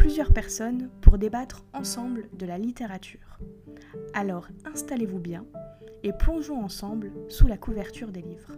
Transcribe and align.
plusieurs 0.00 0.32
personnes 0.32 0.88
pour 1.02 1.18
débattre 1.18 1.62
ensemble 1.74 2.30
de 2.32 2.46
la 2.46 2.56
littérature. 2.56 3.38
Alors 4.14 4.48
installez-vous 4.64 5.18
bien 5.18 5.44
et 6.02 6.14
plongeons 6.14 6.64
ensemble 6.64 7.12
sous 7.28 7.46
la 7.46 7.58
couverture 7.58 8.10
des 8.10 8.22
livres. 8.22 8.52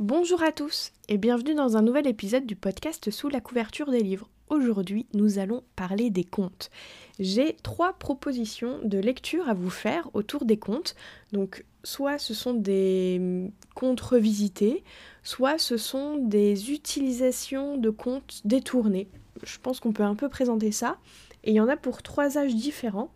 Bonjour 0.00 0.42
à 0.42 0.50
tous 0.50 0.90
et 1.08 1.18
bienvenue 1.18 1.54
dans 1.54 1.76
un 1.76 1.82
nouvel 1.82 2.08
épisode 2.08 2.46
du 2.46 2.56
podcast 2.56 3.12
Sous 3.12 3.28
la 3.28 3.40
couverture 3.40 3.92
des 3.92 4.02
livres. 4.02 4.28
Aujourd'hui, 4.50 5.06
nous 5.14 5.38
allons 5.38 5.62
parler 5.76 6.10
des 6.10 6.24
contes. 6.24 6.70
J'ai 7.20 7.56
trois 7.62 7.92
propositions 7.92 8.80
de 8.82 8.98
lecture 8.98 9.48
à 9.48 9.54
vous 9.54 9.70
faire 9.70 10.10
autour 10.12 10.44
des 10.44 10.56
contes. 10.56 10.96
Donc, 11.32 11.64
soit 11.84 12.18
ce 12.18 12.34
sont 12.34 12.52
des 12.52 13.48
contes 13.76 14.00
revisités, 14.00 14.82
soit 15.22 15.58
ce 15.58 15.76
sont 15.76 16.16
des 16.16 16.72
utilisations 16.72 17.76
de 17.76 17.90
contes 17.90 18.40
détournés. 18.44 19.06
Je 19.44 19.58
pense 19.62 19.78
qu'on 19.78 19.92
peut 19.92 20.02
un 20.02 20.16
peu 20.16 20.28
présenter 20.28 20.72
ça. 20.72 20.98
Et 21.44 21.52
il 21.52 21.54
y 21.54 21.60
en 21.60 21.68
a 21.68 21.76
pour 21.76 22.02
trois 22.02 22.36
âges 22.36 22.56
différents. 22.56 23.12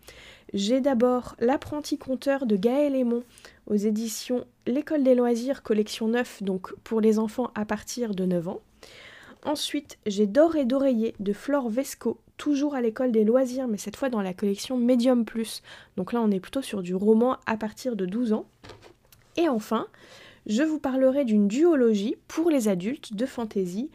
J'ai 0.53 0.79
d'abord 0.79 1.35
L'apprenti 1.39 1.97
conteur 1.97 2.45
de 2.45 2.55
Gaël 2.55 2.95
Aymon 2.95 3.23
aux 3.67 3.75
éditions 3.75 4.45
L'école 4.67 5.03
des 5.03 5.15
loisirs, 5.15 5.63
collection 5.63 6.07
9, 6.07 6.43
donc 6.43 6.73
pour 6.85 7.01
les 7.01 7.19
enfants 7.19 7.51
à 7.55 7.65
partir 7.65 8.15
de 8.15 8.25
9 8.25 8.47
ans. 8.47 8.61
Ensuite, 9.45 9.99
j'ai 10.07 10.25
D'or 10.25 10.55
et 10.55 10.65
d'oreiller 10.65 11.13
de 11.19 11.31
Flore 11.31 11.69
Vesco, 11.69 12.19
toujours 12.35 12.73
à 12.73 12.81
l'école 12.81 13.11
des 13.11 13.23
loisirs, 13.23 13.67
mais 13.67 13.77
cette 13.77 13.95
fois 13.95 14.09
dans 14.09 14.23
la 14.23 14.33
collection 14.33 14.75
Medium 14.75 15.23
Plus. 15.23 15.61
Donc 15.97 16.13
là, 16.13 16.21
on 16.21 16.31
est 16.31 16.39
plutôt 16.39 16.63
sur 16.63 16.81
du 16.81 16.95
roman 16.95 17.37
à 17.45 17.55
partir 17.55 17.95
de 17.95 18.07
12 18.07 18.33
ans. 18.33 18.47
Et 19.37 19.47
enfin, 19.47 19.87
je 20.47 20.63
vous 20.63 20.79
parlerai 20.79 21.25
d'une 21.25 21.47
duologie 21.47 22.15
pour 22.27 22.49
les 22.49 22.67
adultes 22.67 23.13
de 23.13 23.25
fantasy 23.27 23.91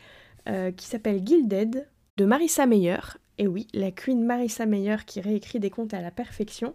euh, 0.48 0.70
qui 0.70 0.86
s'appelle 0.86 1.20
Gilded 1.26 1.88
de 2.16 2.24
Marissa 2.24 2.66
Meyer. 2.66 3.00
Et 3.40 3.46
oui, 3.46 3.68
la 3.72 3.90
queen 3.90 4.22
Marissa 4.22 4.66
Meyer 4.66 4.96
qui 5.06 5.22
réécrit 5.22 5.60
des 5.60 5.70
contes 5.70 5.94
à 5.94 6.02
la 6.02 6.10
perfection 6.10 6.74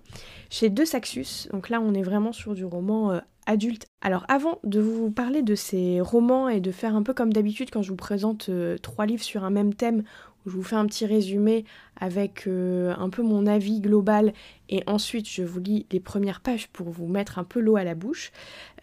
chez 0.49 0.71
De 0.71 0.83
Saxus. 0.83 1.47
Donc 1.51 1.69
là, 1.69 1.79
on 1.79 1.93
est 1.93 2.01
vraiment 2.01 2.31
sur 2.31 2.55
du 2.55 2.65
roman 2.65 3.11
euh, 3.11 3.19
adulte. 3.45 3.85
Alors 4.01 4.25
avant 4.29 4.57
de 4.63 4.79
vous 4.79 5.11
parler 5.11 5.43
de 5.43 5.53
ces 5.53 6.01
romans 6.01 6.49
et 6.49 6.61
de 6.61 6.71
faire 6.71 6.95
un 6.95 7.03
peu 7.03 7.13
comme 7.13 7.31
d'habitude 7.31 7.69
quand 7.71 7.83
je 7.83 7.89
vous 7.89 7.95
présente 7.95 8.49
euh, 8.49 8.79
trois 8.79 9.05
livres 9.05 9.21
sur 9.21 9.43
un 9.43 9.51
même 9.51 9.75
thème 9.75 10.01
je 10.45 10.51
vous 10.51 10.63
fais 10.63 10.75
un 10.75 10.85
petit 10.85 11.05
résumé 11.05 11.65
avec 11.99 12.47
euh, 12.47 12.93
un 12.97 13.09
peu 13.09 13.23
mon 13.23 13.47
avis 13.47 13.79
global 13.79 14.33
et 14.69 14.83
ensuite 14.87 15.29
je 15.29 15.43
vous 15.43 15.59
lis 15.59 15.85
les 15.91 15.99
premières 15.99 16.41
pages 16.41 16.67
pour 16.67 16.89
vous 16.89 17.07
mettre 17.07 17.39
un 17.39 17.43
peu 17.43 17.59
l'eau 17.59 17.77
à 17.77 17.83
la 17.83 17.95
bouche. 17.95 18.31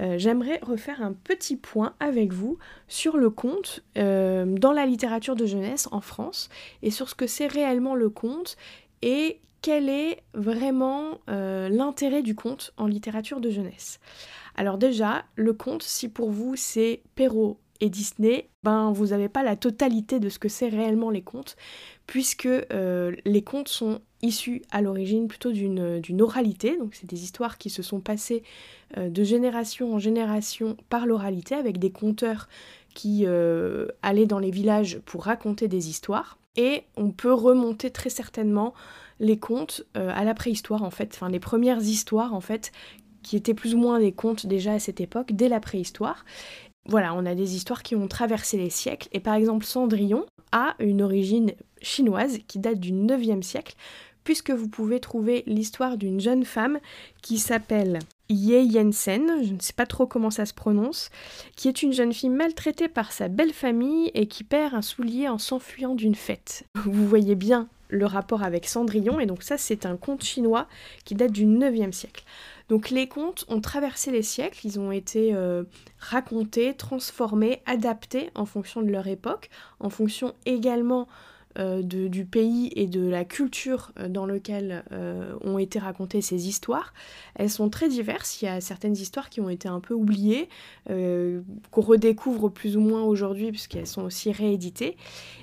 Euh, 0.01 0.17
j'aimerais 0.19 0.59
refaire 0.63 1.03
un 1.03 1.13
petit 1.13 1.57
point 1.57 1.95
avec 2.01 2.33
vous 2.33 2.59
sur 2.89 3.17
le 3.17 3.31
conte 3.31 3.85
euh, 3.99 4.47
dans 4.47 4.73
la 4.73 4.87
littérature 4.87 5.37
de 5.37 5.47
jeunesse 5.47 5.89
en 5.93 6.01
France 6.01 6.49
et 6.83 6.91
sur 6.91 7.09
ce 7.09 7.15
que 7.15 7.27
c'est 7.27 7.47
réellement 7.47 7.95
le 7.95 8.11
conte 8.11 8.57
et 9.03 9.41
quel 9.61 9.89
est 9.89 10.25
vraiment 10.35 11.21
l'intérêt 11.29 12.23
du 12.23 12.35
conte 12.35 12.75
en 12.79 12.89
littérature 12.89 13.41
de 13.41 13.49
jeunesse. 13.49 14.01
Alors 14.57 14.77
déjà, 14.77 15.25
le 15.37 15.53
conte, 15.53 15.85
si 15.85 16.09
pour 16.09 16.31
vous 16.31 16.57
c'est 16.57 17.03
Perrault, 17.15 17.59
Disney, 17.91 18.49
ben 18.63 18.93
vous 18.93 19.09
n'avez 19.09 19.29
pas 19.29 19.43
la 19.43 19.57
totalité 19.57 20.21
de 20.21 20.29
ce 20.29 20.39
que 20.39 20.49
c'est 20.49 20.69
réellement 20.69 21.11
les 21.11 21.23
contes, 21.23 21.57
puisque 22.07 22.47
euh, 22.47 23.15
les 23.25 23.43
contes 23.43 23.69
sont 23.69 24.01
issus 24.23 24.63
à 24.71 24.83
l'origine 24.83 25.27
plutôt 25.27 25.51
d'une 25.51 26.23
oralité, 26.23 26.77
donc 26.77 26.95
c'est 26.95 27.09
des 27.09 27.25
histoires 27.25 27.59
qui 27.59 27.71
se 27.71 27.83
sont 27.83 28.01
passées 28.01 28.45
euh, 28.97 29.09
de 29.09 29.25
génération 29.25 29.95
en 29.95 29.99
génération 29.99 30.77
par 30.89 31.07
l'oralité, 31.07 31.55
avec 31.55 31.79
des 31.79 31.91
conteurs 31.91 32.49
qui 32.95 33.23
euh, 33.27 33.89
allaient 34.03 34.27
dans 34.27 34.39
les 34.39 34.51
villages 34.51 35.01
pour 35.05 35.25
raconter 35.25 35.67
des 35.67 35.89
histoires. 35.89 36.39
Et 36.57 36.85
on 36.97 37.11
peut 37.11 37.33
remonter 37.33 37.91
très 37.91 38.11
certainement 38.11 38.75
les 39.19 39.39
contes 39.39 39.85
à 39.95 40.25
la 40.25 40.35
préhistoire 40.35 40.83
en 40.83 40.91
fait, 40.91 41.13
enfin 41.15 41.31
les 41.31 41.41
premières 41.41 41.81
histoires 41.81 42.35
en 42.35 42.41
fait 42.41 42.73
qui 43.23 43.37
étaient 43.37 43.55
plus 43.55 43.75
ou 43.75 43.79
moins 43.79 44.01
des 44.01 44.13
contes 44.13 44.47
déjà 44.47 44.75
à 44.75 44.79
cette 44.79 45.01
époque, 45.01 45.33
dès 45.33 45.49
la 45.49 45.61
préhistoire. 45.61 46.25
Voilà, 46.87 47.15
on 47.15 47.27
a 47.27 47.35
des 47.35 47.55
histoires 47.55 47.83
qui 47.83 47.95
ont 47.95 48.09
traversé 48.09 48.57
les 48.57 48.71
siècles, 48.71 49.09
et 49.13 49.21
par 49.21 49.35
exemple 49.35 49.65
Cendrillon 49.65 50.27
a 50.51 50.75
une 50.79 51.03
origine 51.03 51.53
chinoise 51.81 52.39
qui 52.49 52.59
date 52.59 52.81
du 52.81 52.93
9e 52.93 53.43
siècle, 53.43 53.75
puisque 54.25 54.51
vous 54.51 54.69
pouvez 54.69 55.01
trouver 55.01 55.43
l'histoire 55.47 55.97
d'une 55.97 56.21
jeune 56.21 56.45
femme 56.45 56.79
qui 57.23 57.39
s'appelle 57.39 57.99
Ye 58.29 58.65
Yensen, 58.65 59.45
je 59.45 59.53
ne 59.53 59.61
sais 59.61 59.73
pas 59.73 59.87
trop 59.87 60.07
comment 60.07 60.31
ça 60.31 60.47
se 60.47 60.55
prononce, 60.55 61.11
qui 61.57 61.69
est 61.69 61.83
une 61.83 61.93
jeune 61.93 62.13
fille 62.13 62.31
maltraitée 62.31 62.89
par 62.89 63.13
sa 63.13 63.29
belle 63.29 63.53
famille 63.53 64.11
et 64.15 64.27
qui 64.27 64.45
perd 64.45 64.75
un 64.75 64.83
soulier 64.83 65.29
en 65.29 65.39
s'enfuyant 65.39 65.95
d'une 65.95 66.15
fête. 66.15 66.65
Vous 66.85 67.07
voyez 67.07 67.35
bien 67.35 67.69
le 67.93 68.07
rapport 68.07 68.43
avec 68.43 68.67
Cendrillon, 68.67 69.21
et 69.21 69.27
donc 69.27 69.43
ça 69.43 69.59
c'est 69.59 69.87
un 69.87 69.97
conte 69.97 70.25
chinois 70.25 70.67
qui 71.05 71.15
date 71.15 71.31
du 71.31 71.45
9e 71.45 71.93
siècle. 71.93 72.25
Donc 72.69 72.89
les 72.89 73.07
contes 73.07 73.45
ont 73.49 73.61
traversé 73.61 74.11
les 74.11 74.23
siècles, 74.23 74.61
ils 74.65 74.81
ont 74.81 74.93
été 74.93 75.35
euh, 75.35 75.65
racontés, 75.99 76.75
transformés, 76.75 77.63
adaptés 77.67 78.31
en 78.35 78.47
fonction 78.47 78.81
de 78.81 78.91
leur 78.91 79.07
époque, 79.09 79.51
en 79.79 79.91
fonction 79.91 80.35
également 80.47 81.07
euh, 81.59 81.83
du 81.83 82.25
pays 82.25 82.73
et 82.77 82.87
de 82.87 83.07
la 83.07 83.25
culture 83.25 83.93
euh, 83.99 84.09
dans 84.09 84.25
lequel 84.25 84.85
euh, 84.93 85.35
ont 85.43 85.59
été 85.59 85.79
racontées 85.79 86.23
ces 86.23 86.49
histoires. 86.49 86.95
Elles 87.35 87.51
sont 87.51 87.69
très 87.69 87.89
diverses, 87.89 88.41
il 88.41 88.47
y 88.47 88.49
a 88.49 88.61
certaines 88.61 88.95
histoires 88.95 89.29
qui 89.29 89.41
ont 89.41 89.51
été 89.51 89.69
un 89.69 89.81
peu 89.81 89.95
oubliées, 89.95 90.49
qu'on 90.87 91.81
redécouvre 91.81 92.49
plus 92.49 92.77
ou 92.77 92.81
moins 92.81 93.03
aujourd'hui 93.03 93.51
puisqu'elles 93.51 93.87
sont 93.87 94.03
aussi 94.03 94.33
rééditées. 94.33 94.97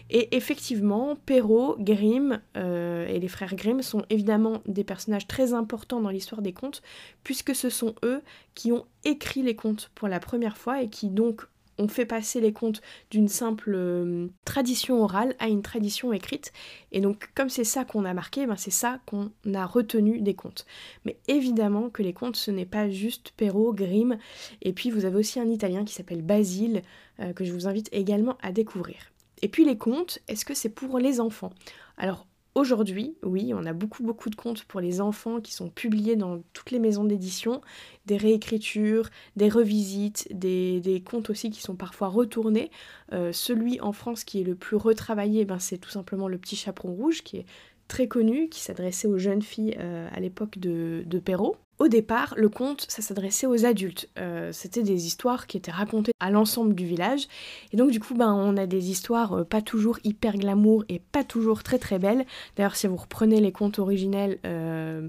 Et 0.10 0.36
effectivement, 0.36 1.16
Perrault, 1.26 1.76
Grimm 1.80 2.40
et 2.56 3.20
les 3.20 3.28
frères 3.28 3.56
Grimm 3.56 3.82
sont 3.82 4.04
évidemment 4.10 4.62
des 4.68 4.84
personnages 4.84 5.28
très 5.28 5.54
importants 5.54 6.02
dans 6.02 6.10
l'histoire 6.10 6.42
des 6.42 6.54
contes, 6.54 6.82
puisque 7.24 7.56
ce 7.56 7.70
sont 7.70 7.96
eux 8.04 8.22
qui 8.56 8.72
ont 8.72 8.86
écrit 9.04 9.42
les 9.42 9.56
contes 9.56 9.92
pour 9.96 10.08
la 10.08 10.20
première 10.20 10.58
fois 10.58 10.82
et 10.82 10.90
qui 10.90 11.10
donc 11.10 11.46
on 11.80 11.88
fait 11.88 12.06
passer 12.06 12.42
les 12.42 12.54
contes 12.54 12.82
d'une 13.10 13.30
simple 13.30 13.74
euh, 13.74 14.28
tradition 14.46 15.02
orale 15.02 15.34
à 15.40 15.48
une 15.48 15.64
tradition 15.64 16.14
écrite. 16.14 16.52
Et 16.92 17.00
donc, 17.00 17.30
comme 17.34 17.50
c'est 17.50 17.64
ça 17.64 17.86
qu'on 17.86 18.06
a 18.06 18.14
marqué, 18.14 18.46
ben 18.46 18.58
c'est 18.58 18.70
ça 18.70 19.00
qu'on 19.06 19.32
a 19.54 19.66
retenu 19.66 20.20
des 20.20 20.36
contes. 20.36 20.66
Mais 21.06 21.18
évidemment 21.28 21.90
que 21.90 22.04
les 22.04 22.14
contes, 22.14 22.36
ce 22.36 22.52
n'est 22.52 22.66
pas 22.66 22.90
juste 22.90 23.34
Perrault, 23.38 23.74
Grimm. 23.74 24.18
Et 24.62 24.74
puis, 24.74 24.92
vous 24.92 25.06
avez 25.06 25.18
aussi 25.18 25.40
un 25.40 25.48
italien 25.48 25.86
qui 25.86 25.94
s'appelle 25.94 26.22
Basile, 26.22 26.84
euh, 27.22 27.34
que 27.34 27.46
je 27.46 27.54
vous 27.54 27.68
invite 27.68 27.90
également 27.94 28.38
à 28.42 28.52
découvrir. 28.52 28.98
Et 29.42 29.48
puis, 29.48 29.64
les 29.64 29.78
contes, 29.78 30.20
est-ce 30.28 30.44
que 30.44 30.54
c'est 30.54 30.70
pour 30.70 31.00
les 31.00 31.22
enfants? 31.22 31.54
Alors, 31.98 32.28
Aujourd'hui, 32.56 33.16
oui, 33.24 33.54
on 33.54 33.66
a 33.66 33.74
beaucoup 33.74 34.04
beaucoup 34.04 34.30
de 34.30 34.36
contes 34.36 34.64
pour 34.64 34.80
les 34.82 35.02
enfants 35.02 35.40
qui 35.40 35.54
sont 35.54 35.70
publiés 35.70 36.16
dans 36.16 36.42
toutes 36.52 36.72
les 36.72 36.80
maisons 36.80 37.04
d'édition, 37.04 37.62
des 38.06 38.18
réécritures, 38.18 39.10
des 39.36 39.50
revisites, 39.50 40.28
des, 40.32 41.04
contes 41.06 41.30
aussi 41.30 41.52
qui 41.52 41.62
sont 41.62 41.76
parfois 41.76 42.08
retournés. 42.08 42.72
Euh, 43.14 43.32
celui 43.32 43.80
en 43.82 43.94
France 43.94 44.24
qui 44.24 44.42
est 44.42 44.44
le 44.44 44.56
plus 44.56 44.78
retravaillé, 44.78 45.46
ben, 45.46 45.60
c'est 45.60 45.78
tout 45.78 45.92
simplement 45.92 46.28
Le 46.28 46.40
Petit 46.40 46.56
Chaperon 46.56 46.94
Rouge, 46.94 47.22
qui 47.22 47.38
est 47.38 47.46
très 47.88 48.08
connu, 48.08 48.50
qui 48.50 48.62
s'adressait 48.62 49.08
aux 49.08 49.20
jeunes 49.20 49.44
filles 49.44 49.76
euh, 49.80 50.10
à 50.12 50.20
l'époque 50.20 50.58
de 50.58 51.20
Perrault. 51.20 51.56
Au 51.80 51.88
départ, 51.88 52.34
le 52.36 52.50
conte, 52.50 52.86
ça 52.90 53.02
s'adressait 53.02 53.48
aux 53.48 53.66
adultes. 53.66 54.10
Euh, 54.20 54.52
c'était 54.52 54.84
des 54.84 55.08
histoires 55.08 55.48
qui 55.48 55.56
étaient 55.56 55.72
racontées 55.72 56.12
à 56.20 56.30
l'ensemble 56.30 56.76
du 56.76 56.86
village. 56.86 57.30
Et 57.72 57.78
donc, 57.78 57.92
du 57.92 58.02
coup, 58.02 58.16
ben, 58.16 58.34
on 58.34 58.58
a 58.58 58.68
des 58.68 58.92
histoires 58.92 59.32
euh, 59.32 59.44
pas 59.46 59.62
toujours 59.62 59.98
hyper 60.04 60.36
glamour 60.36 60.84
et 60.90 61.00
pas 61.00 61.24
toujours 61.24 61.64
très 61.64 61.80
très 61.80 61.98
belles. 61.98 62.26
D'ailleurs, 62.58 62.76
si 62.76 62.88
vous 62.88 62.98
reprenez 62.98 63.40
les 63.40 63.54
contes 63.54 63.80
originels 63.80 64.40
euh, 64.46 65.08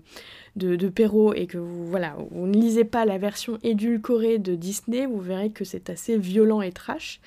de, 0.55 0.77
de, 0.77 0.89
Perrault 0.89 1.35
et 1.35 1.49
que 1.49 1.59
vous, 1.59 1.87
voilà, 1.87 2.15
vous 2.31 2.47
ne 2.47 2.55
lisez 2.55 2.85
pas 2.85 3.05
la 3.05 3.19
version 3.19 3.59
édulcorée 3.65 4.39
de 4.39 4.55
Disney, 4.55 5.07
vous 5.07 5.21
verrez 5.21 5.51
que 5.51 5.65
c'est 5.65 5.91
assez 5.91 6.17
violent 6.19 6.63
et 6.63 6.71
trash. 6.71 7.21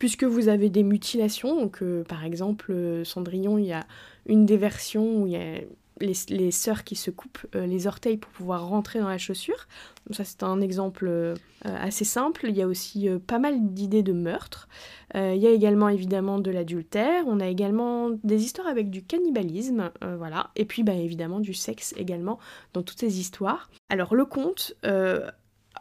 Puisque 0.00 0.24
vous 0.24 0.48
avez 0.48 0.70
des 0.70 0.82
mutilations. 0.82 1.54
Donc, 1.54 1.84
par 2.08 2.24
exemple, 2.24 2.74
Cendrillon, 3.04 3.58
il 3.58 3.66
y 3.66 3.72
a 3.72 3.86
une 4.26 4.44
des 4.44 4.56
versions 4.56 5.22
où 5.22 5.26
il 5.28 5.34
y 5.34 5.36
a 5.36 5.60
les, 6.00 6.50
sœurs 6.50 6.84
qui 6.84 6.96
se 6.96 7.10
coupent 7.10 7.46
les 7.54 7.86
orteils 7.86 8.16
pour 8.16 8.30
pouvoir 8.30 8.68
rentrer 8.68 8.98
dans 9.00 9.08
la 9.08 9.18
chaussure. 9.18 9.66
ça 10.10 10.24
c'est 10.24 10.42
un 10.42 10.60
exemple 10.60 11.34
assez 11.64 12.04
simple. 12.04 12.46
Il 12.48 12.56
y 12.56 12.62
a 12.62 12.66
aussi 12.66 13.08
pas 13.26 13.38
mal 13.38 13.72
d'idées 13.72 14.02
de 14.02 14.12
meurtre. 14.12 14.68
il 15.14 15.36
y 15.36 15.46
a 15.46 15.50
également 15.50 15.88
évidemment 15.88 16.38
de 16.38 16.50
l'adultère. 16.50 17.24
On 17.26 17.40
a 17.40 17.48
également 17.48 18.10
des 18.24 18.44
histoires 18.44 18.66
avec 18.68 18.90
du 18.90 19.02
cannibalisme, 19.02 19.90
voilà. 20.18 20.50
Et 20.56 20.64
puis 20.64 20.82
bah, 20.82 20.94
évidemment 20.94 21.40
du 21.40 21.54
sexe 21.54 21.94
également 21.96 22.38
dans 22.72 22.82
toutes 22.82 23.00
ces 23.00 23.20
histoires. 23.20 23.70
Alors 23.88 24.14
le 24.14 24.24
conte 24.24 24.74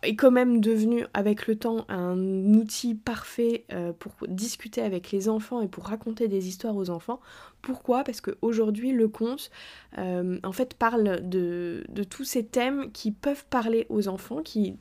est 0.03 0.15
quand 0.15 0.31
même 0.31 0.61
devenu 0.61 1.05
avec 1.13 1.47
le 1.47 1.55
temps 1.57 1.85
un 1.89 2.17
outil 2.53 2.95
parfait 2.95 3.65
euh, 3.71 3.93
pour 3.93 4.13
discuter 4.27 4.81
avec 4.81 5.11
les 5.11 5.29
enfants 5.29 5.61
et 5.61 5.67
pour 5.67 5.85
raconter 5.85 6.27
des 6.27 6.47
histoires 6.47 6.75
aux 6.75 6.89
enfants. 6.89 7.19
Pourquoi? 7.61 8.03
Parce 8.03 8.21
qu'aujourd'hui 8.21 8.91
le 8.91 9.07
conte 9.07 9.51
euh, 9.97 10.39
en 10.43 10.51
fait 10.51 10.73
parle 10.73 11.27
de, 11.27 11.83
de, 11.89 12.03
tous 12.03 12.23
ces 12.23 12.45
thèmes 12.45 12.91
qui 12.91 13.11
peuvent 13.11 13.45
parler 13.49 13.85
aux 13.89 14.07
enfants, 14.07 14.41
qui 14.41 14.75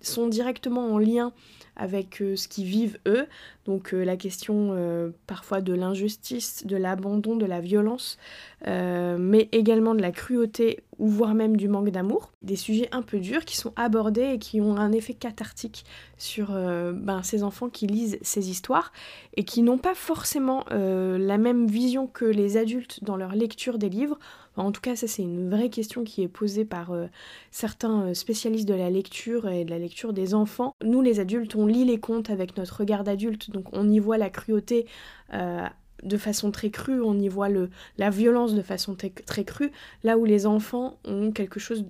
sont 0.00 0.28
directement 0.28 0.92
en 0.92 0.98
lien 0.98 1.32
avec 1.78 2.20
euh, 2.20 2.36
ce 2.36 2.48
qu'ils 2.48 2.66
vivent 2.66 2.98
eux. 3.06 3.26
Donc 3.64 3.94
euh, 3.94 4.04
la 4.04 4.16
question 4.16 4.70
euh, 4.72 5.10
parfois 5.26 5.60
de 5.60 5.72
l'injustice, 5.72 6.66
de 6.66 6.76
l'abandon, 6.76 7.36
de 7.36 7.46
la 7.46 7.60
violence, 7.60 8.18
mais 8.66 9.48
également 9.52 9.94
de 9.94 10.02
la 10.02 10.10
cruauté 10.10 10.80
ou 10.98 11.06
voire 11.06 11.34
même 11.34 11.56
du 11.56 11.68
manque 11.68 11.90
d'amour. 11.90 12.32
Des 12.42 12.56
sujets 12.56 12.88
un 12.90 13.02
peu 13.02 13.20
durs 13.20 13.44
qui 13.44 13.56
sont 13.56 13.72
abordés 13.76 14.32
et 14.34 14.38
qui 14.38 14.60
ont 14.60 14.76
un 14.76 14.90
effet 14.90 15.14
cathartique 15.14 15.84
sur 16.16 16.48
ben, 16.48 17.22
ces 17.22 17.44
enfants 17.44 17.68
qui 17.68 17.86
lisent 17.86 18.18
ces 18.20 18.50
histoires 18.50 18.92
et 19.36 19.44
qui 19.44 19.62
n'ont 19.62 19.78
pas 19.78 19.94
forcément 19.94 20.64
la 20.70 21.38
même 21.38 21.68
vision 21.68 22.08
que 22.08 22.24
les 22.24 22.56
adultes 22.56 23.04
dans 23.04 23.16
leur 23.16 23.36
lecture 23.36 23.78
des 23.78 23.88
livres 23.88 24.18
en 24.58 24.72
tout 24.72 24.80
cas, 24.80 24.96
ça 24.96 25.06
c'est 25.06 25.22
une 25.22 25.48
vraie 25.48 25.70
question 25.70 26.04
qui 26.04 26.22
est 26.22 26.28
posée 26.28 26.64
par 26.64 26.92
euh, 26.92 27.06
certains 27.50 28.08
euh, 28.08 28.14
spécialistes 28.14 28.68
de 28.68 28.74
la 28.74 28.90
lecture 28.90 29.48
et 29.48 29.64
de 29.64 29.70
la 29.70 29.78
lecture 29.78 30.12
des 30.12 30.34
enfants. 30.34 30.74
Nous 30.82 31.00
les 31.00 31.20
adultes, 31.20 31.54
on 31.54 31.66
lit 31.66 31.84
les 31.84 32.00
contes 32.00 32.30
avec 32.30 32.56
notre 32.56 32.78
regard 32.78 33.04
d'adulte, 33.04 33.50
donc 33.50 33.66
on 33.72 33.88
y 33.88 33.98
voit 33.98 34.18
la 34.18 34.30
cruauté. 34.30 34.86
Euh, 35.34 35.66
de 36.04 36.16
façon 36.16 36.52
très 36.52 36.70
crue, 36.70 37.00
on 37.02 37.18
y 37.18 37.28
voit 37.28 37.48
la 37.96 38.10
violence 38.10 38.54
de 38.54 38.62
façon 38.62 38.94
très 38.94 39.44
crue, 39.44 39.72
là 40.04 40.16
où 40.16 40.24
les 40.24 40.46
enfants 40.46 40.96
ont 41.04 41.32
quelque 41.32 41.58
chose, 41.58 41.84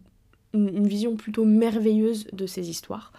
une 0.55 0.89
vision 0.89 1.15
plutôt 1.15 1.45
merveilleuse 1.45 2.27
de 2.33 2.47
ces 2.47 2.71
histoires. 2.71 3.13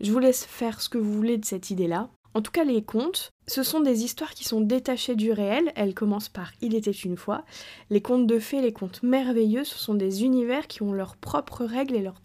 Je 0.00 0.12
vous 0.12 0.20
laisse 0.20 0.44
faire 0.44 0.80
ce 0.80 0.88
que 0.88 0.98
vous 0.98 1.12
voulez 1.12 1.36
de 1.36 1.44
cette 1.44 1.70
idée-là. 1.70 2.10
En 2.36 2.42
tout 2.42 2.52
cas, 2.52 2.64
les 2.64 2.82
contes, 2.82 3.32
ce 3.46 3.62
sont 3.62 3.80
des 3.80 4.04
histoires 4.04 4.34
qui 4.34 4.44
sont 4.44 4.60
détachées 4.60 5.14
du 5.14 5.32
réel. 5.32 5.72
Elles 5.74 5.94
commencent 5.94 6.28
par 6.28 6.52
Il 6.60 6.74
était 6.74 6.90
une 6.90 7.16
fois. 7.16 7.46
Les 7.88 8.02
contes 8.02 8.26
de 8.26 8.38
fées, 8.38 8.60
les 8.60 8.74
contes 8.74 9.02
merveilleux, 9.02 9.64
ce 9.64 9.78
sont 9.78 9.94
des 9.94 10.22
univers 10.22 10.66
qui 10.66 10.82
ont 10.82 10.92
leurs 10.92 11.16
propres 11.16 11.64
règles 11.64 11.94
et 11.94 12.02
leurs, 12.02 12.20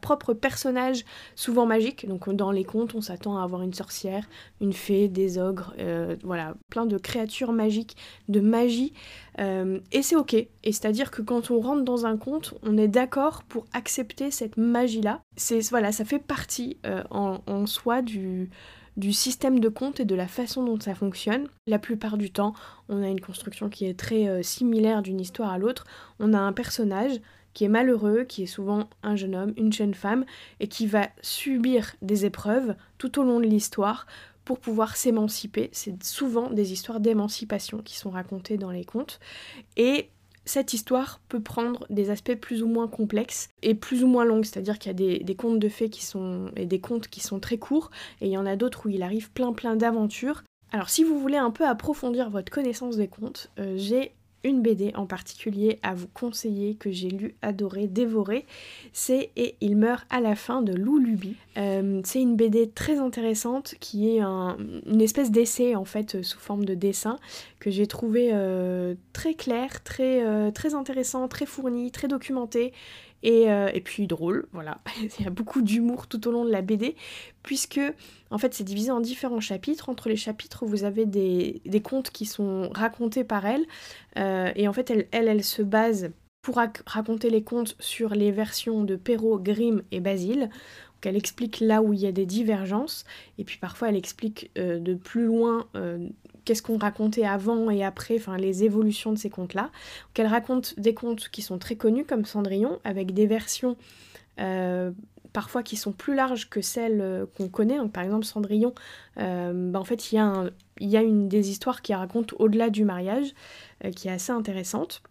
propres 0.00 0.32
personnages, 0.32 1.04
souvent 1.34 1.66
magiques. 1.66 2.08
Donc 2.08 2.34
dans 2.34 2.50
les 2.50 2.64
contes, 2.64 2.94
on 2.94 3.02
s'attend 3.02 3.36
à 3.36 3.42
avoir 3.42 3.60
une 3.60 3.74
sorcière, 3.74 4.26
une 4.62 4.72
fée, 4.72 5.08
des 5.08 5.36
ogres, 5.36 5.74
euh, 5.78 6.16
voilà, 6.24 6.54
plein 6.70 6.86
de 6.86 6.96
créatures 6.96 7.52
magiques, 7.52 7.98
de 8.30 8.40
magie. 8.40 8.94
Euh, 9.38 9.80
et 9.92 10.00
c'est 10.00 10.16
ok. 10.16 10.32
Et 10.32 10.48
c'est-à-dire 10.64 11.10
que 11.10 11.20
quand 11.20 11.50
on 11.50 11.60
rentre 11.60 11.82
dans 11.82 12.06
un 12.06 12.16
conte, 12.16 12.54
on 12.62 12.78
est 12.78 12.88
d'accord 12.88 13.42
pour 13.42 13.66
accepter 13.74 14.30
cette 14.30 14.56
magie-là. 14.56 15.20
C'est 15.36 15.60
voilà, 15.68 15.92
ça 15.92 16.06
fait 16.06 16.18
partie 16.18 16.78
euh, 16.86 17.02
en, 17.10 17.40
en 17.46 17.66
soi 17.66 18.00
du 18.00 18.48
du 18.96 19.12
système 19.12 19.60
de 19.60 19.68
compte 19.68 20.00
et 20.00 20.04
de 20.04 20.14
la 20.14 20.28
façon 20.28 20.64
dont 20.64 20.78
ça 20.78 20.94
fonctionne. 20.94 21.48
La 21.66 21.78
plupart 21.78 22.18
du 22.18 22.30
temps, 22.30 22.54
on 22.88 23.02
a 23.02 23.08
une 23.08 23.20
construction 23.20 23.68
qui 23.68 23.86
est 23.86 23.98
très 23.98 24.28
euh, 24.28 24.42
similaire 24.42 25.02
d'une 25.02 25.20
histoire 25.20 25.52
à 25.52 25.58
l'autre. 25.58 25.84
On 26.18 26.34
a 26.34 26.38
un 26.38 26.52
personnage 26.52 27.20
qui 27.54 27.64
est 27.64 27.68
malheureux, 27.68 28.24
qui 28.24 28.44
est 28.44 28.46
souvent 28.46 28.88
un 29.02 29.16
jeune 29.16 29.34
homme, 29.34 29.52
une 29.56 29.72
jeune 29.72 29.94
femme, 29.94 30.24
et 30.60 30.68
qui 30.68 30.86
va 30.86 31.08
subir 31.20 31.94
des 32.00 32.24
épreuves 32.24 32.74
tout 32.98 33.18
au 33.18 33.24
long 33.24 33.40
de 33.40 33.46
l'histoire 33.46 34.06
pour 34.44 34.58
pouvoir 34.58 34.96
s'émanciper. 34.96 35.70
C'est 35.72 36.02
souvent 36.02 36.50
des 36.50 36.72
histoires 36.72 37.00
d'émancipation 37.00 37.78
qui 37.78 37.96
sont 37.96 38.10
racontées 38.10 38.56
dans 38.56 38.70
les 38.70 38.84
contes. 38.84 39.20
Et 39.76 40.08
cette 40.44 40.74
histoire 40.74 41.20
peut 41.28 41.40
prendre 41.40 41.86
des 41.90 42.10
aspects 42.10 42.34
plus 42.34 42.62
ou 42.62 42.68
moins 42.68 42.88
complexes 42.88 43.48
et 43.62 43.74
plus 43.74 44.02
ou 44.02 44.06
moins 44.06 44.24
longs, 44.24 44.42
c'est-à-dire 44.42 44.78
qu'il 44.78 44.90
y 44.90 45.14
a 45.14 45.18
des, 45.22 45.34
contes 45.34 45.58
de 45.58 45.68
fées 45.68 45.90
qui 45.90 46.04
sont 46.04 46.50
et 46.56 46.66
des 46.66 46.80
contes 46.80 47.08
qui 47.08 47.20
sont 47.20 47.40
très 47.40 47.58
courts 47.58 47.90
et 48.20 48.26
il 48.26 48.32
y 48.32 48.38
en 48.38 48.46
a 48.46 48.56
d'autres 48.56 48.86
où 48.86 48.88
il 48.88 49.02
arrive 49.02 49.30
plein 49.30 49.52
plein 49.52 49.76
d'aventures. 49.76 50.42
Alors 50.72 50.88
si 50.88 51.04
vous 51.04 51.18
voulez 51.18 51.36
un 51.36 51.50
peu 51.50 51.66
approfondir 51.66 52.30
votre 52.30 52.50
connaissance 52.50 52.96
des 52.96 53.08
contes, 53.08 53.50
euh, 53.58 53.74
j'ai 53.76 54.12
une 54.44 54.62
BD 54.62 54.92
en 54.94 55.06
particulier 55.06 55.78
à 55.82 55.94
vous 55.94 56.08
conseiller 56.08 56.74
que 56.74 56.90
j'ai 56.90 57.08
lu, 57.08 57.34
adoré, 57.42 57.86
dévoré. 57.86 58.44
C'est 58.92 59.30
Et 59.36 59.56
il 59.60 59.76
meurt 59.76 60.04
à 60.10 60.20
la 60.20 60.34
fin 60.34 60.62
de 60.62 60.72
Lou 60.72 60.98
Luby. 60.98 61.36
Euh, 61.56 62.00
c'est 62.04 62.20
une 62.20 62.36
BD 62.36 62.70
très 62.70 62.98
intéressante 62.98 63.74
qui 63.80 64.08
est 64.08 64.20
une 64.20 65.00
espèce 65.00 65.30
d'essai 65.30 65.76
en 65.76 65.84
fait 65.84 66.22
sous 66.22 66.38
forme 66.38 66.64
de 66.64 66.74
dessin 66.74 67.18
que 67.60 67.70
j'ai 67.70 67.86
trouvé 67.86 68.30
euh, 68.32 68.94
très 69.12 69.34
clair, 69.34 69.82
très, 69.84 70.24
euh, 70.24 70.50
très 70.50 70.74
intéressant, 70.74 71.28
très 71.28 71.46
fourni, 71.46 71.90
très 71.90 72.08
documenté 72.08 72.72
euh, 73.24 73.70
et, 73.72 73.80
puis 73.80 74.06
drôle, 74.06 74.46
voilà. 74.52 74.78
Il 75.18 75.24
y 75.24 75.26
a 75.26 75.30
beaucoup 75.30 75.62
d'humour 75.62 76.06
tout 76.06 76.26
au 76.28 76.32
long 76.32 76.44
de 76.44 76.50
la 76.50 76.62
BD, 76.62 76.96
puisque 77.42 77.80
en 78.30 78.38
fait 78.38 78.54
c'est 78.54 78.64
divisé 78.64 78.90
en 78.90 79.00
différents 79.00 79.40
chapitres. 79.40 79.88
Entre 79.88 80.08
les 80.08 80.16
chapitres, 80.16 80.66
vous 80.66 80.84
avez 80.84 81.06
des, 81.06 81.60
contes 81.82 82.10
qui 82.10 82.26
sont 82.26 82.70
racontés 82.74 83.24
par 83.24 83.46
elle, 83.46 83.64
euh, 84.18 84.50
et 84.56 84.68
en 84.68 84.72
fait 84.72 84.90
elle, 84.90 85.08
elle, 85.12 85.44
se 85.44 85.62
base 85.62 86.10
pour 86.42 86.60
raconter 86.86 87.30
les 87.30 87.42
contes 87.42 87.76
sur 87.78 88.14
les 88.14 88.32
versions 88.32 88.82
de 88.82 88.96
Perrault, 88.96 89.38
Grimm 89.38 89.82
et 89.92 90.00
Basile. 90.00 90.40
Donc 90.40 91.06
elle 91.06 91.16
explique 91.16 91.60
là 91.60 91.82
où 91.82 91.92
il 91.92 92.00
y 92.00 92.06
a 92.06 92.12
des 92.12 92.26
divergences, 92.26 93.04
et 93.38 93.44
puis 93.44 93.58
parfois 93.58 93.88
elle 93.88 93.96
explique 93.96 94.50
euh, 94.58 94.80
de 94.80 94.94
plus 94.94 95.26
loin 95.26 95.66
qu'est-ce 96.44 96.62
qu'on 96.62 96.78
racontait 96.78 97.24
avant 97.24 97.70
et 97.70 97.84
après, 97.84 98.18
les 98.38 98.64
évolutions 98.64 99.12
de 99.12 99.18
ces 99.18 99.30
contes-là. 99.30 99.70
qu'elle 100.14 100.26
raconte 100.26 100.78
des 100.78 100.94
contes 100.94 101.28
qui 101.28 101.42
sont 101.42 101.58
très 101.58 101.76
connus 101.76 102.04
comme 102.04 102.24
Cendrillon, 102.24 102.78
avec 102.84 103.12
des 103.14 103.26
versions 103.26 103.76
euh, 104.40 104.90
parfois 105.32 105.62
qui 105.62 105.76
sont 105.76 105.92
plus 105.92 106.14
larges 106.14 106.50
que 106.50 106.60
celles 106.60 107.00
euh, 107.00 107.26
qu'on 107.36 107.48
connaît. 107.48 107.78
Par 107.88 108.04
exemple, 108.04 108.24
Cendrillon, 108.24 108.74
euh, 109.18 109.70
bah, 109.70 109.80
en 109.80 109.84
fait, 109.84 110.12
il 110.12 110.16
y, 110.16 110.18
a 110.18 110.44
il 110.78 110.88
y 110.88 110.96
a 110.96 111.02
une 111.02 111.28
des 111.28 111.50
histoires 111.50 111.82
qui 111.82 111.94
raconte 111.94 112.34
au-delà 112.38 112.70
du 112.70 112.84
mariage, 112.84 113.34
qui 113.96 114.08
est 114.08 114.12
assez 114.12 114.32
intéressante 114.32 115.02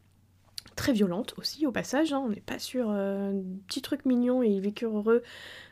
violente 0.90 1.36
aussi 1.38 1.68
au 1.68 1.72
passage, 1.72 2.14
hein. 2.14 2.24
on 2.26 2.30
n'est 2.30 2.42
pas 2.42 2.60
sur 2.60 2.90
un 2.90 3.34
petit 3.68 3.82
truc 3.82 4.06
mignon 4.06 4.42
et 4.42 4.48
ils 4.48 4.62
vécurent 4.62 4.98
heureux 4.98 5.22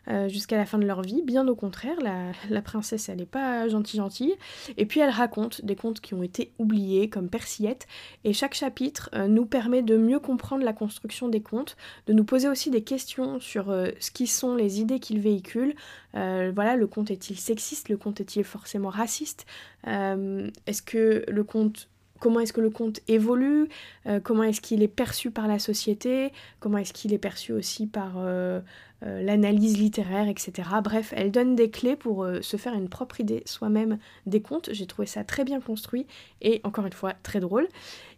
euh, 0.09 0.27
jusqu'à 0.27 0.57
la 0.57 0.65
fin 0.65 0.79
de 0.79 0.85
leur 0.85 1.01
vie. 1.01 1.21
Bien 1.23 1.47
au 1.47 1.55
contraire, 1.55 1.97
la, 2.01 2.61
princesse, 2.61 3.09
elle 3.09 3.17
n'est 3.17 3.25
pas 3.25 3.67
gentille 3.67 3.99
gentille. 3.99 4.35
Et 4.77 4.85
puis 4.85 4.99
elle 4.99 5.09
raconte 5.09 5.63
des 5.63 5.75
contes 5.75 6.01
qui 6.01 6.13
ont 6.13 6.23
été 6.23 6.51
oubliés, 6.57 7.09
comme 7.09 7.29
Persillette. 7.29 7.87
Et 8.23 8.33
chaque 8.33 8.55
chapitre 8.55 9.09
euh, 9.13 9.27
nous 9.27 9.45
permet 9.45 9.83
de 9.83 9.97
mieux 9.97 10.19
comprendre 10.19 10.63
la 10.63 10.73
construction 10.73 11.27
des 11.27 11.41
contes, 11.41 11.77
de 12.07 12.13
nous 12.13 12.23
poser 12.23 12.49
aussi 12.49 12.71
des 12.71 12.83
questions 12.83 13.39
sur 13.39 13.69
euh, 13.69 13.89
ce 13.99 14.09
qui 14.09 14.25
sont 14.25 14.55
les 14.55 14.79
idées 14.81 14.99
qu'ils 14.99 15.19
véhiculent. 15.19 15.75
voilà, 16.13 16.75
le 16.75 16.87
conte 16.87 17.11
est-il 17.11 17.37
sexiste? 17.37 17.89
Le 17.89 17.97
conte 17.97 18.19
est-il 18.21 18.43
forcément 18.43 18.89
raciste? 18.89 19.45
Est-ce 19.85 20.81
que 20.81 21.23
le 21.27 21.43
conte 21.43 21.87
comment 22.19 22.39
est-ce 22.39 22.53
que 22.53 22.61
le 22.61 22.69
conte 22.69 22.99
évolue, 23.07 23.69
comment 24.23 24.43
est-ce 24.43 24.61
qu'il 24.61 24.83
est 24.83 24.87
perçu 24.87 25.31
par 25.31 25.47
la 25.47 25.59
société, 25.59 26.31
comment 26.59 26.77
est-ce 26.77 26.93
qu'il 26.93 27.13
est 27.13 27.19
perçu 27.19 27.53
aussi 27.53 27.87
par, 27.87 28.17
euh, 29.05 29.21
l'analyse 29.21 29.77
littéraire, 29.77 30.27
etc. 30.27 30.67
Bref, 30.83 31.13
elle 31.15 31.31
donne 31.31 31.55
des 31.55 31.69
clés 31.69 31.95
pour 31.95 32.23
euh, 32.25 32.41
se 32.41 32.57
faire 32.57 32.73
une 32.73 32.89
propre 32.89 33.21
idée 33.21 33.43
soi-même 33.45 33.97
des 34.25 34.41
contes. 34.41 34.69
J'ai 34.73 34.87
trouvé 34.87 35.05
ça 35.05 35.23
très 35.23 35.45
bien 35.45 35.61
construit 35.61 36.05
et 36.41 36.59
encore 36.65 36.85
une 36.85 36.91
fois 36.91 37.13
très 37.23 37.39
drôle. 37.39 37.69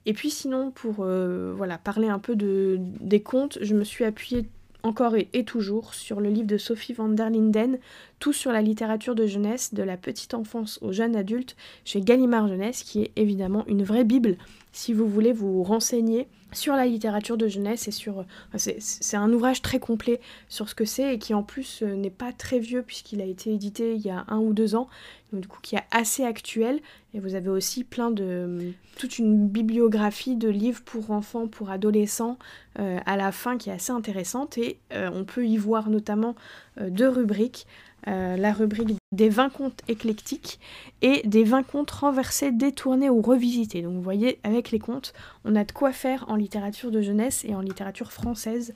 Et 0.08 0.14
puis 0.14 0.32
sinon, 0.32 0.72
pour 0.72 1.02
euh, 1.02 1.54
voilà, 1.56 1.78
parler 1.78 2.08
un 2.08 2.18
peu 2.18 2.36
de, 2.36 2.78
des 2.80 3.22
contes, 3.22 3.60
je 3.62 3.76
me 3.76 3.84
suis 3.84 4.06
appuyée 4.06 4.50
encore 4.84 5.16
et, 5.16 5.44
toujours 5.44 5.94
sur 5.94 6.20
le 6.20 6.30
livre 6.30 6.48
de 6.48 6.58
Sophie 6.58 6.94
van 6.94 7.10
der 7.10 7.30
Linden, 7.30 7.80
Tout 8.20 8.34
sur 8.34 8.52
la 8.52 8.62
littérature 8.62 9.16
de 9.16 9.26
jeunesse, 9.26 9.74
de 9.74 9.84
la 9.84 9.98
petite 9.98 10.34
enfance 10.34 10.80
au 10.82 10.92
jeune 10.92 11.16
adulte, 11.16 11.56
chez 11.86 12.02
Gallimard 12.02 12.48
Jeunesse, 12.48 12.84
qui 12.84 13.02
est 13.02 13.12
évidemment 13.16 13.66
une 13.68 13.84
vraie 13.84 14.04
Bible. 14.04 14.38
Si 14.72 14.94
vous 14.94 15.08
voulez 15.08 15.34
vous 15.34 15.64
renseigner 15.64 16.28
sur 16.52 16.76
la 16.76 16.86
littérature 16.86 17.38
de 17.38 17.48
jeunesse 17.48 17.88
et 17.88 17.92
sur... 17.92 18.26
c'est 18.58 19.18
un 19.18 19.32
ouvrage 19.32 19.62
très 19.62 19.80
complet 19.80 20.20
sur 20.50 20.70
ce 20.70 20.76
que 20.76 20.86
c'est 20.86 21.16
et 21.16 21.20
qui 21.20 21.34
en 21.34 21.44
plus 21.44 21.82
euh, 21.82 21.96
n'est 21.96 22.10
pas 22.10 22.32
très 22.32 22.60
vieux 22.60 22.82
puisqu'il 22.82 23.22
a 23.22 23.26
été 23.26 23.54
édité 23.54 23.96
il 23.96 24.02
y 24.02 24.10
a 24.10 24.26
un 24.28 24.40
ou 24.40 24.54
deux 24.54 24.76
ans, 24.76 24.88
donc 25.32 25.42
du 25.42 25.48
coup 25.48 25.60
qui 25.62 25.76
est 25.76 25.84
assez 25.92 26.24
actuel. 26.24 26.80
Et 27.14 27.20
vous 27.20 27.36
avez 27.36 27.50
aussi 27.50 27.84
plein 27.84 28.12
de... 28.12 28.74
toute 28.98 29.20
une 29.20 29.48
bibliographie 29.48 30.36
de 30.36 30.50
livres 30.50 30.82
pour 30.84 31.12
enfants, 31.12 31.48
pour 31.48 31.70
adolescents 31.70 32.38
euh, 32.80 33.00
à 33.06 33.18
la 33.18 33.32
fin 33.32 33.58
qui 33.58 33.70
est 33.70 33.74
assez 33.74 33.92
intéressante 33.92 34.58
et 34.58 34.78
euh, 34.94 35.10
on 35.14 35.26
peut 35.26 35.46
y 35.46 35.58
voir 35.58 35.90
notamment 35.90 36.36
deux 36.80 37.10
rubriques. 37.10 37.68
Euh, 38.08 38.36
la 38.36 38.52
rubrique 38.52 38.98
des 39.12 39.30
20 39.30 39.50
contes 39.50 39.82
éclectiques 39.88 40.60
et 41.02 41.22
des 41.26 41.44
20 41.44 41.64
contes 41.64 41.92
renversés, 41.92 42.52
détournés 42.52 43.10
ou 43.10 43.22
revisités. 43.22 43.82
Donc 43.82 43.94
vous 43.94 44.02
voyez, 44.02 44.40
avec 44.44 44.72
les 44.72 44.80
contes, 44.80 45.14
on 45.46 45.56
a 45.56 45.64
de 45.64 45.72
quoi 45.72 45.92
faire 45.92 46.26
en 46.28 46.36
littérature 46.36 46.92
de 46.92 47.02
jeunesse 47.02 47.46
et 47.46 47.54
en 47.54 47.62
littérature 47.62 48.12
française. 48.12 48.74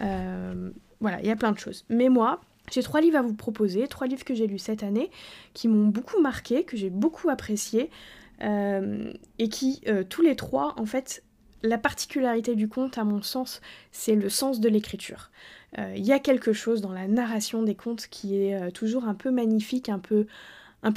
Euh, 0.00 0.70
voilà, 1.00 1.20
il 1.20 1.26
y 1.26 1.30
a 1.30 1.36
plein 1.36 1.52
de 1.52 1.58
choses. 1.58 1.84
Mais 1.88 2.08
moi, 2.08 2.40
j'ai 2.70 2.82
trois 2.82 3.00
livres 3.00 3.18
à 3.18 3.22
vous 3.22 3.34
proposer, 3.34 3.88
trois 3.88 4.06
livres 4.06 4.24
que 4.24 4.34
j'ai 4.34 4.46
lus 4.46 4.58
cette 4.58 4.82
année, 4.82 5.10
qui 5.54 5.68
m'ont 5.68 5.88
beaucoup 5.88 6.20
marqué, 6.20 6.64
que 6.64 6.76
j'ai 6.76 6.90
beaucoup 6.90 7.30
apprécié, 7.30 7.90
euh, 8.42 9.12
et 9.38 9.48
qui, 9.48 9.82
tous 10.08 10.22
les 10.22 10.36
trois, 10.36 10.74
en 10.78 10.86
fait, 10.86 11.24
la 11.62 11.78
particularité 11.78 12.54
du 12.54 12.68
conte, 12.68 12.98
à 12.98 13.04
mon 13.04 13.22
sens, 13.22 13.60
c'est 13.90 14.14
le 14.14 14.28
sens 14.28 14.60
de 14.60 14.68
l'écriture. 14.68 15.30
Il 15.76 15.80
euh, 15.80 15.96
y 15.96 16.12
a 16.12 16.18
quelque 16.18 16.52
chose 16.52 16.80
dans 16.80 16.92
la 16.92 17.06
narration 17.06 17.62
des 17.62 17.74
contes 17.74 18.06
qui 18.08 18.42
est 18.42 18.54
euh, 18.54 18.70
toujours 18.70 19.04
un 19.04 19.14
peu 19.14 19.30
magnifique, 19.30 19.88
un 19.88 19.98
peu, 19.98 20.26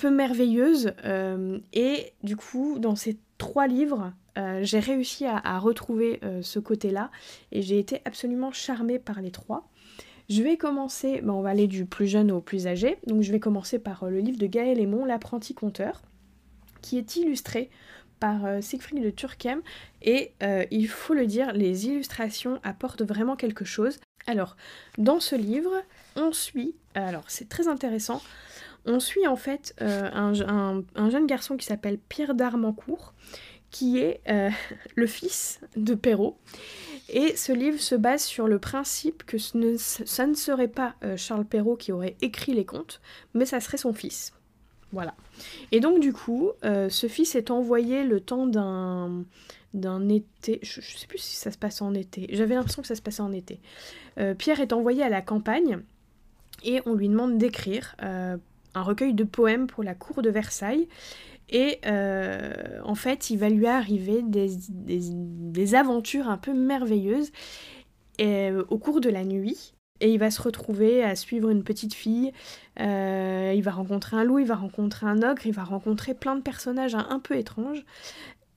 merveilleuse. 0.10 0.94
Euh, 1.04 1.60
et 1.74 2.14
du 2.24 2.38
coup, 2.38 2.80
dans 2.80 2.96
ces 2.96 3.18
trois 3.38 3.68
livres, 3.68 4.14
j'ai 4.62 4.80
réussi 4.80 5.26
à, 5.26 5.60
retrouver 5.60 6.22
ce 6.42 6.58
côté-là 6.58 7.12
et 7.52 7.62
j'ai 7.62 7.78
été 7.78 8.02
absolument 8.06 8.52
charmée 8.52 8.98
par 8.98 9.22
les 9.22 9.30
trois. 9.30 9.68
Je 10.30 10.42
vais 10.42 10.56
commencer, 10.56 11.20
ben, 11.22 11.34
on 11.34 11.42
va 11.42 11.50
aller 11.50 11.68
du 11.68 11.86
plus 11.86 12.08
jeune 12.08 12.32
au 12.32 12.40
plus 12.40 12.66
âgé, 12.66 12.98
donc 13.08 13.24
je 13.24 13.32
vais 13.32 13.42
commencer 13.42 13.78
par 13.78 14.10
le 14.10 14.20
livre 14.20 14.38
de 14.38 14.48
Gaël 14.48 14.80
Aymon, 14.80 15.04
L'apprenti 15.04 15.54
conteur, 15.54 16.02
qui 16.82 16.98
est 16.98 17.18
illustré 17.18 17.70
par 18.22 18.64
Siegfried 18.64 19.04
de 19.04 19.10
Turckheim 19.10 19.62
et 20.02 20.32
il 20.72 20.88
faut 20.88 21.14
le 21.14 21.28
dire, 21.28 21.52
les 21.52 21.88
illustrations 21.88 22.60
apportent 22.64 23.04
vraiment 23.04 23.36
quelque 23.36 23.66
chose. 23.66 24.00
Alors, 24.32 24.56
dans 24.98 25.20
ce 25.20 25.36
livre, 25.36 25.74
on 26.16 26.32
suit, 26.32 26.74
alors 26.96 27.26
c'est 27.28 27.50
très 27.50 27.68
intéressant, 27.68 28.22
on 28.86 29.02
suit 29.02 29.28
en 29.28 29.36
fait 29.36 29.76
euh, 29.82 30.10
un, 30.14 30.34
jeune 31.10 31.28
garçon 31.28 31.58
qui 31.58 31.66
s'appelle 31.66 31.98
Pierre 31.98 32.34
d'Armancourt, 32.34 33.14
qui 33.72 34.00
est 34.00 34.22
euh, 34.30 34.50
le 34.96 35.06
fils 35.06 35.60
de 35.76 35.96
Perrault. 35.96 36.38
Et 37.10 37.36
ce 37.36 37.52
livre 37.52 37.82
se 37.82 37.94
base 37.94 38.24
sur 38.24 38.48
le 38.48 38.58
principe 38.58 39.26
que 39.26 39.38
ce 39.38 39.58
ne, 39.58 39.76
ça 39.76 40.26
ne 40.26 40.34
serait 40.34 40.70
pas 40.70 40.96
euh, 41.04 41.18
Charles 41.18 41.44
Perrault 41.44 41.76
qui 41.76 41.92
aurait 41.92 42.16
écrit 42.22 42.54
les 42.54 42.64
contes, 42.64 43.02
mais 43.34 43.46
ça 43.46 43.60
serait 43.60 43.76
son 43.76 43.92
fils. 43.92 44.32
Voilà. 44.94 45.14
Et 45.74 45.82
donc 45.82 46.00
du 46.00 46.14
coup, 46.14 46.52
ce 46.64 47.08
fils 47.08 47.36
est 47.36 47.52
envoyé 47.52 48.04
le 48.04 48.20
temps 48.20 48.46
d'un 48.46 49.26
d'un 49.74 50.10
été. 50.10 50.60
Je, 50.64 50.80
ne 50.80 50.86
sais 50.86 51.08
plus 51.08 51.18
si 51.18 51.36
ça 51.36 51.52
se 51.52 51.58
passe 51.58 51.82
en 51.82 51.94
été. 51.94 52.28
J'avais 52.32 52.56
l'impression 52.56 52.82
que 52.82 52.88
ça 52.88 52.96
se 52.96 53.02
passait 53.02 53.22
en 53.22 53.32
été. 53.32 53.60
Euh, 54.20 54.34
Pierre 54.34 54.60
est 54.60 54.74
envoyé 54.74 55.04
à 55.04 55.10
la 55.10 55.22
campagne 55.22 55.80
et 56.64 56.82
on 56.86 56.94
lui 56.94 57.10
demande 57.10 57.38
d'écrire 57.38 57.96
euh, 58.04 58.38
un 58.74 58.82
recueil 58.82 59.14
de 59.14 59.24
poèmes 59.24 59.68
pour 59.68 59.84
la 59.84 59.96
cour 59.96 60.22
de 60.22 60.30
Versailles. 60.30 60.88
Et 61.50 61.80
euh, 61.86 62.80
en 62.84 62.96
fait, 62.96 63.30
il 63.30 63.38
va 63.38 63.50
lui 63.50 63.68
arriver 63.68 64.22
des, 64.22 64.52
des, 64.70 65.76
aventures 65.76 66.30
un 66.30 66.38
peu 66.38 66.54
merveilleuses 66.54 67.32
au 68.20 68.78
cours 68.78 69.02
de 69.02 69.10
la 69.10 69.26
nuit. 69.26 69.74
Et 70.00 70.12
il 70.12 70.18
va 70.18 70.32
se 70.32 70.42
retrouver 70.42 71.04
à 71.04 71.16
suivre 71.16 71.50
une 71.50 71.64
petite 71.64 71.94
fille, 71.94 72.32
il 72.78 73.62
va 73.62 73.72
rencontrer 73.72 74.18
un 74.18 74.24
loup, 74.24 74.40
il 74.40 74.48
va 74.48 74.56
rencontrer 74.56 75.06
un 75.06 75.22
ogre, 75.22 75.46
il 75.46 75.54
va 75.54 75.64
rencontrer 75.64 76.16
plein 76.16 76.36
de 76.36 76.42
personnages 76.42 76.96
un 76.96 77.20
peu 77.20 77.36
étranges. 77.36 77.86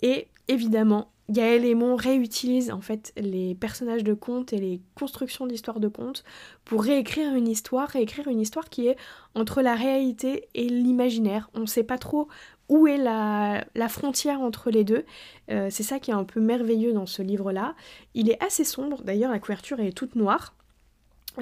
Et 0.00 0.28
évidemment, 0.48 1.10
Gaël 1.30 1.64
Aymon 1.64 1.96
réutilise 1.96 2.70
en 2.70 2.82
fait 2.82 3.12
les 3.16 3.54
personnages 3.54 4.04
de 4.04 4.12
contes 4.12 4.52
et 4.52 4.58
les 4.58 4.80
constructions 4.94 5.46
d'histoires 5.46 5.80
de 5.80 5.88
contes 5.88 6.22
pour 6.66 6.82
réécrire 6.82 7.34
une 7.34 7.48
histoire, 7.48 7.88
réécrire 7.88 8.28
une 8.28 8.40
histoire 8.40 8.68
qui 8.68 8.88
est 8.88 8.96
entre 9.34 9.62
la 9.62 9.74
réalité 9.74 10.48
et 10.54 10.68
l'imaginaire. 10.68 11.48
On 11.54 11.60
ne 11.60 11.66
sait 11.66 11.82
pas 11.82 11.96
trop 11.96 12.28
où 12.68 12.86
est 12.86 12.98
la, 12.98 13.88
frontière 13.88 14.40
entre 14.40 14.70
les 14.70 14.84
deux. 14.84 15.04
Euh, 15.50 15.68
c'est 15.70 15.82
ça 15.82 15.98
qui 15.98 16.10
est 16.10 16.14
un 16.14 16.24
peu 16.24 16.40
merveilleux 16.40 16.92
dans 16.92 17.06
ce 17.06 17.22
livre-là. 17.22 17.74
Il 18.12 18.30
est 18.30 18.42
assez 18.42 18.64
sombre, 18.64 19.02
d'ailleurs 19.02 19.32
la 19.32 19.38
couverture 19.38 19.80
est 19.80 19.92
toute 19.92 20.16
noire. 20.16 20.54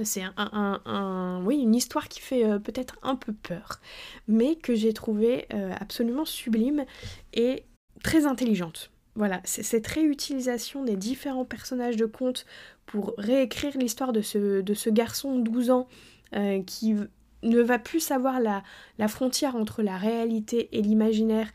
C'est 0.05 0.23
un, 0.39 1.43
oui, 1.45 1.59
une 1.59 1.75
histoire 1.75 2.09
qui 2.09 2.21
fait 2.21 2.47
euh, 2.47 2.59
peut-être 2.59 2.97
un 3.03 3.15
peu 3.15 3.33
peur, 3.35 3.81
mais 4.27 4.57
que 4.57 4.75
j'ai 4.75 4.95
trouvé 4.95 5.47
euh, 5.53 5.75
absolument 5.79 6.25
sublime 6.25 6.87
et 7.35 7.65
très 8.03 8.25
intelligente. 8.25 8.92
Voilà, 9.15 9.43
cette 9.45 9.87
réutilisation 9.87 10.85
des 10.85 10.97
différents 10.97 11.45
personnages 11.45 11.97
de 11.97 12.07
contes 12.07 12.47
pour 12.87 13.13
réécrire 13.19 13.77
l'histoire 13.77 14.13
de 14.13 14.23
ce, 14.23 14.63
de 14.63 14.75
ce 14.75 14.89
garçon 14.89 15.39
de 15.39 15.43
12 15.43 15.71
ans 15.71 15.87
euh, 16.35 16.63
qui 16.63 16.95
ne 17.43 17.61
va 17.61 17.79
plus 17.79 18.01
savoir 18.01 18.41
la, 18.41 18.63
la, 18.99 19.09
frontière 19.09 19.55
entre 19.55 19.83
la 19.83 19.99
réalité 19.99 20.71
et 20.73 20.81
l'imaginaire 20.81 21.49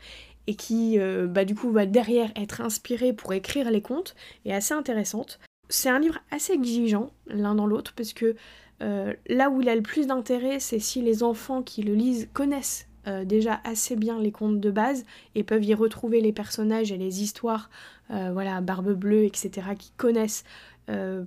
et 0.46 0.54
qui, 0.54 0.98
euh, 0.98 1.26
bah, 1.26 1.44
du 1.44 1.54
coup, 1.54 1.70
va 1.70 1.84
derrière 1.84 2.30
être 2.36 2.60
inspiré 2.60 3.12
pour 3.12 3.32
écrire 3.32 3.70
les 3.70 3.82
contes, 3.82 4.14
est 4.44 4.52
assez 4.52 4.72
intéressante. 4.72 5.40
C'est 5.68 5.90
un 5.90 5.98
livre 5.98 6.18
assez 6.30 6.52
exigeant 6.52 7.10
l'un 7.26 7.54
dans 7.54 7.66
l'autre 7.66 7.92
parce 7.96 8.12
que 8.12 8.36
euh, 8.82 9.12
là 9.26 9.50
où 9.50 9.60
il 9.60 9.68
a 9.68 9.74
le 9.74 9.82
plus 9.82 10.06
d'intérêt, 10.06 10.60
c'est 10.60 10.78
si 10.78 11.02
les 11.02 11.22
enfants 11.22 11.62
qui 11.62 11.82
le 11.82 11.94
lisent 11.94 12.28
connaissent 12.32 12.87
euh, 13.08 13.24
déjà 13.24 13.60
assez 13.64 13.96
bien 13.96 14.20
les 14.20 14.32
contes 14.32 14.60
de 14.60 14.70
base 14.70 15.04
et 15.34 15.42
peuvent 15.42 15.64
y 15.64 15.74
retrouver 15.74 16.20
les 16.20 16.32
personnages 16.32 16.92
et 16.92 16.98
les 16.98 17.22
histoires, 17.22 17.70
euh, 18.10 18.30
voilà, 18.32 18.60
Barbe 18.60 18.92
Bleue, 18.92 19.24
etc., 19.24 19.68
qui 19.78 19.92
connaissent 19.96 20.44
euh, 20.90 21.24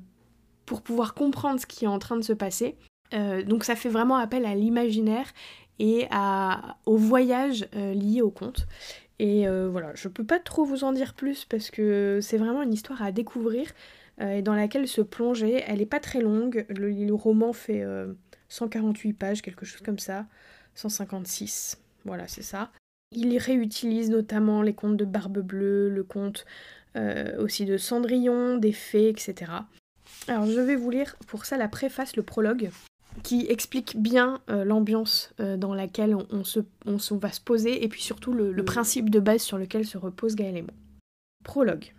pour 0.66 0.82
pouvoir 0.82 1.14
comprendre 1.14 1.60
ce 1.60 1.66
qui 1.66 1.86
est 1.86 1.90
en 1.90 2.00
train 2.00 2.18
de 2.18 2.24
se 2.24 2.34
passer. 2.34 2.76
donc 3.46 3.66
ça 3.66 3.76
fait 3.76 3.90
vraiment 3.90 4.16
appel 4.16 4.46
à 4.46 4.56
l'imaginaire 4.56 5.28
et 5.80 6.08
à, 6.12 6.78
au 6.86 6.96
voyage 6.96 7.68
lié 7.74 8.22
au 8.22 8.32
conte. 8.32 8.68
Et 9.20 9.48
voilà, 9.48 9.92
je 9.96 10.08
peux 10.08 10.24
pas 10.24 10.40
trop 10.40 10.64
vous 10.64 10.86
en 10.86 10.94
dire 10.94 11.14
plus 11.14 11.44
parce 11.44 11.72
que 11.72 12.20
c'est 12.22 12.38
vraiment 12.38 12.62
une 12.62 12.74
histoire 12.74 13.02
à 13.02 13.12
découvrir 13.12 13.68
et 14.22 14.42
dans 14.42 14.56
laquelle 14.56 14.88
se 14.88 15.02
plonger. 15.02 15.62
Elle 15.68 15.82
est 15.82 15.86
pas 15.86 16.00
très 16.00 16.22
longue, 16.22 16.66
le 16.70 17.14
roman 17.14 17.52
fait 17.52 17.84
148 18.48 19.14
pages, 19.14 19.42
quelque 19.42 19.66
chose 19.66 19.82
comme 19.82 20.00
ça. 20.00 20.26
156. 20.76 21.78
Voilà, 22.06 22.28
c'est 22.28 22.42
ça. 22.42 22.72
Il 23.12 23.38
réutilise 23.38 24.10
notamment 24.10 24.62
les 24.62 24.74
contes 24.74 24.98
de 24.98 25.06
Barbe 25.06 25.40
Bleue, 25.40 25.90
le 25.90 26.04
conte 26.04 26.46
euh, 26.96 27.42
aussi 27.42 27.66
de 27.66 27.78
Cendrillon, 27.78 28.58
des 28.58 28.72
fées, 28.72 29.10
etc. 29.10 29.52
Alors 30.28 30.46
je 30.46 30.60
vais 30.60 30.76
vous 30.76 30.90
lire 30.90 31.16
pour 31.28 31.46
ça 31.46 31.58
la 31.58 31.68
préface, 31.68 32.16
le 32.16 32.24
prologue, 32.24 32.70
qui 33.24 33.46
explique 33.50 33.98
bien 33.98 34.42
euh, 34.50 34.64
l'ambiance 34.64 35.34
euh, 35.40 35.58
dans 35.58 35.74
laquelle 35.74 36.16
on, 36.16 36.44
se, 36.44 36.60
on, 36.86 36.98
va 37.18 37.32
se 37.32 37.42
poser 37.42 37.84
et 37.84 37.88
puis 37.88 38.02
surtout 38.02 38.34
le, 38.34 38.52
le, 38.52 38.66
principe 38.66 39.10
de 39.10 39.20
base 39.20 39.42
sur 39.42 39.58
lequel 39.58 39.86
se 39.86 39.98
repose 39.98 40.36
Gaël 40.36 40.58
et 40.58 40.62
moi. 40.62 40.74
Prologue. 41.44 41.94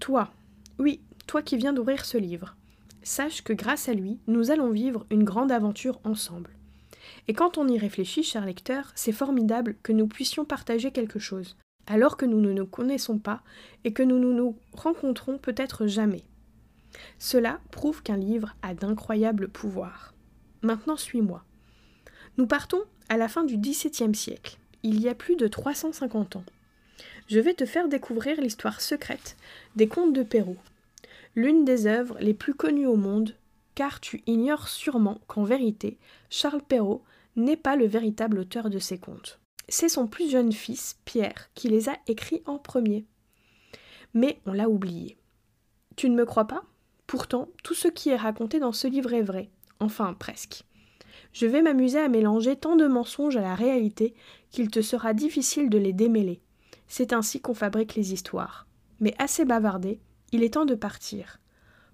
Toi, 0.00 0.32
oui, 0.78 1.00
toi 1.26 1.42
qui 1.42 1.56
viens 1.56 1.72
d'ouvrir 1.72 2.04
ce 2.04 2.18
livre, 2.18 2.56
sache 3.02 3.42
que 3.42 3.52
grâce 3.52 3.88
à 3.88 3.94
lui, 3.94 4.18
nous 4.26 4.50
allons 4.50 4.70
vivre 4.70 5.06
une 5.10 5.24
grande 5.24 5.52
aventure 5.52 6.00
ensemble. 6.04 6.50
Et 7.28 7.34
quand 7.34 7.58
on 7.58 7.68
y 7.68 7.78
réfléchit, 7.78 8.22
cher 8.22 8.44
lecteur, 8.44 8.92
c'est 8.94 9.12
formidable 9.12 9.76
que 9.82 9.92
nous 9.92 10.06
puissions 10.06 10.44
partager 10.44 10.90
quelque 10.90 11.18
chose, 11.18 11.56
alors 11.86 12.16
que 12.16 12.26
nous 12.26 12.40
ne 12.40 12.52
nous 12.52 12.66
connaissons 12.66 13.18
pas 13.18 13.42
et 13.84 13.92
que 13.92 14.02
nous 14.02 14.18
ne 14.18 14.32
nous 14.32 14.56
rencontrons 14.72 15.38
peut-être 15.38 15.86
jamais. 15.86 16.24
Cela 17.18 17.60
prouve 17.70 18.02
qu'un 18.02 18.16
livre 18.16 18.54
a 18.62 18.74
d'incroyables 18.74 19.48
pouvoirs. 19.48 20.14
Maintenant 20.62 20.96
suis-moi. 20.96 21.44
Nous 22.38 22.46
partons 22.46 22.82
à 23.08 23.16
la 23.16 23.28
fin 23.28 23.44
du 23.44 23.56
XVIIe 23.56 24.14
siècle, 24.14 24.58
il 24.82 25.00
y 25.00 25.08
a 25.08 25.14
plus 25.14 25.36
de 25.36 25.46
350 25.46 26.36
ans. 26.36 26.44
Je 27.28 27.38
vais 27.38 27.54
te 27.54 27.66
faire 27.66 27.88
découvrir 27.88 28.40
l'histoire 28.40 28.80
secrète 28.80 29.36
des 29.76 29.86
contes 29.86 30.12
de 30.12 30.22
Perrault, 30.22 30.56
l'une 31.34 31.64
des 31.64 31.86
œuvres 31.86 32.16
les 32.20 32.34
plus 32.34 32.54
connues 32.54 32.86
au 32.86 32.96
monde, 32.96 33.34
car 33.74 34.00
tu 34.00 34.22
ignores 34.26 34.68
sûrement 34.68 35.20
qu'en 35.28 35.44
vérité, 35.44 35.96
Charles 36.30 36.62
Perrault 36.62 37.02
n'est 37.36 37.56
pas 37.56 37.76
le 37.76 37.86
véritable 37.86 38.38
auteur 38.38 38.70
de 38.70 38.78
ces 38.78 38.98
contes. 38.98 39.40
C'est 39.68 39.88
son 39.88 40.06
plus 40.06 40.30
jeune 40.30 40.52
fils, 40.52 40.98
Pierre, 41.04 41.50
qui 41.54 41.68
les 41.68 41.88
a 41.88 41.96
écrits 42.06 42.42
en 42.46 42.58
premier. 42.58 43.06
Mais 44.14 44.40
on 44.46 44.52
l'a 44.52 44.68
oublié. 44.68 45.16
Tu 45.96 46.10
ne 46.10 46.16
me 46.16 46.26
crois 46.26 46.46
pas? 46.46 46.64
Pourtant, 47.06 47.48
tout 47.62 47.74
ce 47.74 47.88
qui 47.88 48.10
est 48.10 48.16
raconté 48.16 48.58
dans 48.58 48.72
ce 48.72 48.86
livre 48.86 49.12
est 49.12 49.22
vrai, 49.22 49.50
enfin 49.80 50.14
presque. 50.14 50.64
Je 51.32 51.46
vais 51.46 51.62
m'amuser 51.62 51.98
à 51.98 52.08
mélanger 52.08 52.56
tant 52.56 52.76
de 52.76 52.86
mensonges 52.86 53.36
à 53.36 53.42
la 53.42 53.54
réalité 53.54 54.14
qu'il 54.50 54.70
te 54.70 54.82
sera 54.82 55.14
difficile 55.14 55.70
de 55.70 55.78
les 55.78 55.92
démêler. 55.92 56.42
C'est 56.88 57.12
ainsi 57.12 57.40
qu'on 57.40 57.54
fabrique 57.54 57.94
les 57.94 58.12
histoires. 58.12 58.66
Mais 59.00 59.14
assez 59.18 59.44
bavardé, 59.44 60.00
il 60.32 60.42
est 60.42 60.54
temps 60.54 60.66
de 60.66 60.74
partir. 60.74 61.40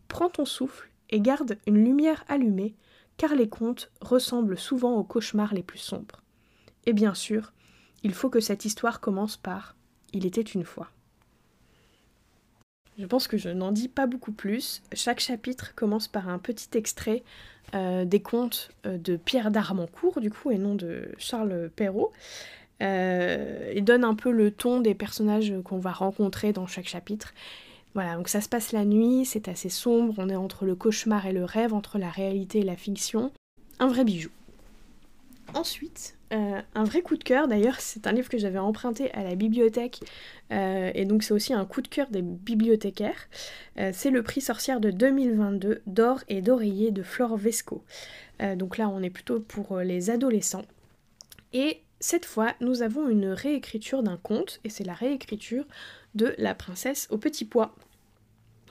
Prends 0.08 0.28
ton 0.28 0.44
souffle 0.44 0.90
et 1.10 1.20
garde 1.20 1.58
une 1.66 1.84
lumière 1.84 2.24
allumée 2.28 2.74
car 3.18 3.34
les 3.34 3.48
contes 3.48 3.90
ressemblent 4.00 4.56
souvent 4.56 4.94
aux 4.94 5.04
cauchemars 5.04 5.52
les 5.52 5.62
plus 5.62 5.78
sombres. 5.78 6.22
Et 6.86 6.94
bien 6.94 7.12
sûr, 7.12 7.52
il 8.02 8.14
faut 8.14 8.30
que 8.30 8.40
cette 8.40 8.64
histoire 8.64 9.00
commence 9.00 9.36
par 9.36 9.76
Il 10.14 10.24
était 10.24 10.40
une 10.40 10.64
fois. 10.64 10.88
Je 12.98 13.06
pense 13.06 13.28
que 13.28 13.36
je 13.36 13.50
n'en 13.50 13.70
dis 13.70 13.88
pas 13.88 14.06
beaucoup 14.06 14.32
plus. 14.32 14.82
Chaque 14.92 15.20
chapitre 15.20 15.74
commence 15.74 16.08
par 16.08 16.28
un 16.28 16.38
petit 16.38 16.76
extrait 16.76 17.22
euh, 17.74 18.04
des 18.04 18.20
contes 18.20 18.70
euh, 18.86 18.98
de 18.98 19.16
Pierre 19.16 19.50
d'Armancourt, 19.50 20.20
du 20.20 20.30
coup, 20.30 20.50
et 20.50 20.58
non 20.58 20.74
de 20.74 21.12
Charles 21.18 21.70
Perrault. 21.76 22.12
Euh, 22.82 23.72
il 23.74 23.84
donne 23.84 24.04
un 24.04 24.14
peu 24.14 24.30
le 24.30 24.50
ton 24.50 24.80
des 24.80 24.94
personnages 24.94 25.52
qu'on 25.64 25.78
va 25.78 25.92
rencontrer 25.92 26.52
dans 26.52 26.66
chaque 26.66 26.88
chapitre. 26.88 27.34
Voilà, 27.94 28.16
donc 28.16 28.28
ça 28.28 28.40
se 28.40 28.48
passe 28.48 28.72
la 28.72 28.84
nuit, 28.84 29.24
c'est 29.24 29.48
assez 29.48 29.68
sombre, 29.68 30.14
on 30.18 30.28
est 30.28 30.36
entre 30.36 30.64
le 30.66 30.74
cauchemar 30.74 31.26
et 31.26 31.32
le 31.32 31.44
rêve, 31.44 31.74
entre 31.74 31.98
la 31.98 32.10
réalité 32.10 32.60
et 32.60 32.64
la 32.64 32.76
fiction. 32.76 33.32
Un 33.78 33.88
vrai 33.88 34.04
bijou. 34.04 34.30
Ensuite, 35.54 36.18
euh, 36.32 36.60
un 36.74 36.84
vrai 36.84 37.00
coup 37.00 37.16
de 37.16 37.24
cœur, 37.24 37.48
d'ailleurs, 37.48 37.80
c'est 37.80 38.06
un 38.06 38.12
livre 38.12 38.28
que 38.28 38.36
j'avais 38.36 38.58
emprunté 38.58 39.10
à 39.12 39.22
la 39.22 39.34
bibliothèque, 39.34 40.00
euh, 40.52 40.90
et 40.94 41.06
donc 41.06 41.22
c'est 41.22 41.32
aussi 41.32 41.54
un 41.54 41.64
coup 41.64 41.80
de 41.80 41.88
cœur 41.88 42.08
des 42.10 42.20
bibliothécaires. 42.20 43.28
Euh, 43.78 43.90
c'est 43.94 44.10
le 44.10 44.22
prix 44.22 44.42
sorcière 44.42 44.80
de 44.80 44.90
2022 44.90 45.82
d'or 45.86 46.20
et 46.28 46.42
d'oreiller 46.42 46.90
de 46.90 47.02
Flore 47.02 47.36
Vesco. 47.36 47.82
donc 48.56 48.78
là, 48.78 48.88
on 48.88 49.02
est 49.02 49.10
plutôt 49.10 49.40
pour 49.40 49.78
les 49.78 50.10
adolescents. 50.10 50.64
Et 51.52 51.80
cette 52.00 52.26
fois, 52.26 52.54
nous 52.60 52.82
avons 52.82 53.08
une 53.08 53.28
réécriture 53.28 54.02
d'un 54.02 54.16
conte, 54.16 54.60
et 54.64 54.70
c'est 54.70 54.84
la 54.84 54.94
réécriture 54.94 55.64
de 56.14 56.34
La 56.38 56.54
princesse 56.54 57.08
au 57.10 57.18
petit 57.18 57.44
pois. 57.44 57.74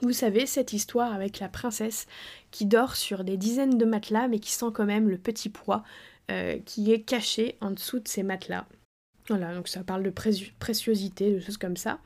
Vous 0.00 0.12
savez, 0.12 0.46
cette 0.46 0.72
histoire 0.72 1.12
avec 1.12 1.40
la 1.40 1.48
princesse 1.48 2.06
qui 2.50 2.66
dort 2.66 2.96
sur 2.96 3.24
des 3.24 3.36
dizaines 3.36 3.76
de 3.76 3.84
matelas, 3.84 4.28
mais 4.28 4.38
qui 4.38 4.52
sent 4.52 4.70
quand 4.72 4.86
même 4.86 5.08
le 5.08 5.18
petit 5.18 5.48
pois 5.48 5.82
euh, 6.30 6.58
qui 6.64 6.92
est 6.92 7.02
caché 7.02 7.56
en 7.60 7.70
dessous 7.70 7.98
de 7.98 8.08
ces 8.08 8.22
matelas. 8.22 8.66
Voilà, 9.28 9.54
donc 9.54 9.68
ça 9.68 9.82
parle 9.82 10.02
de 10.02 10.10
préciosité, 10.10 11.32
de 11.32 11.40
choses 11.40 11.58
comme 11.58 11.76
ça. 11.76 11.98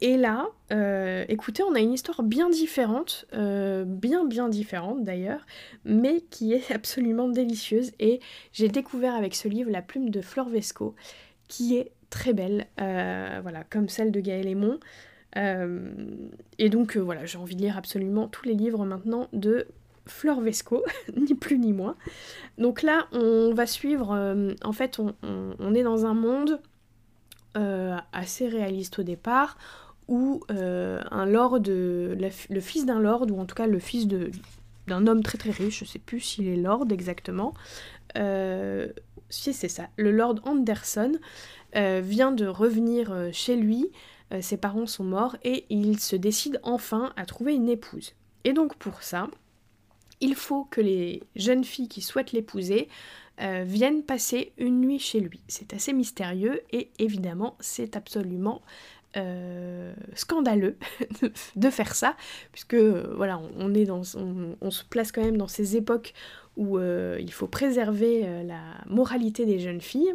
Et 0.00 0.16
là, 0.16 0.48
euh, 0.72 1.24
écoutez, 1.28 1.62
on 1.62 1.74
a 1.74 1.80
une 1.80 1.92
histoire 1.92 2.22
bien 2.22 2.50
différente, 2.50 3.26
euh, 3.32 3.84
bien 3.86 4.26
bien 4.26 4.48
différente 4.48 5.04
d'ailleurs, 5.04 5.46
mais 5.84 6.20
qui 6.30 6.52
est 6.52 6.70
absolument 6.74 7.28
délicieuse. 7.28 7.92
Et 7.98 8.20
j'ai 8.52 8.68
découvert 8.68 9.14
avec 9.14 9.34
ce 9.34 9.48
livre 9.48 9.70
la 9.70 9.82
plume 9.82 10.10
de 10.10 10.20
Flore 10.20 10.48
Vesco, 10.48 10.94
qui 11.48 11.76
est 11.76 11.92
très 12.10 12.32
belle, 12.32 12.66
voilà, 12.76 13.64
comme 13.68 13.88
celle 13.88 14.12
de 14.12 14.20
Gaël 14.20 14.46
Aymon. 14.46 14.78
et 15.36 16.68
donc 16.68 16.96
voilà, 16.96 17.26
j'ai 17.26 17.36
envie 17.36 17.56
de 17.56 17.62
lire 17.62 17.76
absolument 17.76 18.28
tous 18.28 18.46
les 18.46 18.54
livres 18.54 18.84
maintenant 18.84 19.28
de 19.32 19.66
Flore 20.06 20.40
Vesco, 20.40 20.84
ni 21.16 21.34
plus 21.34 21.58
ni 21.58 21.72
moins. 21.72 21.96
Donc 22.58 22.82
là, 22.82 23.06
on 23.12 23.52
va 23.52 23.66
suivre, 23.66 24.12
euh, 24.12 24.52
en 24.64 24.72
fait, 24.72 24.98
on, 24.98 25.74
est 25.74 25.82
dans 25.82 26.06
un 26.06 26.14
monde 26.14 26.60
euh, 27.56 27.96
assez 28.12 28.48
réaliste 28.48 28.98
au 29.00 29.02
départ, 29.02 29.58
où 30.08 30.42
euh, 30.50 31.02
un 31.10 31.26
lord, 31.26 31.58
le 31.66 32.60
fils 32.60 32.86
d'un 32.86 33.00
lord, 33.00 33.26
ou 33.30 33.40
en 33.40 33.44
tout 33.44 33.54
cas 33.54 33.66
le 33.66 33.78
fils 33.78 34.06
d'un 34.86 35.06
homme 35.06 35.22
très 35.22 35.38
très 35.38 35.50
riche, 35.50 35.80
je 35.80 35.84
sais 35.84 35.98
plus 35.98 36.20
s'il 36.20 36.48
est 36.48 36.56
lord 36.56 36.86
exactement, 36.90 37.54
si 39.28 39.52
c'est 39.52 39.68
ça, 39.68 39.88
le 39.96 40.10
lord 40.10 40.36
Anderson 40.44 41.12
vient 41.74 42.32
de 42.32 42.46
revenir 42.46 43.12
chez 43.32 43.56
lui, 43.56 43.90
ses 44.40 44.56
parents 44.56 44.86
sont 44.86 45.04
morts, 45.04 45.36
et 45.42 45.66
il 45.68 45.98
se 45.98 46.16
décide 46.16 46.60
enfin 46.62 47.12
à 47.16 47.26
trouver 47.26 47.54
une 47.54 47.68
épouse. 47.68 48.14
Et 48.44 48.52
donc 48.52 48.76
pour 48.76 49.02
ça, 49.02 49.28
il 50.20 50.34
faut 50.34 50.64
que 50.64 50.80
les 50.80 51.22
jeunes 51.34 51.64
filles 51.64 51.88
qui 51.88 52.00
souhaitent 52.00 52.32
l'épouser 52.32 52.88
euh, 53.40 53.64
viennent 53.66 54.02
passer 54.02 54.52
une 54.56 54.80
nuit 54.80 54.98
chez 54.98 55.20
lui. 55.20 55.40
C'est 55.46 55.74
assez 55.74 55.92
mystérieux 55.92 56.62
et 56.70 56.90
évidemment 56.98 57.56
c'est 57.60 57.96
absolument 57.96 58.62
euh, 59.16 59.94
scandaleux 60.14 60.76
de 61.56 61.70
faire 61.70 61.94
ça, 61.94 62.16
puisque 62.52 62.74
euh, 62.74 63.12
voilà, 63.16 63.40
on, 63.58 63.74
est 63.74 63.84
dans, 63.84 64.02
on, 64.60 64.70
se 64.70 64.84
place 64.84 65.12
quand 65.12 65.22
même 65.22 65.36
dans 65.36 65.48
ces 65.48 65.76
époques 65.76 66.14
où 66.56 66.78
il 66.78 67.32
faut 67.32 67.48
préserver 67.48 68.42
la 68.44 68.62
moralité 68.86 69.44
des 69.44 69.58
jeunes 69.58 69.82
filles. 69.82 70.14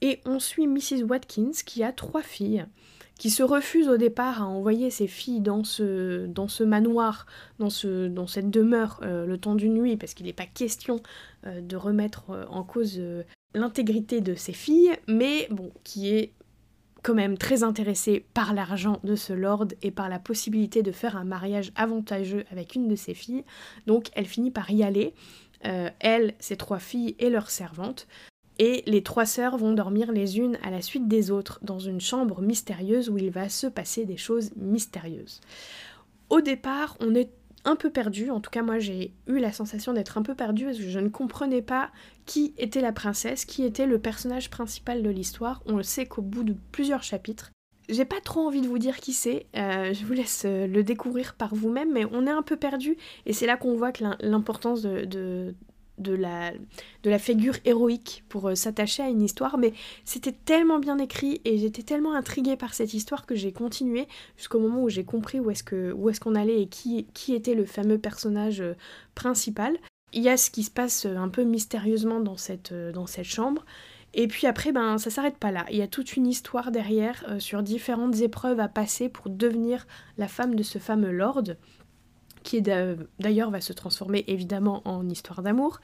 Et 0.00 0.20
on 0.24 0.38
suit 0.38 0.66
Mrs. 0.66 1.04
Watkins 1.06 1.52
qui 1.66 1.84
a 1.84 1.92
trois 1.92 2.22
filles 2.22 2.64
qui 3.22 3.30
se 3.30 3.44
refuse 3.44 3.88
au 3.88 3.96
départ 3.96 4.42
à 4.42 4.46
envoyer 4.46 4.90
ses 4.90 5.06
filles 5.06 5.40
dans 5.40 5.62
ce, 5.62 6.26
dans 6.26 6.48
ce 6.48 6.64
manoir, 6.64 7.26
dans, 7.60 7.70
ce, 7.70 8.08
dans 8.08 8.26
cette 8.26 8.50
demeure 8.50 8.98
euh, 9.04 9.26
le 9.26 9.38
temps 9.38 9.54
d'une 9.54 9.74
nuit, 9.74 9.96
parce 9.96 10.12
qu'il 10.14 10.26
n'est 10.26 10.32
pas 10.32 10.46
question 10.46 11.00
euh, 11.46 11.60
de 11.60 11.76
remettre 11.76 12.30
euh, 12.30 12.44
en 12.48 12.64
cause 12.64 13.00
l'intégrité 13.54 14.20
de 14.20 14.34
ses 14.34 14.52
filles, 14.52 14.90
mais 15.06 15.46
bon, 15.50 15.70
qui 15.84 16.12
est 16.12 16.32
quand 17.02 17.14
même 17.14 17.36
très 17.36 17.62
intéressé 17.62 18.24
par 18.34 18.54
l'argent 18.54 19.00
de 19.04 19.16
ce 19.16 19.32
lord 19.32 19.66
et 19.82 19.90
par 19.90 20.08
la 20.08 20.18
possibilité 20.18 20.82
de 20.82 20.92
faire 20.92 21.16
un 21.16 21.24
mariage 21.24 21.72
avantageux 21.74 22.44
avec 22.50 22.74
une 22.74 22.88
de 22.88 22.96
ses 22.96 23.14
filles. 23.14 23.44
Donc 23.86 24.10
elle 24.14 24.26
finit 24.26 24.50
par 24.50 24.70
y 24.70 24.82
aller. 24.82 25.14
elle, 25.62 26.34
ses 26.38 26.56
trois 26.56 26.78
filles 26.78 27.16
et 27.18 27.30
leurs 27.30 27.50
servantes 27.50 28.06
et 28.58 28.82
les 28.86 29.02
trois 29.02 29.26
sœurs 29.26 29.56
vont 29.56 29.72
dormir 29.72 30.12
les 30.12 30.38
unes 30.38 30.58
à 30.62 30.70
la 30.70 30.82
suite 30.82 31.08
des 31.08 31.30
autres 31.30 31.58
dans 31.62 31.78
une 31.78 32.00
chambre 32.00 32.42
mystérieuse 32.42 33.08
où 33.08 33.18
il 33.18 33.30
va 33.30 33.48
se 33.48 33.66
passer 33.66 34.04
des 34.04 34.16
choses 34.16 34.50
mystérieuses. 34.56 35.40
Au 36.30 36.40
départ, 36.40 36.96
on 37.00 37.14
est 37.14 37.30
un 37.64 37.76
peu 37.76 37.90
perdu, 37.90 38.30
en 38.30 38.40
tout 38.40 38.50
cas 38.50 38.62
moi 38.62 38.78
j'ai 38.78 39.14
eu 39.26 39.38
la 39.38 39.52
sensation 39.52 39.92
d'être 39.92 40.18
un 40.18 40.22
peu 40.22 40.34
perdu 40.34 40.64
parce 40.64 40.78
que 40.78 40.88
je 40.88 40.98
ne 40.98 41.08
comprenais 41.08 41.62
pas 41.62 41.90
qui 42.26 42.54
était 42.56 42.80
la 42.80 42.92
princesse, 42.92 43.44
qui 43.44 43.64
était 43.64 43.86
le 43.86 43.98
personnage 43.98 44.50
principal 44.50 45.02
de 45.02 45.10
l'histoire. 45.10 45.62
On 45.66 45.76
le 45.76 45.82
sait 45.82 46.06
qu'au 46.06 46.22
bout 46.22 46.44
de 46.44 46.56
plusieurs 46.70 47.02
chapitres. 47.02 47.50
J'ai 47.88 48.04
pas 48.04 48.20
trop 48.20 48.46
envie 48.46 48.60
de 48.60 48.68
vous 48.68 48.78
dire 48.78 48.98
qui 48.98 49.12
c'est, 49.12 49.46
euh, 49.56 49.92
je 49.92 50.06
vous 50.06 50.12
laisse 50.12 50.44
euh, 50.46 50.66
le 50.66 50.84
découvrir 50.84 51.34
par 51.34 51.54
vous-même, 51.54 51.92
mais 51.92 52.04
on 52.12 52.26
est 52.26 52.30
un 52.30 52.42
peu 52.42 52.56
perdu 52.56 52.96
et 53.26 53.32
c'est 53.32 53.46
là 53.46 53.56
qu'on 53.56 53.74
voit 53.74 53.90
l'importance 54.20 54.82
de, 54.82 55.54
la, 55.98 57.18
figure 57.18 57.54
héroïque 57.64 58.24
pour 58.28 58.48
euh, 58.48 58.54
s'attacher 58.54 59.02
à 59.02 59.08
une 59.08 59.20
histoire, 59.20 59.58
mais 59.58 59.72
c'était 60.04 60.32
tellement 60.32 60.78
bien 60.78 60.98
écrit 60.98 61.40
et 61.44 61.58
j'étais 61.58 61.82
tellement 61.82 62.14
intriguée 62.14 62.56
par 62.56 62.72
cette 62.72 62.94
histoire 62.94 63.26
que 63.26 63.34
j'ai 63.34 63.52
continué 63.52 64.06
jusqu'au 64.36 64.60
moment 64.60 64.84
où 64.84 64.88
j'ai 64.88 65.04
compris 65.04 65.40
où 65.40 65.50
est-ce 65.50 66.20
qu'on 66.20 66.34
allait 66.36 66.62
et 66.62 66.68
qui, 66.68 67.06
était 67.34 67.54
le 67.54 67.66
fameux 67.66 67.98
personnage 67.98 68.62
principal. 69.16 69.76
Il 70.12 70.22
y 70.22 70.28
a 70.28 70.36
ce 70.36 70.50
qui 70.50 70.62
se 70.62 70.70
passe 70.70 71.06
euh, 71.06 71.16
un 71.16 71.28
peu 71.28 71.44
mystérieusement 71.44 72.20
dans 72.20 72.36
cette, 72.36 72.72
dans 72.72 73.06
cette 73.06 73.24
chambre. 73.24 73.64
Et 74.14 74.28
puis 74.28 74.46
après, 74.46 74.72
ben, 74.72 74.98
ça 74.98 75.10
s'arrête 75.10 75.38
pas 75.38 75.50
là. 75.50 75.64
Il 75.70 75.76
y 75.76 75.82
a 75.82 75.88
toute 75.88 76.16
une 76.16 76.26
histoire 76.26 76.70
derrière 76.70 77.24
sur 77.38 77.62
différentes 77.62 78.20
épreuves 78.20 78.60
à 78.60 78.68
passer 78.68 79.08
pour 79.08 79.30
devenir 79.30 79.86
la 80.18 80.28
femme 80.28 80.54
de 80.54 80.62
ce 80.62 80.78
fameux 80.78 81.12
lord 81.12 81.44
qui 82.42 82.62
d'ailleurs 82.62 83.50
va 83.50 83.60
se 83.60 83.72
transformer 83.72 84.24
évidemment 84.26 84.82
en 84.84 85.08
histoire 85.08 85.42
d'amour. 85.42 85.80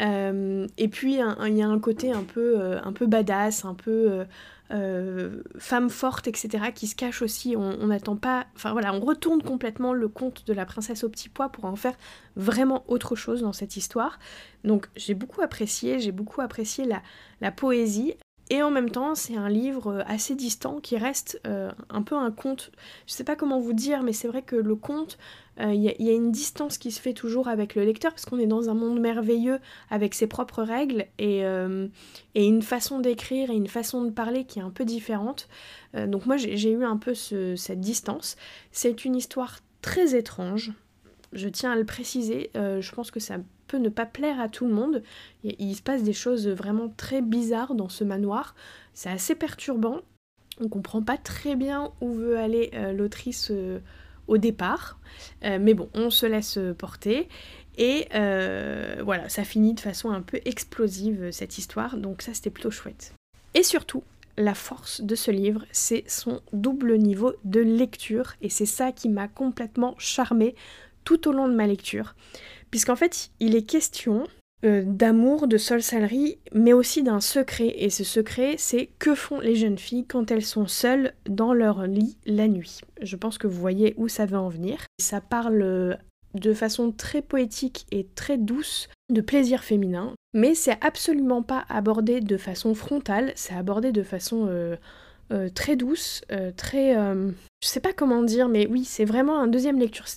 Euh, 0.00 0.66
et 0.78 0.88
puis 0.88 1.14
il 1.14 1.56
y 1.56 1.62
a 1.62 1.68
un 1.68 1.78
côté 1.78 2.12
un 2.12 2.22
peu, 2.22 2.60
euh, 2.60 2.80
un 2.82 2.92
peu 2.92 3.06
badass, 3.06 3.64
un 3.64 3.74
peu 3.74 4.24
euh, 4.70 5.42
femme 5.58 5.90
forte, 5.90 6.28
etc., 6.28 6.72
qui 6.74 6.86
se 6.86 6.96
cache 6.96 7.22
aussi. 7.22 7.56
On 7.56 8.16
pas. 8.16 8.46
Enfin 8.54 8.74
on 8.74 9.00
retourne 9.00 9.42
complètement 9.42 9.92
le 9.92 10.08
conte 10.08 10.46
de 10.46 10.52
la 10.52 10.64
princesse 10.64 11.04
au 11.04 11.08
petit 11.08 11.28
pois 11.28 11.50
pour 11.50 11.64
en 11.66 11.76
faire 11.76 11.94
vraiment 12.36 12.84
autre 12.88 13.16
chose 13.16 13.42
dans 13.42 13.52
cette 13.52 13.76
histoire. 13.76 14.18
Donc 14.64 14.88
j'ai 14.96 15.14
beaucoup 15.14 15.42
apprécié, 15.42 16.00
j'ai 16.00 16.12
beaucoup 16.12 16.40
apprécié 16.40 16.86
la, 17.40 17.50
poésie. 17.52 18.14
Et 18.50 18.62
en 18.62 18.70
même 18.70 18.90
temps, 18.90 19.14
c'est 19.14 19.36
un 19.36 19.48
livre 19.48 20.04
assez 20.06 20.34
distant 20.34 20.78
qui 20.80 20.98
reste 20.98 21.40
un 21.44 22.02
peu 22.02 22.16
un 22.16 22.30
conte. 22.30 22.70
Je 23.06 23.14
sais 23.14 23.24
pas 23.24 23.36
comment 23.36 23.58
vous 23.58 23.72
dire, 23.72 24.02
mais 24.02 24.12
c'est 24.12 24.28
vrai 24.28 24.42
que 24.42 24.56
le 24.56 24.74
conte, 24.74 25.16
il 25.58 25.64
euh, 25.64 25.74
y, 25.74 26.08
a 26.08 26.12
une 26.12 26.32
distance 26.32 26.78
qui 26.78 26.90
se 26.90 27.00
fait 27.00 27.12
toujours 27.12 27.46
avec 27.46 27.74
le 27.74 27.84
lecteur 27.84 28.12
parce 28.12 28.24
qu'on 28.24 28.38
est 28.38 28.46
dans 28.46 28.70
un 28.70 28.74
monde 28.74 28.98
merveilleux 28.98 29.58
avec 29.90 30.14
ses 30.14 30.26
propres 30.26 30.62
règles 30.62 31.06
et, 31.18 31.44
euh, 31.44 31.88
une 32.34 32.62
façon 32.62 33.00
d'écrire 33.00 33.50
et 33.50 33.54
une 33.54 33.66
façon 33.66 34.02
de 34.02 34.10
parler 34.10 34.44
qui 34.44 34.60
est 34.60 34.62
un 34.62 34.70
peu 34.70 34.86
différente. 34.86 35.48
Euh, 35.94 36.06
donc 36.06 36.24
moi 36.24 36.38
j'ai 36.38 36.70
eu 36.70 36.84
un 36.84 36.96
peu 36.96 37.14
cette 37.14 37.80
distance. 37.80 38.36
C'est 38.70 39.04
une 39.04 39.14
histoire 39.14 39.58
très 39.82 40.16
étrange, 40.16 40.72
je 41.32 41.48
tiens 41.48 41.72
à 41.72 41.76
le 41.76 41.84
préciser, 41.84 42.50
je 42.54 42.92
pense 42.92 43.10
que 43.10 43.20
ça 43.20 43.36
peut 43.66 43.78
ne 43.78 43.88
pas 43.88 44.06
plaire 44.06 44.40
à 44.40 44.48
tout 44.48 44.66
le 44.66 44.72
monde. 44.72 45.02
Il, 45.44 45.54
il 45.58 45.74
se 45.74 45.82
passe 45.82 46.02
des 46.02 46.12
choses 46.12 46.48
vraiment 46.48 46.88
très 46.96 47.20
bizarres 47.20 47.74
dans 47.74 47.88
ce 47.88 48.04
manoir, 48.04 48.54
c'est 48.94 49.10
assez 49.10 49.34
perturbant. 49.34 50.00
On 50.60 50.68
comprend 50.68 51.02
pas 51.02 51.16
très 51.16 51.56
bien 51.56 51.90
où 52.00 52.12
veut 52.12 52.38
aller 52.38 52.70
l'autrice 52.94 53.50
au 54.28 54.38
départ. 54.38 54.98
Euh, 55.44 55.58
mais 55.60 55.74
bon, 55.74 55.88
on 55.94 56.10
se 56.10 56.26
laisse 56.26 56.58
porter. 56.78 57.28
Et 57.78 58.08
euh, 58.14 59.00
voilà, 59.02 59.28
ça 59.28 59.44
finit 59.44 59.74
de 59.74 59.80
façon 59.80 60.10
un 60.10 60.20
peu 60.20 60.40
explosive 60.44 61.30
cette 61.30 61.58
histoire, 61.58 61.96
donc 61.96 62.22
ça 62.22 62.34
c'était 62.34 62.50
plutôt 62.50 62.70
chouette. 62.70 63.14
Et 63.54 63.62
surtout, 63.62 64.02
la 64.36 64.54
force 64.54 65.00
de 65.00 65.14
ce 65.14 65.30
livre, 65.30 65.64
c'est 65.72 66.04
son 66.06 66.40
double 66.52 66.98
niveau 66.98 67.34
de 67.44 67.60
lecture, 67.60 68.34
et 68.42 68.50
c'est 68.50 68.66
ça 68.66 68.92
qui 68.92 69.08
m'a 69.08 69.28
complètement 69.28 69.94
charmé 69.98 70.54
tout 71.04 71.28
au 71.28 71.32
long 71.32 71.48
de 71.48 71.54
ma 71.54 71.66
lecture. 71.66 72.14
Puisqu'en 72.70 72.96
fait, 72.96 73.30
il 73.40 73.54
est 73.54 73.62
question 73.62 74.26
euh, 74.64 74.84
d'amour, 74.86 75.48
de 75.48 75.56
sorcellerie, 75.56 76.38
mais 76.52 76.72
aussi 76.72 77.02
d'un 77.02 77.20
secret. 77.20 77.74
Et 77.78 77.90
ce 77.90 78.04
secret, 78.04 78.54
c'est 78.58 78.90
que 79.00 79.16
font 79.16 79.40
les 79.40 79.56
jeunes 79.56 79.78
filles 79.78 80.06
quand 80.06 80.30
elles 80.30 80.44
sont 80.44 80.68
seules 80.68 81.14
dans 81.28 81.52
leur 81.52 81.86
lit 81.88 82.16
la 82.26 82.46
nuit. 82.46 82.80
Je 83.00 83.16
pense 83.16 83.38
que 83.38 83.48
vous 83.48 83.60
voyez 83.60 83.94
où 83.96 84.06
ça 84.06 84.24
veut 84.24 84.38
en 84.38 84.48
venir. 84.48 84.78
Ça 85.00 85.20
parle 85.20 85.62
euh, 85.62 85.94
de 86.34 86.54
façon 86.54 86.92
très 86.92 87.22
poétique 87.22 87.86
et 87.90 88.06
très 88.14 88.38
douce 88.38 88.88
de 89.10 89.20
plaisir 89.20 89.64
féminin, 89.64 90.14
mais 90.32 90.54
c'est 90.54 90.78
absolument 90.80 91.42
pas 91.42 91.64
abordé 91.68 92.20
de 92.20 92.36
façon 92.36 92.74
frontale, 92.74 93.32
c'est 93.34 93.54
abordé 93.54 93.90
de 93.90 94.04
façon 94.04 94.46
euh, 94.48 94.76
très 95.54 95.76
douce, 95.76 96.22
très... 96.56 96.94
je 96.94 97.68
sais 97.68 97.80
pas 97.80 97.92
comment 97.92 98.22
dire, 98.22 98.48
mais 98.48 98.66
oui, 98.66 98.84
c'est 98.84 99.04
vraiment 99.04 99.40
un 99.40 99.50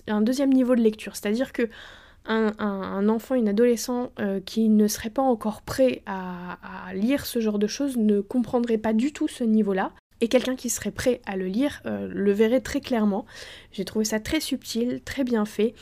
un 0.08 0.22
deuxième 0.22 0.54
niveau 0.54 0.76
de 0.76 0.82
lecture. 0.82 1.16
C'est-à-dire 1.16 1.52
que 1.52 1.70
un, 2.28 3.10
enfant, 3.10 3.36
une 3.36 3.48
adolescent 3.48 4.12
euh, 4.20 4.40
qui 4.40 4.70
ne 4.70 4.88
serait 4.88 5.10
pas 5.10 5.22
encore 5.22 5.62
prêt 5.62 6.02
à, 6.06 6.58
lire 6.94 7.26
ce 7.26 7.40
genre 7.40 7.60
de 7.60 7.68
choses 7.68 7.98
ne 7.98 8.22
comprendrait 8.22 8.78
pas 8.78 8.94
du 8.94 9.12
tout 9.12 9.28
ce 9.28 9.44
niveau-là. 9.44 9.92
Et 10.22 10.28
quelqu'un 10.28 10.56
qui 10.56 10.70
serait 10.70 10.92
prêt 10.92 11.22
à 11.26 11.36
le 11.36 11.46
lire 11.46 11.82
euh, 11.86 12.08
le 12.10 12.32
verrait 12.32 12.62
très 12.62 12.80
clairement. 12.80 13.26
J'ai 13.72 13.86
trouvé 13.86 14.06
ça 14.06 14.20
très 14.20 14.40
subtil, 14.40 15.02
très 15.04 15.24
bien 15.24 15.46
fait. 15.46 15.74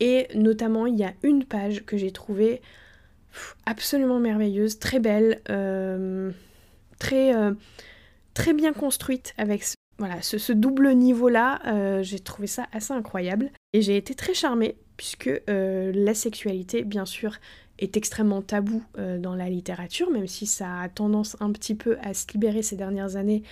Et 0.00 0.26
notamment, 0.34 0.86
il 0.86 0.96
y 0.96 1.04
a 1.04 1.12
une 1.22 1.44
page 1.44 1.84
que 1.84 1.96
j'ai 1.96 2.10
trouvée 2.10 2.62
absolument 3.66 4.20
merveilleuse, 4.20 4.78
très 4.78 5.00
belle, 5.00 5.40
euh, 5.50 6.30
très, 6.98 7.32
très 8.32 8.54
bien 8.54 8.72
construite 8.72 9.34
avec 9.36 9.64
ce, 9.64 10.52
double 10.52 10.94
niveau-là. 10.94 12.02
j'ai 12.02 12.20
trouvé 12.20 12.46
ça 12.46 12.66
assez 12.72 12.92
incroyable. 12.92 13.50
Et 13.72 13.82
j'ai 13.82 13.96
été 13.96 14.14
très 14.14 14.34
charmée 14.34 14.76
puisque 14.96 15.30
euh, 15.48 15.92
la 15.94 16.14
sexualité, 16.14 16.84
bien 16.84 17.06
sûr, 17.06 17.36
est 17.78 17.96
extrêmement 17.96 18.42
tabou 18.42 18.82
euh, 18.98 19.18
dans 19.18 19.34
la 19.34 19.48
littérature, 19.48 20.10
même 20.10 20.26
si 20.26 20.46
ça 20.46 20.80
a 20.80 20.88
tendance 20.88 21.36
un 21.40 21.50
petit 21.52 21.74
peu 21.74 21.96
à 22.02 22.14
se 22.14 22.26
libérer 22.32 22.62
ces 22.62 22.76
dernières 22.76 23.16
années 23.16 23.42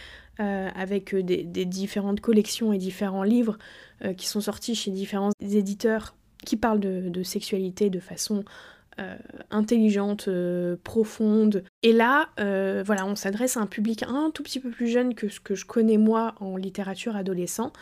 euh, 0.41 0.69
avec 0.75 1.15
des, 1.15 1.45
différentes 1.65 2.21
collections 2.21 2.73
et 2.73 2.79
différents 2.79 3.25
livres 3.25 3.59
qui 4.17 4.27
sont 4.27 4.41
sortis 4.41 4.75
chez 4.75 4.91
différents 4.91 5.31
éditeurs 5.41 6.17
qui 6.45 6.57
parlent 6.57 6.81
de, 6.81 7.23
sexualité 7.23 7.89
de 7.89 8.01
façon 8.01 8.45
intelligente, 9.53 10.29
profonde. 10.83 11.63
Et 11.85 11.93
là, 11.93 12.31
voilà, 12.85 13.07
on 13.07 13.15
s'adresse 13.15 13.57
à 13.57 13.61
un 13.61 13.67
public 13.67 14.03
un 14.03 14.33
tout 14.35 14.43
petit 14.43 14.59
peu 14.59 14.71
plus 14.71 14.89
jeune 14.89 15.15
que 15.15 15.29
ce 15.29 15.39
que 15.39 15.55
je 15.55 15.65
connais 15.65 15.99
moi 15.99 16.35
en 16.41 16.57
littérature 16.57 17.15
adolescent. 17.15 17.73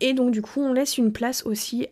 Et 0.00 0.12
donc 0.12 0.30
du 0.30 0.42
coup, 0.42 0.60
on 0.60 0.74
laisse 0.74 0.98
une 0.98 1.10
place 1.10 1.46
aussi 1.46 1.88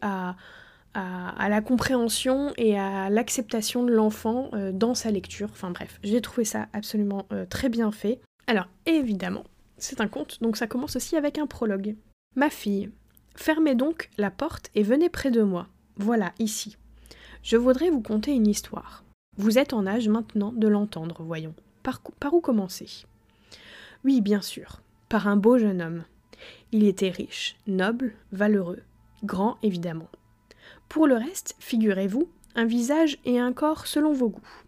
à, 0.94 1.48
la 1.48 1.60
compréhension 1.60 2.52
et 2.56 2.78
à 2.78 3.10
l'acceptation 3.10 3.82
de 3.84 3.92
l'enfant 3.92 4.50
euh, 4.54 4.72
dans 4.72 4.94
sa 4.94 5.10
lecture. 5.10 5.48
Enfin 5.52 5.70
bref, 5.70 5.98
j'ai 6.02 6.20
trouvé 6.20 6.44
ça 6.44 6.68
absolument 6.72 7.26
euh, 7.32 7.46
très 7.46 7.68
bien 7.68 7.90
fait. 7.90 8.20
Alors 8.46 8.68
évidemment, 8.86 9.44
c'est 9.78 10.00
un 10.00 10.08
conte, 10.08 10.40
donc 10.42 10.56
ça 10.56 10.66
commence 10.66 10.96
aussi 10.96 11.16
avec 11.16 11.38
un 11.38 11.46
prologue. 11.46 11.96
Ma 12.36 12.50
fille, 12.50 12.90
fermez 13.34 13.74
donc 13.74 14.10
la 14.18 14.30
porte 14.30 14.70
et 14.74 14.82
venez 14.82 15.08
près 15.08 15.30
de 15.30 15.42
moi. 15.42 15.68
Voilà, 15.96 16.32
ici. 16.38 16.76
Je 17.42 17.56
voudrais 17.56 17.90
vous 17.90 18.00
conter 18.00 18.32
une 18.32 18.46
histoire. 18.46 19.04
Vous 19.36 19.58
êtes 19.58 19.72
en 19.72 19.86
âge 19.86 20.08
maintenant 20.08 20.52
de 20.52 20.68
l'entendre, 20.68 21.22
voyons. 21.22 21.54
Par 21.82 22.00
où 22.32 22.40
commencer? 22.40 23.04
Oui, 24.04 24.20
bien 24.20 24.40
sûr, 24.40 24.80
par 25.08 25.28
un 25.28 25.36
beau 25.36 25.58
jeune 25.58 25.82
homme. 25.82 26.04
Il 26.72 26.84
était 26.84 27.10
riche, 27.10 27.56
noble, 27.66 28.14
valeureux, 28.32 28.80
grand 29.22 29.58
évidemment. 29.62 30.08
Pour 30.88 31.06
le 31.06 31.16
reste, 31.16 31.56
figurez-vous, 31.58 32.28
un 32.54 32.64
visage 32.64 33.18
et 33.24 33.38
un 33.38 33.52
corps 33.52 33.86
selon 33.86 34.12
vos 34.12 34.28
goûts. 34.28 34.62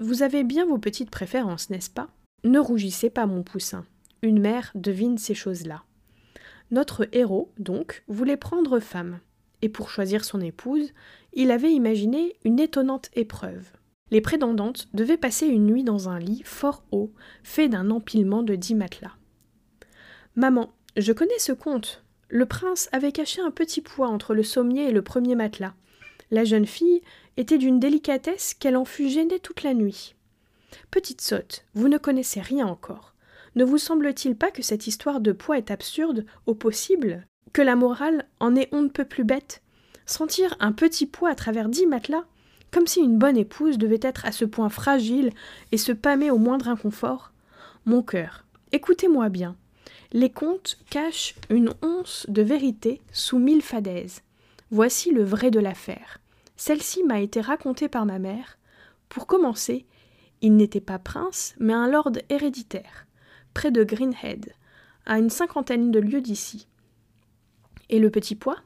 Vous 0.00 0.22
avez 0.22 0.44
bien 0.44 0.66
vos 0.66 0.78
petites 0.78 1.10
préférences, 1.10 1.70
n'est-ce 1.70 1.90
pas? 1.90 2.08
Ne 2.44 2.58
rougissez 2.58 3.10
pas, 3.10 3.26
mon 3.26 3.42
poussin. 3.42 3.86
Une 4.22 4.40
mère 4.40 4.72
devine 4.74 5.18
ces 5.18 5.34
choses-là. 5.34 5.82
Notre 6.70 7.08
héros, 7.12 7.52
donc, 7.58 8.04
voulait 8.08 8.36
prendre 8.36 8.78
femme, 8.78 9.20
et 9.62 9.68
pour 9.68 9.90
choisir 9.90 10.24
son 10.24 10.40
épouse, 10.40 10.92
il 11.32 11.50
avait 11.50 11.72
imaginé 11.72 12.36
une 12.44 12.60
étonnante 12.60 13.10
épreuve. 13.14 13.66
Les 14.10 14.20
prétendantes 14.20 14.88
devaient 14.94 15.16
passer 15.16 15.46
une 15.46 15.66
nuit 15.66 15.84
dans 15.84 16.08
un 16.08 16.18
lit 16.18 16.42
fort 16.44 16.84
haut, 16.90 17.12
fait 17.42 17.68
d'un 17.68 17.90
empilement 17.90 18.42
de 18.42 18.54
dix 18.54 18.74
matelas. 18.74 19.16
Maman, 20.34 20.72
je 20.96 21.12
connais 21.12 21.38
ce 21.38 21.52
conte, 21.52 22.04
le 22.30 22.46
prince 22.46 22.88
avait 22.92 23.12
caché 23.12 23.42
un 23.42 23.50
petit 23.50 23.80
poids 23.80 24.08
entre 24.08 24.34
le 24.34 24.42
sommier 24.42 24.88
et 24.88 24.92
le 24.92 25.02
premier 25.02 25.34
matelas. 25.34 25.74
La 26.30 26.44
jeune 26.44 26.66
fille 26.66 27.02
était 27.36 27.58
d'une 27.58 27.80
délicatesse 27.80 28.54
qu'elle 28.54 28.76
en 28.76 28.84
fut 28.84 29.08
gênée 29.08 29.40
toute 29.40 29.64
la 29.64 29.74
nuit. 29.74 30.14
Petite 30.92 31.20
sotte, 31.20 31.64
vous 31.74 31.88
ne 31.88 31.98
connaissez 31.98 32.40
rien 32.40 32.66
encore. 32.66 33.14
Ne 33.56 33.64
vous 33.64 33.78
semble-t-il 33.78 34.36
pas 34.36 34.52
que 34.52 34.62
cette 34.62 34.86
histoire 34.86 35.20
de 35.20 35.32
poids 35.32 35.58
est 35.58 35.72
absurde, 35.72 36.24
au 36.46 36.54
possible, 36.54 37.26
que 37.52 37.62
la 37.62 37.74
morale 37.74 38.26
en 38.38 38.54
est 38.54 38.68
on 38.70 38.82
ne 38.82 38.88
peut 38.88 39.04
plus 39.04 39.24
bête? 39.24 39.62
Sentir 40.06 40.56
un 40.60 40.70
petit 40.70 41.06
poids 41.06 41.30
à 41.30 41.34
travers 41.34 41.68
dix 41.68 41.86
matelas 41.86 42.24
Comme 42.70 42.86
si 42.86 43.00
une 43.00 43.18
bonne 43.18 43.36
épouse 43.36 43.76
devait 43.76 43.98
être 44.02 44.24
à 44.24 44.30
ce 44.30 44.44
point 44.44 44.68
fragile 44.68 45.32
et 45.72 45.78
se 45.78 45.90
pâmer 45.90 46.30
au 46.30 46.38
moindre 46.38 46.68
inconfort? 46.68 47.32
Mon 47.86 48.02
cœur, 48.02 48.44
écoutez-moi 48.70 49.28
bien. 49.30 49.56
Les 50.12 50.30
contes 50.30 50.78
cachent 50.90 51.34
une 51.48 51.72
once 51.82 52.26
de 52.28 52.42
vérité 52.42 53.00
sous 53.12 53.38
mille 53.38 53.62
fadaises. 53.62 54.22
Voici 54.70 55.10
le 55.10 55.24
vrai 55.24 55.50
de 55.50 55.60
l'affaire. 55.60 56.18
Celle-ci 56.56 57.04
m'a 57.04 57.20
été 57.20 57.40
racontée 57.40 57.88
par 57.88 58.06
ma 58.06 58.18
mère. 58.18 58.58
Pour 59.08 59.26
commencer, 59.26 59.86
il 60.42 60.56
n'était 60.56 60.80
pas 60.80 60.98
prince, 60.98 61.54
mais 61.58 61.72
un 61.72 61.88
lord 61.88 62.12
héréditaire, 62.28 63.06
près 63.54 63.70
de 63.70 63.84
Greenhead, 63.84 64.52
à 65.06 65.18
une 65.18 65.30
cinquantaine 65.30 65.90
de 65.90 65.98
lieues 65.98 66.20
d'ici. 66.20 66.68
Et 67.88 67.98
le 67.98 68.10
petit 68.10 68.36
pois? 68.36 68.58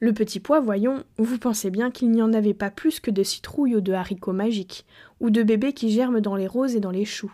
Le 0.00 0.12
petit 0.12 0.38
pois, 0.38 0.60
voyons, 0.60 1.02
vous 1.16 1.38
pensez 1.38 1.70
bien 1.70 1.90
qu'il 1.90 2.10
n'y 2.10 2.22
en 2.22 2.32
avait 2.32 2.54
pas 2.54 2.70
plus 2.70 3.00
que 3.00 3.10
de 3.10 3.22
citrouilles 3.22 3.76
ou 3.76 3.80
de 3.80 3.92
haricots 3.92 4.32
magiques, 4.32 4.86
ou 5.20 5.30
de 5.30 5.42
bébés 5.42 5.72
qui 5.72 5.90
germent 5.90 6.20
dans 6.20 6.36
les 6.36 6.46
roses 6.46 6.76
et 6.76 6.80
dans 6.80 6.92
les 6.92 7.04
choux. 7.04 7.32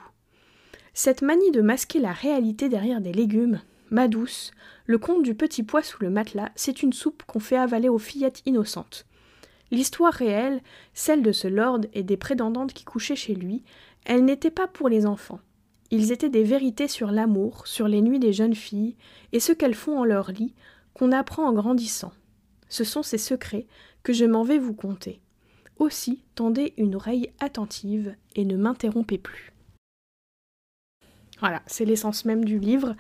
Cette 0.97 1.23
manie 1.23 1.51
de 1.51 1.61
masquer 1.61 1.99
la 1.99 2.13
réalité 2.13 2.69
derrière 2.69 3.01
des 3.01 3.13
légumes, 3.13 3.61
ma 3.91 4.07
douce, 4.07 4.53
le 4.87 4.97
conte 4.97 5.25
du 5.25 5.35
petit 5.35 5.65
pois 5.65 5.83
sous 5.83 6.01
le 6.01 6.09
matelas, 6.09 6.53
c'est 6.55 6.85
une 6.85 6.93
soupe 6.93 7.25
qu'on 7.27 7.41
fait 7.41 7.57
avaler 7.57 7.89
aux 7.89 7.99
fillettes 7.99 8.43
innocentes. 8.47 9.05
L'histoire 9.73 10.13
réelle, 10.13 10.63
celle 10.93 11.23
de 11.23 11.33
ce 11.33 11.49
lord 11.49 11.81
et 11.95 12.05
des 12.05 12.17
prétendantes 12.17 12.73
qui 12.73 12.85
couchaient 12.85 13.17
chez 13.17 13.35
lui, 13.35 13.65
elle 14.05 14.25
n'était 14.25 14.53
pas 14.53 14.69
pour 14.69 14.89
les 14.89 15.05
enfants. 15.05 15.41
Ils 15.91 16.13
étaient 16.13 16.29
des 16.29 16.45
vérités 16.45 16.87
sur 16.87 17.11
l'amour, 17.11 17.67
sur 17.67 17.89
les 17.89 18.01
nuits 18.01 18.21
des 18.21 18.33
jeunes 18.33 18.55
filles, 18.55 18.95
et 19.33 19.41
ce 19.41 19.51
qu'elles 19.51 19.75
font 19.75 19.99
en 19.99 20.05
leur 20.05 20.31
lit, 20.31 20.55
qu'on 20.93 21.11
apprend 21.11 21.49
en 21.49 21.53
grandissant. 21.53 22.13
Ce 22.69 22.85
sont 22.85 23.03
ces 23.03 23.19
secrets 23.19 23.67
que 24.05 24.13
je 24.13 24.27
m'en 24.27 24.45
vais 24.45 24.59
vous 24.59 24.75
conter. 24.75 25.21
Aussi, 25.81 26.23
tendez 26.37 26.73
une 26.77 26.95
oreille 26.95 27.33
attentive 27.41 28.15
et 28.37 28.45
ne 28.45 28.57
m'interrompez 28.57 29.19
plus. 29.19 29.54
Voilà, 31.41 31.63
c'est 31.67 31.85
l'essence 31.85 32.25
même 32.25 32.45
du 32.45 32.59
livre. 32.59 32.97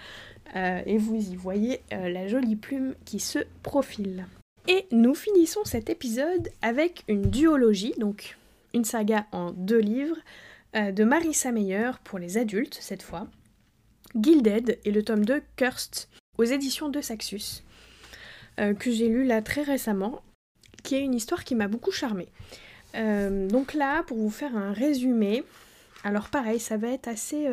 Euh, 0.56 0.82
et 0.86 0.98
vous 0.98 1.16
y 1.16 1.36
voyez 1.36 1.80
euh, 1.92 2.08
la 2.08 2.28
jolie 2.28 2.56
plume 2.56 2.94
qui 3.04 3.18
se 3.18 3.40
profile. 3.62 4.26
Et 4.68 4.86
nous 4.92 5.14
finissons 5.14 5.64
cet 5.64 5.90
épisode 5.90 6.48
avec 6.62 7.02
une 7.08 7.28
duologie, 7.30 7.94
donc 7.98 8.36
une 8.72 8.84
saga 8.84 9.26
en 9.32 9.50
deux 9.50 9.80
livres, 9.80 10.16
euh, 10.76 10.92
de 10.92 11.04
Marissa 11.04 11.50
Meyer 11.50 11.90
pour 12.04 12.18
les 12.18 12.38
adultes 12.38 12.78
cette 12.80 13.02
fois, 13.02 13.26
Gilded 14.18 14.78
et 14.84 14.90
le 14.90 15.02
tome 15.02 15.24
2 15.24 15.42
Cursed 15.56 16.08
aux 16.38 16.44
éditions 16.44 16.88
de 16.88 17.00
Saxus, 17.00 17.62
que 18.56 18.90
j'ai 18.90 19.08
lu 19.08 19.24
là 19.24 19.40
très 19.40 19.62
récemment, 19.62 20.22
qui 20.82 20.96
est 20.96 21.00
une 21.00 21.14
histoire 21.14 21.44
qui 21.44 21.54
m'a 21.54 21.68
beaucoup 21.68 21.92
charmée. 21.92 22.28
donc 22.92 23.72
là, 23.74 24.02
pour 24.02 24.18
vous 24.18 24.30
faire 24.30 24.56
un 24.56 24.72
résumé, 24.72 25.44
alors 26.02 26.28
pareil, 26.28 26.58
ça 26.58 26.76
va 26.76 26.88
être 26.88 27.06
assez 27.06 27.48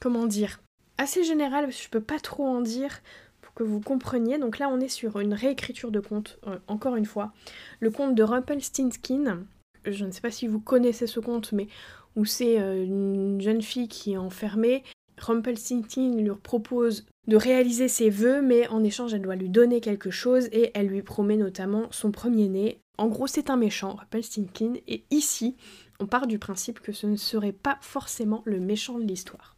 comment 0.00 0.26
dire, 0.26 0.60
assez 0.98 1.24
général, 1.24 1.64
parce 1.64 1.76
que 1.76 1.84
je 1.84 1.90
peux 1.90 2.00
pas 2.00 2.18
trop 2.18 2.46
en 2.46 2.60
dire 2.60 3.00
pour 3.40 3.54
que 3.54 3.62
vous 3.62 3.80
compreniez. 3.80 4.38
Donc 4.38 4.58
là, 4.58 4.68
on 4.68 4.80
est 4.80 4.88
sur 4.88 5.20
une 5.20 5.34
réécriture 5.34 5.90
de 5.90 6.00
conte, 6.00 6.38
euh, 6.46 6.58
encore 6.66 6.96
une 6.96 7.06
fois. 7.06 7.32
Le 7.80 7.90
conte 7.90 8.14
de 8.14 8.22
Rumpelstiltskin. 8.22 9.44
Je 9.84 10.04
ne 10.04 10.10
sais 10.10 10.20
pas 10.20 10.30
si 10.30 10.46
vous 10.46 10.60
connaissez 10.60 11.06
ce 11.06 11.20
conte, 11.20 11.52
mais 11.52 11.68
où 12.16 12.24
c'est 12.24 12.60
euh, 12.60 12.84
une 12.84 13.40
jeune 13.40 13.62
fille 13.62 13.88
qui 13.88 14.12
est 14.12 14.18
enfermée. 14.18 14.82
Rumpelstiltskin 15.18 16.16
lui 16.16 16.30
propose 16.42 17.06
de 17.28 17.36
réaliser 17.36 17.88
ses 17.88 18.10
vœux, 18.10 18.42
mais 18.42 18.66
en 18.68 18.82
échange, 18.82 19.14
elle 19.14 19.22
doit 19.22 19.36
lui 19.36 19.50
donner 19.50 19.80
quelque 19.80 20.10
chose 20.10 20.48
et 20.52 20.70
elle 20.74 20.88
lui 20.88 21.02
promet 21.02 21.36
notamment 21.36 21.86
son 21.90 22.10
premier-né. 22.10 22.80
En 22.98 23.08
gros, 23.08 23.26
c'est 23.26 23.50
un 23.50 23.56
méchant, 23.56 23.94
Rumpelstiltskin, 23.94 24.74
et 24.88 25.04
ici, 25.10 25.56
on 26.00 26.06
part 26.06 26.26
du 26.26 26.38
principe 26.38 26.80
que 26.80 26.92
ce 26.92 27.06
ne 27.06 27.16
serait 27.16 27.52
pas 27.52 27.78
forcément 27.82 28.42
le 28.46 28.60
méchant 28.60 28.98
de 28.98 29.04
l'histoire. 29.04 29.56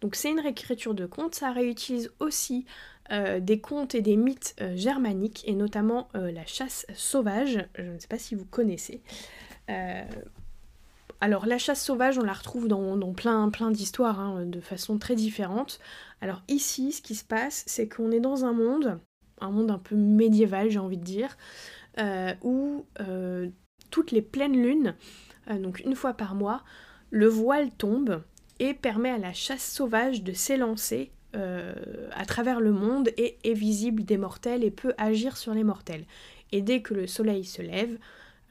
Donc 0.00 0.14
c'est 0.14 0.30
une 0.30 0.40
réécriture 0.40 0.94
de 0.94 1.06
contes, 1.06 1.34
ça 1.34 1.52
réutilise 1.52 2.12
aussi 2.20 2.66
euh, 3.12 3.40
des 3.40 3.60
contes 3.60 3.94
et 3.94 4.02
des 4.02 4.16
mythes 4.16 4.54
euh, 4.60 4.76
germaniques, 4.76 5.44
et 5.46 5.54
notamment 5.54 6.08
euh, 6.16 6.32
la 6.32 6.44
chasse 6.44 6.86
sauvage, 6.94 7.64
je 7.76 7.82
ne 7.82 7.98
sais 7.98 8.08
pas 8.08 8.18
si 8.18 8.34
vous 8.34 8.44
connaissez. 8.44 9.02
alors 11.20 11.46
la 11.46 11.58
chasse 11.58 11.82
sauvage, 11.82 12.18
on 12.18 12.24
la 12.24 12.32
retrouve 12.32 12.68
dans, 12.68 13.12
plein, 13.14 13.48
plein 13.50 13.70
d'histoires, 13.70 14.20
hein, 14.20 14.44
de 14.44 14.60
façon 14.60 14.98
très 14.98 15.14
différente. 15.14 15.80
Alors 16.20 16.42
ici, 16.48 16.92
ce 16.92 17.00
qui 17.00 17.14
se 17.14 17.24
passe, 17.24 17.64
c'est 17.66 17.88
qu'on 17.88 18.10
est 18.10 18.20
dans 18.20 18.44
un 18.44 18.52
monde, 18.52 18.98
un 19.40 19.50
monde 19.50 19.70
un 19.70 19.78
peu 19.78 19.96
médiéval, 19.96 20.70
j'ai 20.70 20.78
envie 20.78 20.98
de 20.98 21.04
dire, 21.04 21.36
où 22.42 22.84
toutes 23.90 24.10
les 24.10 24.22
pleines 24.22 24.60
lunes, 24.60 24.94
donc 25.48 25.80
une 25.80 25.94
fois 25.94 26.12
par 26.12 26.34
mois, 26.34 26.64
le 27.10 27.28
voile 27.28 27.70
tombe 27.70 28.22
et 28.58 28.74
permet 28.74 29.10
à 29.10 29.18
la 29.18 29.32
chasse 29.32 29.64
sauvage 29.64 30.22
de 30.22 30.32
s'élancer 30.32 31.10
à 32.12 32.24
travers 32.24 32.60
le 32.60 32.72
monde 32.72 33.10
et 33.18 33.36
est 33.44 33.52
visible 33.52 34.04
des 34.04 34.16
mortels 34.16 34.64
et 34.64 34.70
peut 34.70 34.94
agir 34.96 35.36
sur 35.36 35.52
les 35.52 35.64
mortels. 35.64 36.06
Et 36.50 36.62
dès 36.62 36.80
que 36.80 36.94
le 36.94 37.06
soleil 37.06 37.44
se 37.44 37.60
lève, 37.60 37.98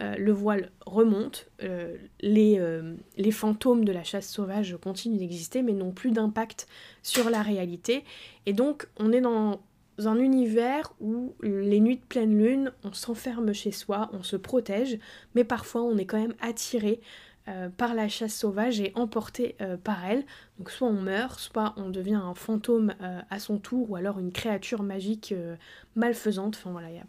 euh, 0.01 0.15
le 0.17 0.33
voile 0.33 0.71
remonte, 0.85 1.47
euh, 1.63 1.95
les, 2.19 2.59
euh, 2.59 2.95
les, 3.15 3.31
fantômes 3.31 3.85
de 3.85 3.93
la 3.93 4.03
chasse 4.03 4.29
sauvage 4.29 4.75
continuent 4.83 5.19
d'exister 5.19 5.61
mais 5.61 5.71
n'ont 5.71 5.93
plus 5.93 6.11
d'impact 6.11 6.67
sur 7.01 7.29
la 7.29 7.41
réalité. 7.41 8.03
Et 8.45 8.51
donc 8.51 8.89
on 8.97 9.13
est 9.13 9.21
dans 9.21 9.61
un 9.99 10.19
univers 10.19 10.91
où 10.99 11.33
les 11.41 11.79
nuits 11.79 11.95
de 11.95 12.03
pleine 12.03 12.37
lune, 12.37 12.73
on 12.83 12.91
s'enferme 12.91 13.53
chez 13.53 13.71
soi, 13.71 14.09
on 14.11 14.21
se 14.21 14.35
protège, 14.35 14.99
mais 15.33 15.45
parfois 15.45 15.81
on 15.83 15.97
est 15.97 16.05
quand 16.05 16.19
même 16.19 16.35
attiré 16.41 16.99
par 17.77 17.93
la 17.93 18.09
chasse 18.09 18.35
sauvage 18.35 18.81
et 18.81 18.91
emporté 18.95 19.55
par 19.83 20.03
elle. 20.05 20.25
Donc 20.57 20.71
soit 20.71 20.87
on 20.87 21.01
meurt, 21.01 21.39
soit 21.39 21.73
on 21.77 21.89
devient 21.89 22.15
un 22.15 22.33
fantôme 22.33 22.93
à 23.29 23.39
son 23.39 23.59
tour, 23.59 23.91
ou 23.91 23.95
alors 23.95 24.19
une 24.19 24.31
créature 24.31 24.81
magique 24.81 25.33
malfaisante. 25.95 26.55
Enfin 26.57 26.71
voilà, 26.71 26.89
il 26.89 26.95
y 26.95 26.99
a 26.99 27.05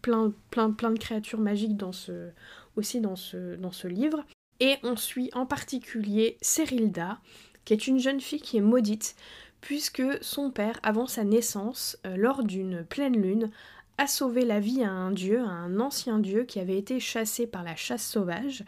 plein, 0.00 0.32
plein, 0.50 0.70
plein 0.70 0.90
de 0.90 0.98
créatures 0.98 1.40
magiques 1.40 1.76
dans 1.76 1.92
ce, 1.92 2.30
aussi 2.76 3.00
dans 3.00 3.16
ce, 3.16 3.86
livre. 3.86 4.24
Et 4.60 4.76
on 4.82 4.96
suit 4.96 5.30
en 5.34 5.46
particulier 5.46 6.36
Cerilda, 6.42 7.18
qui 7.64 7.72
est 7.72 7.86
une 7.86 7.98
jeune 7.98 8.20
fille 8.20 8.40
qui 8.40 8.58
est 8.58 8.62
maudite, 8.62 9.16
puisque 9.60 10.02
son 10.22 10.50
père, 10.50 10.78
avant 10.82 11.06
sa 11.06 11.24
naissance, 11.24 11.98
euh, 12.06 12.16
lors 12.16 12.44
d'une 12.44 12.84
pleine 12.84 13.20
lune, 13.20 13.50
a 13.98 14.06
sauvé 14.06 14.44
la 14.44 14.60
vie 14.60 14.82
à 14.82 14.90
un 14.90 15.10
dieu, 15.10 15.40
à 15.40 15.50
un 15.50 15.78
ancien 15.80 16.18
dieu 16.18 16.44
qui 16.44 16.58
avait 16.58 16.78
été 16.78 17.00
chassé 17.00 17.46
par 17.46 17.62
la 17.62 17.76
chasse 17.76 18.06
sauvage. 18.06 18.64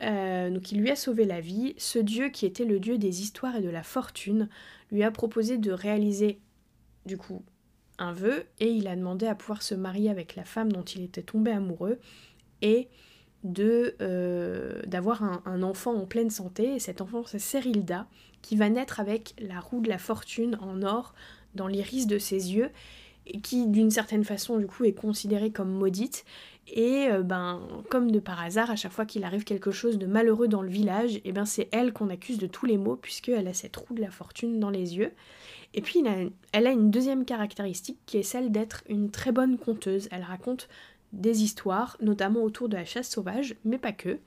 Euh, 0.00 0.50
donc 0.50 0.72
il 0.72 0.80
lui 0.80 0.90
a 0.90 0.96
sauvé 0.96 1.24
la 1.24 1.40
vie. 1.40 1.74
Ce 1.78 1.98
dieu, 1.98 2.30
qui 2.30 2.46
était 2.46 2.64
le 2.64 2.80
dieu 2.80 2.98
des 2.98 3.22
histoires 3.22 3.56
et 3.56 3.60
de 3.62 3.68
la 3.68 3.82
fortune, 3.82 4.48
lui 4.90 5.02
a 5.02 5.10
proposé 5.10 5.58
de 5.58 5.72
réaliser 5.72 6.40
du 7.06 7.16
coup 7.16 7.42
un 7.98 8.12
vœu 8.12 8.44
et 8.58 8.70
il 8.70 8.88
a 8.88 8.96
demandé 8.96 9.26
à 9.26 9.34
pouvoir 9.34 9.62
se 9.62 9.74
marier 9.74 10.10
avec 10.10 10.34
la 10.36 10.44
femme 10.44 10.72
dont 10.72 10.82
il 10.82 11.02
était 11.02 11.22
tombé 11.22 11.50
amoureux 11.50 11.98
et 12.62 12.88
de 13.44 13.96
euh, 14.00 14.80
d'avoir 14.86 15.22
un, 15.46 15.62
enfant 15.62 15.94
en 15.94 16.06
pleine 16.06 16.30
santé. 16.30 16.74
Et 16.74 16.78
cet 16.78 17.00
enfant, 17.00 17.24
c'est 17.26 17.38
Cerilda, 17.38 18.06
qui 18.40 18.56
va 18.56 18.68
naître 18.68 19.00
avec 19.00 19.34
la 19.40 19.60
roue 19.60 19.80
de 19.80 19.88
la 19.88 19.98
fortune 19.98 20.56
en 20.60 20.82
or 20.82 21.14
dans 21.54 21.66
l'iris 21.66 22.06
de 22.06 22.18
ses 22.18 22.54
yeux, 22.54 22.70
et 23.26 23.40
qui 23.40 23.66
d'une 23.66 23.90
certaine 23.90 24.24
façon 24.24 24.58
du 24.58 24.66
coup 24.66 24.84
est 24.84 24.92
considérée 24.92 25.50
comme 25.50 25.70
maudite. 25.70 26.24
Et 26.68 27.08
euh, 27.10 27.22
ben 27.22 27.60
comme 27.90 28.10
de 28.10 28.20
par 28.20 28.40
hasard, 28.40 28.70
à 28.70 28.76
chaque 28.76 28.92
fois 28.92 29.04
qu'il 29.04 29.24
arrive 29.24 29.44
quelque 29.44 29.70
chose 29.72 29.98
de 29.98 30.06
malheureux 30.06 30.48
dans 30.48 30.62
le 30.62 30.70
village, 30.70 31.20
et 31.24 31.32
ben 31.32 31.44
c'est 31.44 31.68
elle 31.72 31.92
qu'on 31.92 32.08
accuse 32.08 32.38
de 32.38 32.46
tous 32.46 32.66
les 32.66 32.78
maux 32.78 32.96
puisqu'elle 32.96 33.48
a 33.48 33.54
cette 33.54 33.76
roue 33.76 33.94
de 33.94 34.00
la 34.00 34.10
fortune 34.10 34.60
dans 34.60 34.70
les 34.70 34.96
yeux. 34.96 35.12
Et 35.74 35.80
puis 35.80 36.02
elle 36.52 36.66
a 36.66 36.70
une 36.70 36.90
deuxième 36.90 37.24
caractéristique 37.24 37.98
qui 38.06 38.18
est 38.18 38.22
celle 38.22 38.52
d'être 38.52 38.84
une 38.88 39.10
très 39.10 39.32
bonne 39.32 39.58
conteuse. 39.58 40.08
Elle 40.12 40.22
raconte 40.22 40.68
des 41.12 41.42
histoires, 41.42 41.96
notamment 42.00 42.42
autour 42.42 42.68
de 42.68 42.76
la 42.76 42.84
chasse 42.84 43.10
sauvage, 43.10 43.56
mais 43.64 43.78
pas 43.78 43.92
que. 43.92 44.18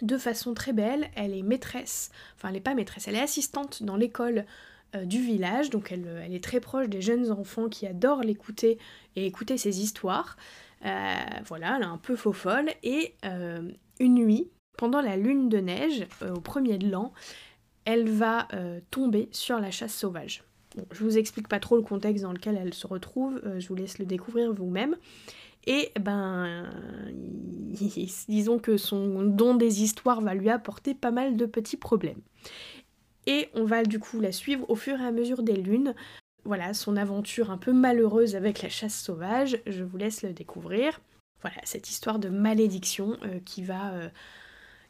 De 0.00 0.18
façon 0.18 0.54
très 0.54 0.72
belle, 0.72 1.10
elle 1.14 1.34
est 1.34 1.42
maîtresse, 1.42 2.10
enfin 2.36 2.48
elle 2.48 2.54
n'est 2.54 2.60
pas 2.60 2.74
maîtresse, 2.74 3.08
elle 3.08 3.14
est 3.14 3.20
assistante 3.20 3.82
dans 3.82 3.96
l'école 3.96 4.46
euh, 4.94 5.04
du 5.04 5.22
village, 5.22 5.70
donc 5.70 5.92
elle, 5.92 6.22
elle, 6.24 6.34
est 6.34 6.42
très 6.42 6.60
proche 6.60 6.88
des 6.88 7.00
jeunes 7.00 7.30
enfants 7.30 7.68
qui 7.68 7.86
adorent 7.86 8.22
l'écouter 8.22 8.78
et 9.16 9.26
écouter 9.26 9.56
ses 9.58 9.80
histoires. 9.80 10.36
Euh, 10.84 11.14
voilà, 11.46 11.76
elle 11.76 11.82
est 11.82 11.86
un 11.86 11.98
peu 11.98 12.16
faux 12.16 12.32
folle. 12.32 12.70
Et 12.82 13.14
euh, 13.24 13.70
une 14.00 14.14
nuit, 14.14 14.50
pendant 14.76 15.00
la 15.00 15.16
lune 15.16 15.48
de 15.48 15.58
neige, 15.58 16.06
au 16.34 16.40
premier 16.40 16.78
de 16.78 16.90
l'an, 16.90 17.12
elle 17.84 18.08
va 18.08 18.48
euh, 18.52 18.80
tomber 18.90 19.28
sur 19.32 19.58
la 19.58 19.70
chasse 19.70 19.94
sauvage. 19.94 20.44
Je 20.90 21.04
vous 21.04 21.18
explique 21.18 21.48
pas 21.48 21.60
trop 21.60 21.76
le 21.76 21.82
contexte 21.82 22.22
dans 22.22 22.32
lequel 22.32 22.58
elle 22.60 22.72
se 22.72 22.86
retrouve, 22.86 23.40
euh, 23.44 23.60
je 23.60 23.68
vous 23.68 23.74
laisse 23.74 23.98
le 23.98 24.06
découvrir 24.06 24.52
vous-même. 24.52 24.96
Et 25.66 25.92
ben, 26.00 26.70
disons 28.28 28.58
que 28.58 28.76
son 28.76 29.22
don 29.22 29.54
des 29.54 29.82
histoires 29.82 30.20
va 30.20 30.34
lui 30.34 30.50
apporter 30.50 30.94
pas 30.94 31.10
mal 31.10 31.36
de 31.36 31.46
petits 31.46 31.76
problèmes. 31.76 32.20
Et 33.26 33.48
on 33.54 33.64
va 33.64 33.84
du 33.84 34.00
coup 34.00 34.18
la 34.18 34.32
suivre 34.32 34.68
au 34.68 34.74
fur 34.74 35.00
et 35.00 35.04
à 35.04 35.12
mesure 35.12 35.42
des 35.42 35.54
lunes. 35.54 35.94
Voilà, 36.44 36.74
son 36.74 36.96
aventure 36.96 37.50
un 37.50 37.58
peu 37.58 37.72
malheureuse 37.72 38.34
avec 38.34 38.62
la 38.62 38.68
chasse 38.68 38.98
sauvage, 39.00 39.58
je 39.66 39.84
vous 39.84 39.96
laisse 39.96 40.22
le 40.22 40.32
découvrir. 40.32 41.00
Voilà, 41.40 41.58
cette 41.64 41.88
histoire 41.88 42.18
de 42.18 42.28
malédiction 42.28 43.16
euh, 43.24 43.38
qui 43.44 43.62
va 43.62 43.92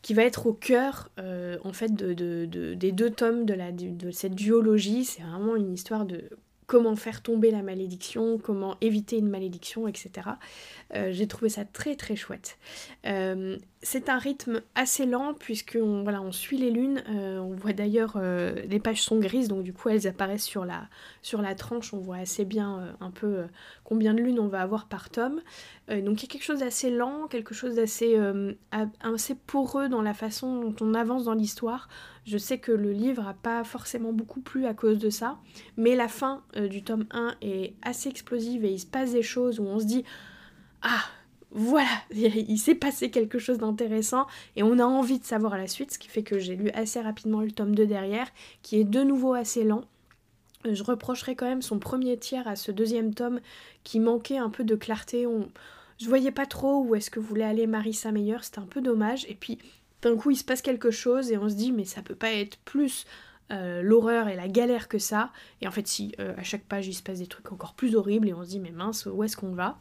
qui 0.02 0.14
va 0.14 0.24
être 0.24 0.46
au 0.46 0.52
cœur 0.52 1.10
euh, 1.18 1.58
en 1.64 1.72
fait 1.72 1.94
de, 1.94 2.44
des 2.74 2.92
deux 2.92 3.10
tomes 3.10 3.46
de, 3.46 3.54
la, 3.54 3.70
de 3.72 4.10
cette 4.10 4.34
duologie. 4.34 5.04
C'est 5.04 5.22
vraiment 5.22 5.56
une 5.56 5.72
histoire 5.72 6.04
de 6.04 6.28
comment 6.66 6.96
faire 6.96 7.22
tomber 7.22 7.50
la 7.50 7.62
malédiction, 7.62 8.38
comment 8.38 8.76
éviter 8.80 9.18
une 9.18 9.28
malédiction, 9.28 9.88
etc. 9.88 10.30
Euh, 10.94 11.08
j'ai 11.12 11.26
trouvé 11.26 11.48
ça 11.48 11.64
très 11.64 11.96
très 11.96 12.16
chouette. 12.16 12.58
Euh, 13.06 13.58
c'est 13.82 14.08
un 14.08 14.18
rythme 14.18 14.62
assez 14.74 15.06
lent 15.06 15.34
puisque 15.34 15.76
on, 15.80 16.02
voilà, 16.02 16.22
on 16.22 16.32
suit 16.32 16.58
les 16.58 16.70
lunes. 16.70 17.02
Euh, 17.08 17.38
on 17.40 17.54
voit 17.54 17.72
d'ailleurs 17.72 18.20
les 18.20 18.78
pages 18.78 19.02
sont 19.02 19.18
grises, 19.18 19.48
donc 19.48 19.64
du 19.64 19.72
coup 19.72 19.88
elles 19.88 20.06
apparaissent 20.06 20.44
sur 20.44 20.64
la, 20.64 20.88
sur 21.20 21.42
la 21.42 21.54
tranche. 21.54 21.92
On 21.92 21.98
voit 21.98 22.16
assez 22.16 22.44
bien 22.44 22.94
un 23.00 23.10
peu 23.10 23.44
combien 23.84 24.14
de 24.14 24.20
lunes 24.20 24.38
on 24.38 24.48
va 24.48 24.60
avoir 24.60 24.86
par 24.86 25.10
tome. 25.10 25.40
donc 25.88 26.22
il 26.22 26.26
y 26.26 26.26
a 26.26 26.28
quelque 26.28 26.44
chose 26.44 26.60
d'assez 26.60 26.90
lent, 26.90 27.26
quelque 27.28 27.54
chose 27.54 27.74
d'assez 27.74 28.16
assez 29.00 29.34
poreux 29.34 29.88
dans 29.88 30.02
la 30.02 30.14
façon 30.14 30.60
dont 30.60 30.74
on 30.80 30.94
avance 30.94 31.24
dans 31.24 31.34
l'histoire. 31.34 31.88
Je 32.24 32.38
sais 32.38 32.58
que 32.58 32.72
le 32.72 32.92
livre 32.92 33.22
n'a 33.22 33.34
pas 33.34 33.64
forcément 33.64 34.12
beaucoup 34.12 34.40
plu 34.40 34.66
à 34.66 34.74
cause 34.74 34.98
de 34.98 35.10
ça, 35.10 35.38
mais 35.76 35.96
la 35.96 36.08
fin 36.08 36.42
euh, 36.56 36.68
du 36.68 36.84
tome 36.84 37.06
1 37.10 37.36
est 37.42 37.74
assez 37.82 38.08
explosive 38.08 38.64
et 38.64 38.72
il 38.72 38.78
se 38.78 38.86
passe 38.86 39.12
des 39.12 39.22
choses 39.22 39.58
où 39.58 39.64
on 39.64 39.80
se 39.80 39.84
dit 39.84 40.04
Ah, 40.82 41.02
voilà, 41.50 41.90
il 42.14 42.58
s'est 42.58 42.76
passé 42.76 43.10
quelque 43.10 43.38
chose 43.38 43.58
d'intéressant 43.58 44.26
et 44.56 44.62
on 44.62 44.78
a 44.78 44.84
envie 44.84 45.18
de 45.18 45.24
savoir 45.24 45.56
la 45.58 45.66
suite, 45.66 45.92
ce 45.92 45.98
qui 45.98 46.08
fait 46.08 46.22
que 46.22 46.38
j'ai 46.38 46.54
lu 46.54 46.70
assez 46.70 47.00
rapidement 47.00 47.40
le 47.40 47.50
tome 47.50 47.74
2 47.74 47.86
derrière, 47.86 48.28
qui 48.62 48.78
est 48.78 48.84
de 48.84 49.02
nouveau 49.02 49.34
assez 49.34 49.64
lent. 49.64 49.84
Euh, 50.66 50.74
je 50.74 50.82
reprocherai 50.84 51.34
quand 51.34 51.46
même 51.46 51.62
son 51.62 51.78
premier 51.78 52.16
tiers 52.16 52.46
à 52.46 52.56
ce 52.56 52.70
deuxième 52.70 53.14
tome 53.14 53.40
qui 53.84 54.00
manquait 54.00 54.38
un 54.38 54.50
peu 54.50 54.64
de 54.64 54.76
clarté. 54.76 55.26
On... 55.26 55.48
Je 55.98 56.08
voyais 56.08 56.32
pas 56.32 56.46
trop 56.46 56.82
où 56.82 56.94
est-ce 56.94 57.10
que 57.10 57.20
voulait 57.20 57.44
aller 57.44 57.66
Marissa 57.66 58.12
Meyer, 58.12 58.38
c'était 58.42 58.60
un 58.60 58.66
peu 58.66 58.80
dommage. 58.80 59.26
Et 59.28 59.34
puis 59.34 59.58
d'un 60.02 60.16
coup 60.16 60.30
il 60.30 60.36
se 60.36 60.44
passe 60.44 60.62
quelque 60.62 60.90
chose 60.90 61.30
et 61.30 61.38
on 61.38 61.48
se 61.48 61.54
dit 61.54 61.72
mais 61.72 61.84
ça 61.84 62.02
peut 62.02 62.14
pas 62.14 62.32
être 62.32 62.58
plus 62.64 63.06
euh, 63.50 63.82
l'horreur 63.82 64.28
et 64.28 64.36
la 64.36 64.48
galère 64.48 64.88
que 64.88 64.98
ça. 64.98 65.30
Et 65.60 65.68
en 65.68 65.70
fait 65.70 65.86
si, 65.86 66.14
euh, 66.18 66.34
à 66.36 66.42
chaque 66.42 66.64
page 66.64 66.88
il 66.88 66.94
se 66.94 67.02
passe 67.02 67.18
des 67.18 67.26
trucs 67.26 67.52
encore 67.52 67.74
plus 67.74 67.94
horribles 67.94 68.28
et 68.28 68.34
on 68.34 68.44
se 68.44 68.48
dit 68.48 68.60
mais 68.60 68.70
mince, 68.70 69.06
où 69.06 69.22
est-ce 69.24 69.36
qu'on 69.36 69.52
va? 69.52 69.78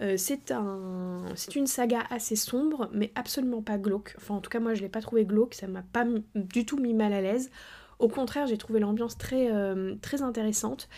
Euh, 0.00 0.14
c'est 0.16 0.52
un, 0.52 1.24
c'est 1.34 1.56
une 1.56 1.66
saga 1.66 2.04
assez 2.10 2.36
sombre, 2.36 2.88
mais 2.92 3.10
absolument 3.16 3.62
pas 3.62 3.78
glauque. 3.78 4.14
Enfin, 4.16 4.36
en 4.36 4.40
tout 4.40 4.48
cas, 4.48 4.60
moi, 4.60 4.74
je 4.74 4.82
l'ai 4.82 4.88
pas 4.88 5.00
trouvé 5.00 5.24
glauque. 5.24 5.54
Ça 5.54 5.66
m'a 5.66 5.82
pas 5.82 6.06
du 6.36 6.64
tout 6.64 6.78
mis 6.78 6.94
mal 6.94 7.12
à 7.12 7.20
l'aise. 7.20 7.50
Au 7.98 8.06
contraire, 8.06 8.46
j'ai 8.46 8.58
trouvé 8.58 8.78
l'ambiance 8.78 9.18
très, 9.18 9.50
très 10.00 10.22
intéressante. 10.22 10.88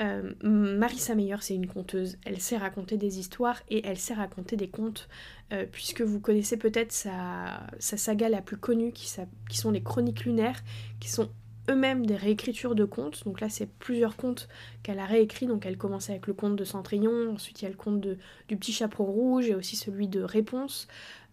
Euh, 0.00 0.32
Marissa 0.42 1.14
Meyer, 1.14 1.36
c'est 1.40 1.54
une 1.54 1.66
conteuse. 1.66 2.18
Elle 2.24 2.40
sait 2.40 2.56
raconter 2.56 2.96
des 2.96 3.18
histoires 3.18 3.60
et 3.68 3.86
elle 3.86 3.98
sait 3.98 4.14
raconter 4.14 4.56
des 4.56 4.68
contes, 4.68 5.08
euh, 5.52 5.66
puisque 5.70 6.02
vous 6.02 6.20
connaissez 6.20 6.56
peut-être 6.56 6.92
sa, 6.92 7.66
saga 7.78 8.28
la 8.28 8.42
plus 8.42 8.56
connue, 8.56 8.92
qui, 8.92 9.08
sont 9.08 9.70
les 9.70 9.82
Chroniques 9.82 10.24
lunaires, 10.24 10.62
qui 11.00 11.08
sont 11.08 11.28
eux-mêmes 11.70 12.04
des 12.04 12.16
réécritures 12.16 12.74
de 12.74 12.84
contes. 12.84 13.24
Donc 13.24 13.40
là, 13.40 13.48
c'est 13.48 13.66
plusieurs 13.66 14.16
contes 14.16 14.48
qu'elle 14.82 14.98
a 14.98 15.06
réécrits. 15.06 15.46
Donc 15.46 15.64
elle 15.64 15.78
commence 15.78 16.10
avec 16.10 16.26
le 16.26 16.34
conte 16.34 16.56
de 16.56 16.64
Centrillon, 16.64 17.32
ensuite 17.32 17.62
il 17.62 17.64
y 17.64 17.68
a 17.68 17.70
le 17.70 17.76
conte 17.76 18.00
du 18.00 18.56
petit 18.56 18.72
chaperon 18.72 19.04
rouge 19.04 19.48
et 19.48 19.54
aussi 19.54 19.76
celui 19.76 20.08
de 20.08 20.22
Réponse. 20.22 20.88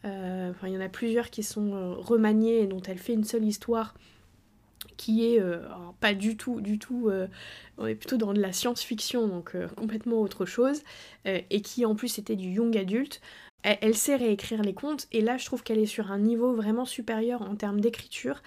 Euh, 0.05 0.51
il 0.63 0.69
y 0.69 0.77
en 0.77 0.81
a 0.81 0.89
plusieurs 0.89 1.29
qui 1.29 1.43
sont 1.43 1.95
remaniés 1.95 2.61
et 2.61 2.67
dont 2.67 2.81
elle 2.81 2.97
fait 2.97 3.13
une 3.13 3.23
seule 3.23 3.45
histoire 3.45 3.93
qui 4.97 5.25
est 5.25 5.39
euh, 5.39 5.59
pas 5.99 6.13
du 6.13 6.37
tout, 6.37 6.61
du 6.61 6.79
tout, 6.79 7.09
euh, 7.09 7.27
on 7.77 7.87
est 7.87 7.95
plutôt 7.95 8.17
dans 8.17 8.33
de 8.33 8.41
la 8.41 8.51
science-fiction, 8.51 9.27
donc 9.27 9.55
euh, 9.55 9.67
complètement 9.67 10.21
autre 10.21 10.45
chose, 10.45 10.81
et 11.25 11.61
qui 11.61 11.85
en 11.85 11.95
plus 11.95 12.17
était 12.17 12.35
du 12.35 12.49
young 12.49 12.75
adulte. 12.77 13.21
Elle, 13.63 13.95
sait 13.95 14.15
réécrire 14.15 14.63
les 14.63 14.73
contes, 14.73 15.07
et 15.11 15.21
là 15.21 15.37
je 15.37 15.45
trouve 15.45 15.61
qu'elle 15.61 15.77
est 15.77 15.85
sur 15.85 16.11
un 16.11 16.17
niveau 16.17 16.53
vraiment 16.53 16.85
supérieur 16.85 17.43
en 17.43 17.55
termes 17.55 17.79
d'écriture. 17.79 18.41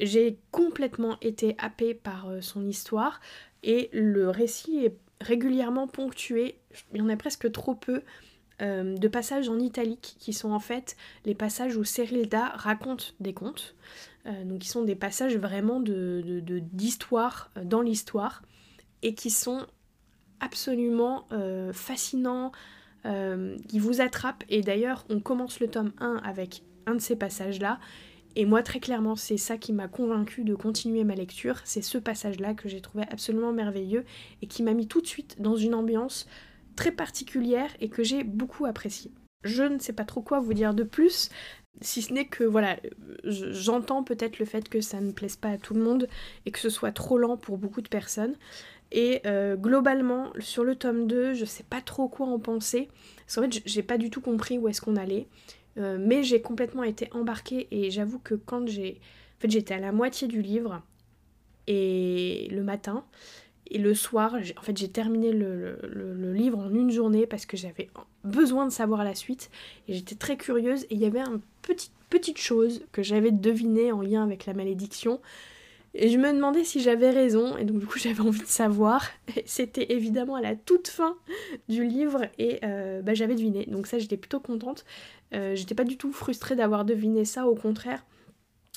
J'ai 0.00 0.38
complètement 0.50 1.18
été 1.20 1.54
happée 1.58 1.94
par 1.94 2.26
son 2.40 2.66
histoire, 2.66 3.20
et 3.62 3.90
le 3.92 4.28
récit 4.28 4.84
est 4.84 4.96
régulièrement 5.20 5.86
ponctué, 5.86 6.56
il 6.92 6.98
y 6.98 7.00
en 7.00 7.08
a 7.08 7.16
presque 7.16 7.50
trop 7.52 7.76
peu, 7.76 8.02
de 8.60 9.08
passages 9.08 9.48
en 9.48 9.58
italique 9.58 10.16
qui 10.18 10.32
sont 10.32 10.50
en 10.50 10.60
fait 10.60 10.96
les 11.24 11.34
passages 11.34 11.76
où 11.76 11.84
Cérilda 11.84 12.48
raconte 12.56 13.14
des 13.20 13.34
contes. 13.34 13.74
Donc 14.24 14.60
qui 14.60 14.68
sont 14.68 14.82
des 14.82 14.94
passages 14.94 15.36
vraiment 15.36 15.80
d'histoire 15.80 17.50
de, 17.56 17.62
dans 17.62 17.82
l'histoire 17.82 18.42
et 19.02 19.14
qui 19.14 19.30
sont 19.30 19.66
absolument 20.40 21.28
fascinants, 21.72 22.52
qui 23.04 23.78
vous 23.78 24.00
attrapent. 24.00 24.44
Et 24.48 24.60
d'ailleurs, 24.60 25.04
on 25.08 25.20
commence 25.20 25.60
le 25.60 25.68
tome 25.68 25.92
1 25.98 26.20
avec 26.24 26.62
un 26.86 26.94
de 26.94 27.00
ces 27.00 27.16
passages-là. 27.16 27.80
Et 28.34 28.46
moi, 28.46 28.62
très 28.62 28.80
clairement, 28.80 29.14
c'est 29.16 29.36
ça 29.36 29.58
qui 29.58 29.72
m'a 29.72 29.88
convaincu 29.88 30.42
de 30.44 30.54
continuer 30.54 31.04
ma 31.04 31.14
lecture. 31.14 31.60
C'est 31.64 31.82
ce 31.82 31.98
passage-là 31.98 32.54
que 32.54 32.68
j'ai 32.68 32.80
trouvé 32.80 33.04
absolument 33.10 33.52
merveilleux 33.52 34.04
et 34.40 34.46
qui 34.46 34.62
m'a 34.62 34.72
mis 34.72 34.88
tout 34.88 35.00
de 35.00 35.06
suite 35.06 35.40
dans 35.40 35.56
une 35.56 35.74
ambiance 35.74 36.26
très 36.74 36.92
particulière 36.92 37.70
et 37.80 37.90
que 37.90 38.02
j'ai 38.02 38.24
beaucoup 38.24 38.64
appréciée. 38.64 39.12
Je 39.44 39.64
ne 39.64 39.78
sais 39.78 39.92
pas 39.92 40.04
trop 40.04 40.22
quoi 40.22 40.40
vous 40.40 40.54
dire 40.54 40.72
de 40.72 40.82
plus, 40.84 41.28
si 41.80 42.02
ce 42.02 42.12
n'est 42.12 42.26
que 42.26 42.44
voilà, 42.44 42.78
j'entends 43.24 44.04
peut-être 44.04 44.38
le 44.38 44.44
fait 44.44 44.68
que 44.68 44.80
ça 44.80 45.00
ne 45.00 45.12
plaise 45.12 45.36
pas 45.36 45.50
à 45.50 45.58
tout 45.58 45.74
le 45.74 45.82
monde 45.82 46.08
et 46.46 46.50
que 46.50 46.58
ce 46.58 46.70
soit 46.70 46.92
trop 46.92 47.18
lent 47.18 47.36
pour 47.36 47.58
beaucoup 47.58 47.80
de 47.80 47.88
personnes. 47.88 48.34
Et 48.92 49.22
euh, 49.26 49.56
globalement, 49.56 50.32
sur 50.38 50.64
le 50.64 50.76
tome 50.76 51.06
2, 51.06 51.32
je 51.32 51.44
sais 51.44 51.62
pas 51.62 51.80
trop 51.80 52.08
quoi 52.08 52.26
en 52.26 52.38
penser. 52.38 52.88
Parce 53.20 53.36
qu'en 53.36 53.42
fait, 53.50 53.62
j'ai 53.64 53.82
pas 53.82 53.96
du 53.96 54.10
tout 54.10 54.20
compris 54.20 54.58
où 54.58 54.68
est-ce 54.68 54.82
qu'on 54.82 54.96
allait. 54.96 55.26
Euh, 55.78 55.96
mais 55.98 56.22
j'ai 56.22 56.42
complètement 56.42 56.82
été 56.82 57.08
embarquée 57.12 57.68
et 57.70 57.90
j'avoue 57.90 58.18
que 58.18 58.34
quand 58.34 58.68
j'ai... 58.68 59.00
En 59.38 59.40
fait 59.42 59.50
j'étais 59.50 59.74
à 59.74 59.80
la 59.80 59.90
moitié 59.90 60.28
du 60.28 60.42
livre 60.42 60.82
et 61.66 62.48
le 62.50 62.62
matin 62.62 63.04
et 63.74 63.78
le 63.78 63.94
soir, 63.94 64.36
en 64.56 64.62
fait 64.62 64.76
j'ai 64.76 64.88
terminé 64.88 65.32
le, 65.32 65.78
livre 66.32 66.58
en 66.58 66.72
une 66.72 66.90
journée 66.90 67.26
parce 67.26 67.46
que 67.46 67.56
j'avais 67.56 67.88
besoin 68.24 68.66
de 68.66 68.72
savoir 68.72 69.04
la 69.04 69.14
suite 69.14 69.50
et 69.88 69.94
j'étais 69.94 70.14
très 70.14 70.36
curieuse 70.36 70.84
et 70.84 70.94
il 70.94 70.98
y 70.98 71.04
avait 71.04 71.20
une 71.20 71.40
petite, 71.62 71.92
petite 72.10 72.38
chose 72.38 72.84
que 72.92 73.02
j'avais 73.02 73.30
devinée 73.30 73.92
en 73.92 74.00
lien 74.00 74.22
avec 74.22 74.46
la 74.46 74.54
malédiction 74.54 75.20
et 75.94 76.08
je 76.08 76.16
me 76.16 76.32
demandais 76.32 76.64
si 76.64 76.80
j'avais 76.80 77.10
raison, 77.10 77.56
et 77.58 77.64
donc 77.64 77.78
du 77.78 77.86
coup 77.86 77.98
j'avais 78.02 78.20
envie 78.20 78.40
de 78.40 78.46
savoir. 78.46 79.06
C'était 79.44 79.92
évidemment 79.92 80.36
à 80.36 80.40
la 80.40 80.56
toute 80.56 80.88
fin 80.88 81.16
du 81.68 81.84
livre, 81.84 82.22
et 82.38 82.60
euh, 82.64 83.02
bah, 83.02 83.14
j'avais 83.14 83.34
deviné. 83.34 83.66
Donc 83.66 83.86
ça 83.86 83.98
j'étais 83.98 84.16
plutôt 84.16 84.40
contente. 84.40 84.84
Euh, 85.34 85.54
j'étais 85.54 85.74
pas 85.74 85.84
du 85.84 85.96
tout 85.96 86.12
frustrée 86.12 86.56
d'avoir 86.56 86.84
deviné 86.84 87.24
ça, 87.24 87.46
au 87.46 87.54
contraire. 87.54 88.04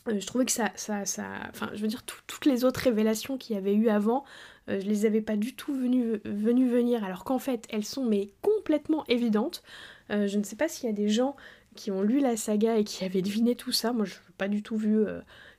Euh, 0.08 0.19
je 0.19 0.27
trouvais 0.27 0.45
que 0.45 0.51
ça, 0.51 0.71
ça, 0.75 1.05
ça... 1.05 1.25
Enfin, 1.49 1.69
je 1.73 1.81
veux 1.81 1.88
dire, 1.88 2.03
toutes 2.03 2.45
les 2.45 2.63
autres 2.63 2.81
révélations 2.81 3.38
qu'il 3.38 3.55
y 3.55 3.60
avait 3.60 3.73
eu 3.73 3.89
avant, 3.89 4.23
je 4.67 4.88
les 4.88 5.06
avais 5.06 5.21
pas 5.21 5.36
du 5.36 5.56
tout 5.56 5.73
venues, 5.73 6.19
venues 6.25 6.67
venir, 6.67 7.04
alors 7.04 7.23
qu'en 7.23 7.39
fait, 7.39 7.67
elles 7.69 7.86
sont 7.86 8.06
mais 8.06 8.32
complètement 8.41 9.06
évidentes. 9.08 9.63
je 10.10 10.38
ne 10.38 10.43
sais 10.43 10.56
pas 10.56 10.67
s'il 10.67 10.89
y 10.89 10.91
a 10.91 10.95
des 10.95 11.10
gens 11.10 11.36
qui 11.75 11.91
ont 11.91 12.01
lu 12.01 12.19
la 12.19 12.38
saga 12.38 12.78
et 12.78 12.84
qui 12.84 13.04
avaient 13.04 13.21
deviné 13.21 13.56
tout 13.56 13.71
ça. 13.71 13.93
Moi, 13.93 14.06
je 14.06 14.13
n'ai 14.13 14.34
pas 14.38 14.47
du 14.47 14.63
tout 14.63 14.78
vu 14.78 15.06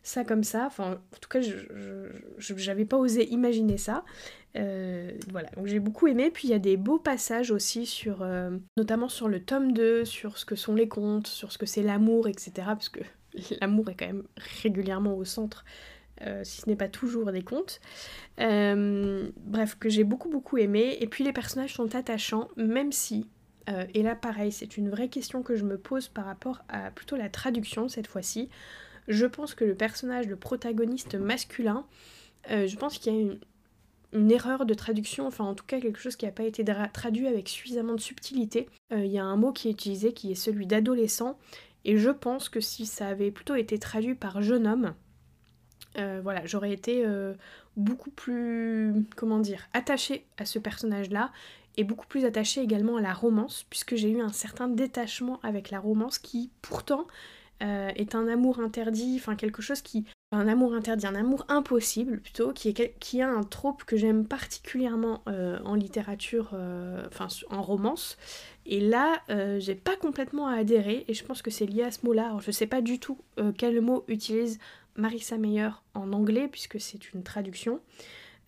ça 0.02 0.24
comme 0.24 0.44
ça. 0.44 0.66
Enfin, 0.66 0.92
en 0.92 1.18
tout 1.20 1.28
cas, 1.28 1.40
je 1.40 2.66
n'avais 2.66 2.84
pas 2.84 2.96
osé 2.96 3.28
imaginer 3.28 3.76
ça. 3.76 4.04
Euh, 4.56 5.12
voilà, 5.30 5.50
donc 5.50 5.66
j'ai 5.66 5.80
beaucoup 5.80 6.06
aimé. 6.06 6.30
Puis 6.30 6.48
il 6.48 6.50
y 6.50 6.54
a 6.54 6.58
des 6.58 6.76
beaux 6.76 6.98
passages 6.98 7.50
aussi 7.50 7.86
sur, 7.86 8.22
euh, 8.22 8.50
notamment 8.76 9.08
sur 9.08 9.28
le 9.28 9.40
tome 9.40 9.72
2, 9.72 10.04
sur 10.04 10.38
ce 10.38 10.44
que 10.44 10.56
sont 10.56 10.74
les 10.74 10.88
contes, 10.88 11.26
sur 11.26 11.52
ce 11.52 11.58
que 11.58 11.66
c'est 11.66 11.82
l'amour, 11.82 12.28
etc. 12.28 12.52
Parce 12.56 12.88
que 12.88 13.00
l'amour 13.60 13.90
est 13.90 13.94
quand 13.94 14.06
même 14.06 14.24
régulièrement 14.62 15.16
au 15.16 15.24
centre, 15.24 15.64
euh, 16.22 16.42
si 16.44 16.62
ce 16.62 16.68
n'est 16.68 16.76
pas 16.76 16.88
toujours 16.88 17.32
des 17.32 17.42
contes. 17.42 17.80
bref, 18.38 19.76
que 19.78 19.88
j'ai 19.88 20.04
beaucoup 20.04 20.28
beaucoup 20.28 20.58
aimé. 20.58 20.96
Et 21.00 21.06
puis 21.06 21.24
les 21.24 21.32
personnages 21.32 21.74
sont 21.74 21.94
attachants, 21.94 22.48
même 22.56 22.92
si, 22.92 23.28
et 23.94 24.02
là 24.02 24.14
pareil, 24.14 24.52
c'est 24.52 24.76
une 24.76 24.88
vraie 24.88 25.08
question 25.08 25.42
que 25.42 25.56
je 25.56 25.64
me 25.64 25.76
pose 25.76 26.08
par 26.08 26.24
rapport 26.24 26.62
à 26.68 26.90
plutôt 26.90 27.16
la 27.16 27.28
traduction 27.28 27.88
cette 27.88 28.06
fois-ci. 28.06 28.48
Je 29.08 29.26
pense 29.26 29.54
que 29.54 29.64
le 29.64 29.74
personnage, 29.74 30.26
le 30.26 30.36
protagoniste 30.36 31.14
masculin, 31.16 31.84
je 32.48 32.76
pense 32.76 32.98
qu'il 32.98 33.12
y 33.12 33.16
a 33.16 33.20
une, 33.20 33.38
erreur 34.30 34.64
de 34.64 34.72
traduction, 34.72 35.26
enfin 35.26 35.44
en 35.44 35.54
tout 35.54 35.66
cas 35.66 35.80
quelque 35.80 35.98
chose 35.98 36.16
qui 36.16 36.24
n'a 36.24 36.32
pas 36.32 36.44
été 36.44 36.64
traduit 36.92 37.26
avec 37.26 37.48
suffisamment 37.48 37.94
de 37.94 38.00
subtilité. 38.00 38.68
Euh, 38.92 39.04
il 39.04 39.10
y 39.10 39.18
a 39.18 39.24
un 39.24 39.36
mot 39.36 39.52
qui 39.52 39.68
est 39.68 39.72
utilisé 39.72 40.12
qui 40.12 40.32
est 40.32 40.36
celui 40.36 40.66
d'adolescent, 40.66 41.36
et 41.84 41.98
je 41.98 42.10
pense 42.10 42.48
que 42.48 42.60
si 42.60 42.86
ça 42.86 43.08
avait 43.08 43.30
plutôt 43.30 43.54
été 43.54 43.78
traduit 43.78 44.14
par 44.14 44.42
jeune 44.42 44.66
homme, 44.66 44.94
euh, 45.98 46.20
voilà, 46.22 46.44
j'aurais 46.44 46.72
été 46.72 47.04
euh, 47.04 47.34
beaucoup 47.76 48.10
plus, 48.10 49.06
comment 49.16 49.38
dire, 49.38 49.68
attachée 49.72 50.26
à 50.38 50.44
ce 50.44 50.58
personnage-là, 50.58 51.32
et 51.76 51.84
beaucoup 51.84 52.06
plus 52.06 52.24
attachée 52.24 52.62
également 52.62 52.96
à 52.96 53.00
la 53.02 53.12
romance, 53.12 53.66
puisque 53.68 53.96
j'ai 53.96 54.10
eu 54.10 54.20
un 54.20 54.32
certain 54.32 54.68
détachement 54.68 55.40
avec 55.42 55.70
la 55.70 55.78
romance 55.78 56.18
qui 56.18 56.50
pourtant 56.62 57.06
est 57.60 58.14
un 58.14 58.28
amour 58.28 58.60
interdit, 58.60 59.16
enfin 59.18 59.34
quelque 59.34 59.62
chose 59.62 59.80
qui 59.80 60.04
un 60.32 60.48
amour 60.48 60.74
interdit, 60.74 61.06
un 61.06 61.14
amour 61.14 61.44
impossible 61.48 62.20
plutôt, 62.20 62.52
qui, 62.52 62.68
est, 62.68 62.98
qui 62.98 63.22
a 63.22 63.28
un 63.28 63.44
trope 63.44 63.84
que 63.84 63.96
j'aime 63.96 64.26
particulièrement 64.26 65.22
euh, 65.28 65.58
en 65.64 65.74
littérature, 65.74 66.50
euh, 66.54 67.04
enfin 67.06 67.28
en 67.50 67.62
romance. 67.62 68.16
Et 68.66 68.80
là, 68.80 69.20
euh, 69.30 69.60
j'ai 69.60 69.76
pas 69.76 69.96
complètement 69.96 70.48
à 70.48 70.56
adhérer, 70.56 71.04
et 71.06 71.14
je 71.14 71.24
pense 71.24 71.42
que 71.42 71.50
c'est 71.50 71.66
lié 71.66 71.84
à 71.84 71.92
ce 71.92 72.04
mot-là. 72.04 72.26
Alors 72.26 72.40
je 72.40 72.50
sais 72.50 72.66
pas 72.66 72.80
du 72.80 72.98
tout 72.98 73.18
quel 73.56 73.80
mot 73.80 74.04
utilise 74.08 74.58
Marissa 74.96 75.38
Meyer 75.38 75.70
en 75.94 76.12
anglais, 76.12 76.48
puisque 76.48 76.80
c'est 76.80 77.12
une 77.12 77.22
traduction. 77.22 77.80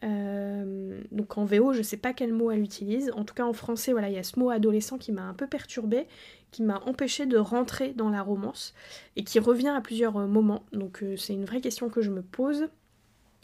donc 0.03 1.39
en 1.39 1.45
VO, 1.45 1.73
je 1.73 1.83
sais 1.83 1.97
pas 1.97 2.13
quel 2.13 2.33
mot 2.33 2.51
elle 2.51 2.63
utilise. 2.63 3.11
En 3.15 3.25
tout 3.25 3.35
cas 3.35 3.45
en 3.45 3.53
français, 3.53 3.93
voilà, 3.93 4.09
il 4.09 4.15
y 4.15 4.19
a 4.19 4.23
ce 4.23 4.39
mot 4.39 4.51
adolescent 4.51 4.99
qui 4.99 5.13
m'a 5.13 5.23
un 5.23 5.35
peu 5.35 5.47
perturbée 5.47 6.07
qui 6.51 6.63
m'a 6.63 6.81
empêché 6.87 7.27
de 7.27 7.37
rentrer 7.37 7.93
dans 7.93 8.11
la 8.11 8.23
romance 8.23 8.75
et 9.17 9.25
qui 9.25 9.39
revient 9.39 9.69
à 9.69 9.81
plusieurs 9.81 10.17
euh, 10.17 10.27
moments. 10.27 10.65
Donc 10.73 11.03
euh, 11.03 11.17
c'est 11.17 11.35
une 11.35 11.45
vraie 11.45 11.61
question 11.61 11.89
que 11.89 12.01
je 12.01 12.11
me 12.11 12.23
pose. 12.23 12.69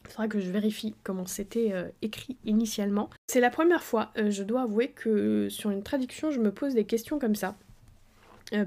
Il 0.04 0.10
faudra 0.10 0.28
que 0.28 0.40
je 0.40 0.50
vérifie 0.50 0.94
comment 1.02 1.26
c'était 1.26 1.72
euh, 1.72 1.88
écrit 2.02 2.36
initialement. 2.44 3.10
C'est 3.26 3.40
la 3.40 3.50
première 3.50 3.82
fois, 3.82 4.12
je 4.16 4.42
dois 4.42 4.62
avouer, 4.62 4.88
que 4.88 5.48
sur 5.48 5.70
une 5.70 5.82
traduction, 5.82 6.30
je 6.30 6.40
me 6.40 6.52
pose 6.52 6.74
des 6.74 6.84
questions 6.84 7.18
comme 7.18 7.34
ça. 7.34 7.56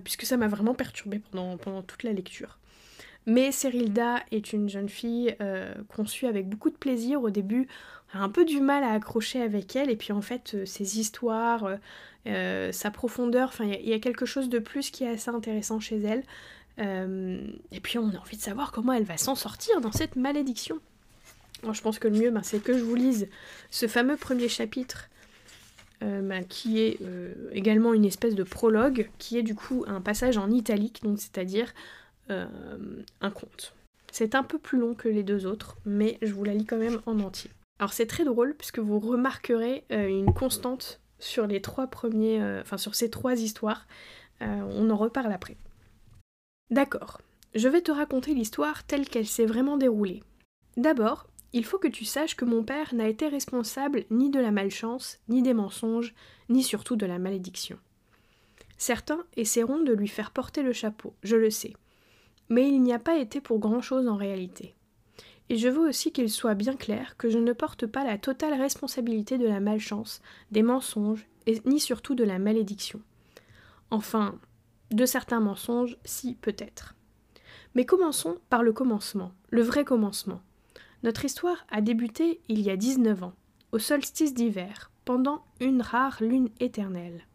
puisque 0.04 0.24
ça 0.24 0.36
m'a 0.38 0.48
vraiment 0.48 0.74
perturbée 0.74 1.22
pendant 1.32 1.84
toute 1.84 2.04
la 2.04 2.12
lecture. 2.12 2.58
Mais 3.28 3.52
Cyrilda 3.52 4.24
est 4.32 4.54
une 4.54 4.70
jeune 4.70 4.90
fille 4.90 5.36
conçue 5.90 6.26
avec 6.26 6.48
beaucoup 6.48 6.70
de 6.70 6.76
plaisir. 6.76 7.22
Au 7.22 7.30
début, 7.30 7.68
on 8.14 8.20
a 8.20 8.22
un 8.22 8.30
peu 8.30 8.46
du 8.46 8.62
mal 8.62 8.84
à 8.84 8.94
accrocher 8.94 9.42
avec 9.42 9.76
elle. 9.76 9.90
Et 9.90 9.96
puis 9.98 10.14
en 10.14 10.22
fait, 10.22 10.66
ses 10.66 11.00
histoires, 11.00 11.78
euh, 12.28 12.72
sa 12.72 12.92
profondeur, 12.92 13.54
il 13.62 13.88
y, 13.88 13.94
a 13.94 14.00
quelque 14.00 14.26
chose 14.26 14.50
de 14.50 14.60
plus 14.60 14.92
qui 14.92 15.04
est 15.04 15.10
assez 15.10 15.30
intéressant 15.30 15.80
chez 15.80 16.00
elle. 16.02 16.24
Euh, 16.80 17.40
et 17.72 17.80
puis 17.80 17.98
on 17.98 18.10
a 18.10 18.18
envie 18.18 18.38
de 18.38 18.42
savoir 18.42 18.72
comment 18.72 18.94
elle 18.94 19.04
va 19.04 19.18
s'en 19.18 19.36
sortir 19.36 19.80
dans 19.82 19.92
cette 19.92 20.16
malédiction. 20.16 20.80
Je 21.72 21.82
pense 21.82 22.00
que 22.00 22.08
le 22.08 22.20
mieux, 22.20 22.30
ben, 22.30 22.44
c'est 22.44 22.62
que 22.62 22.78
je 22.78 22.84
vous 22.84 22.96
lise 22.96 23.30
ce 23.72 23.88
fameux 23.88 24.18
premier 24.18 24.50
chapitre, 24.50 25.10
euh, 26.04 26.22
ben, 26.22 26.44
qui 26.44 26.80
est 26.80 27.00
également 27.54 27.94
une 27.94 28.06
espèce 28.06 28.36
de 28.36 28.44
prologue, 28.44 29.10
qui 29.18 29.38
est 29.38 29.44
du 29.44 29.56
coup 29.56 29.86
un 29.88 30.02
passage 30.02 30.38
en 30.38 30.52
italique, 30.52 31.02
donc 31.04 31.20
c'est-à-dire 31.20 31.74
un 32.30 33.32
conte. 33.32 33.74
C'est 34.12 34.36
un 34.36 34.44
peu 34.44 34.58
plus 34.58 34.80
long 34.80 34.96
que 34.96 35.10
les 35.10 35.24
deux 35.24 35.46
autres, 35.46 35.78
mais 35.86 36.18
je 36.22 36.34
vous 36.34 36.44
la 36.44 36.54
lis 36.54 36.66
quand 36.66 36.78
même 36.78 37.02
en 37.06 37.20
entier. 37.20 37.52
Alors 37.80 37.94
c'est 37.94 38.08
très 38.08 38.26
drôle 38.26 38.56
puisque 38.56 38.80
vous 38.80 39.00
remarquerez 39.00 39.86
une 39.90 40.34
constante 40.34 41.00
sur 41.20 41.48
les 41.48 41.62
trois 41.62 41.88
premiers, 41.88 42.42
euh, 42.42 42.62
enfin 42.62 42.78
sur 42.78 42.96
ces 42.96 43.10
trois 43.10 43.36
histoires. 43.36 43.88
Euh, 44.42 44.62
on 44.72 44.90
en 44.90 44.98
reparle 44.98 45.32
après. 45.32 45.58
D'accord, 46.70 47.22
je 47.56 47.68
vais 47.68 47.82
te 47.82 47.92
raconter 47.92 48.34
l'histoire 48.34 48.84
telle 48.84 49.08
qu'elle 49.08 49.28
s'est 49.28 49.46
vraiment 49.46 49.78
déroulée. 49.78 50.22
D'abord, 50.76 51.28
il 51.54 51.66
faut 51.66 51.80
que 51.80 51.88
tu 51.88 52.06
saches 52.06 52.36
que 52.36 52.46
mon 52.46 52.64
père 52.64 52.94
n'a 52.94 53.08
été 53.08 53.28
responsable 53.28 54.06
ni 54.12 54.30
de 54.30 54.40
la 54.40 54.52
malchance, 54.52 55.20
ni 55.28 55.42
des 55.42 55.54
mensonges, 55.54 56.14
ni 56.50 56.62
surtout 56.62 56.96
de 56.96 57.06
la 57.06 57.20
malédiction. 57.20 57.80
Certains 58.78 59.26
essaieront 59.38 59.80
de 59.82 59.94
lui 59.94 60.08
faire 60.08 60.32
porter 60.32 60.62
le 60.62 60.74
chapeau, 60.74 61.16
je 61.24 61.36
le 61.36 61.50
sais, 61.50 61.74
mais 62.50 62.68
il 62.68 62.82
n'y 62.82 62.94
a 62.94 63.00
pas 63.00 63.18
été 63.18 63.42
pour 63.42 63.60
grand-chose 63.60 64.08
en 64.08 64.16
réalité. 64.16 64.76
Et 65.50 65.58
je 65.58 65.70
veux 65.70 65.88
aussi 65.88 66.12
qu'il 66.12 66.30
soit 66.30 66.56
bien 66.56 66.76
clair 66.76 67.16
que 67.18 67.30
je 67.30 67.38
ne 67.38 67.54
porte 67.54 67.86
pas 67.86 68.04
la 68.04 68.18
totale 68.18 68.60
responsabilité 68.60 69.38
de 69.38 69.48
la 69.48 69.60
malchance, 69.60 70.22
des 70.52 70.64
mensonges, 70.64 71.26
ni 71.66 71.80
surtout 71.80 72.16
de 72.16 72.26
la 72.26 72.40
malédiction. 72.40 73.02
Enfin, 73.90 74.38
de 74.92 75.06
certains 75.06 75.40
mensonges, 75.40 75.98
si 76.04 76.36
peut-être. 76.36 76.96
Mais 77.76 77.86
commençons 77.86 78.38
par 78.50 78.64
le 78.64 78.74
commencement, 78.74 79.32
le 79.50 79.62
vrai 79.62 79.86
commencement. 79.86 80.42
Notre 81.04 81.26
histoire 81.26 81.66
a 81.70 81.80
débuté 81.80 82.42
il 82.50 82.60
y 82.60 82.70
a 82.70 82.76
19 82.76 83.24
ans, 83.24 83.34
au 83.72 83.80
solstice 83.80 84.34
d'hiver, 84.34 84.92
pendant 85.06 85.46
une 85.62 85.82
rare 85.82 86.18
lune 86.22 86.50
éternelle. 86.60 87.26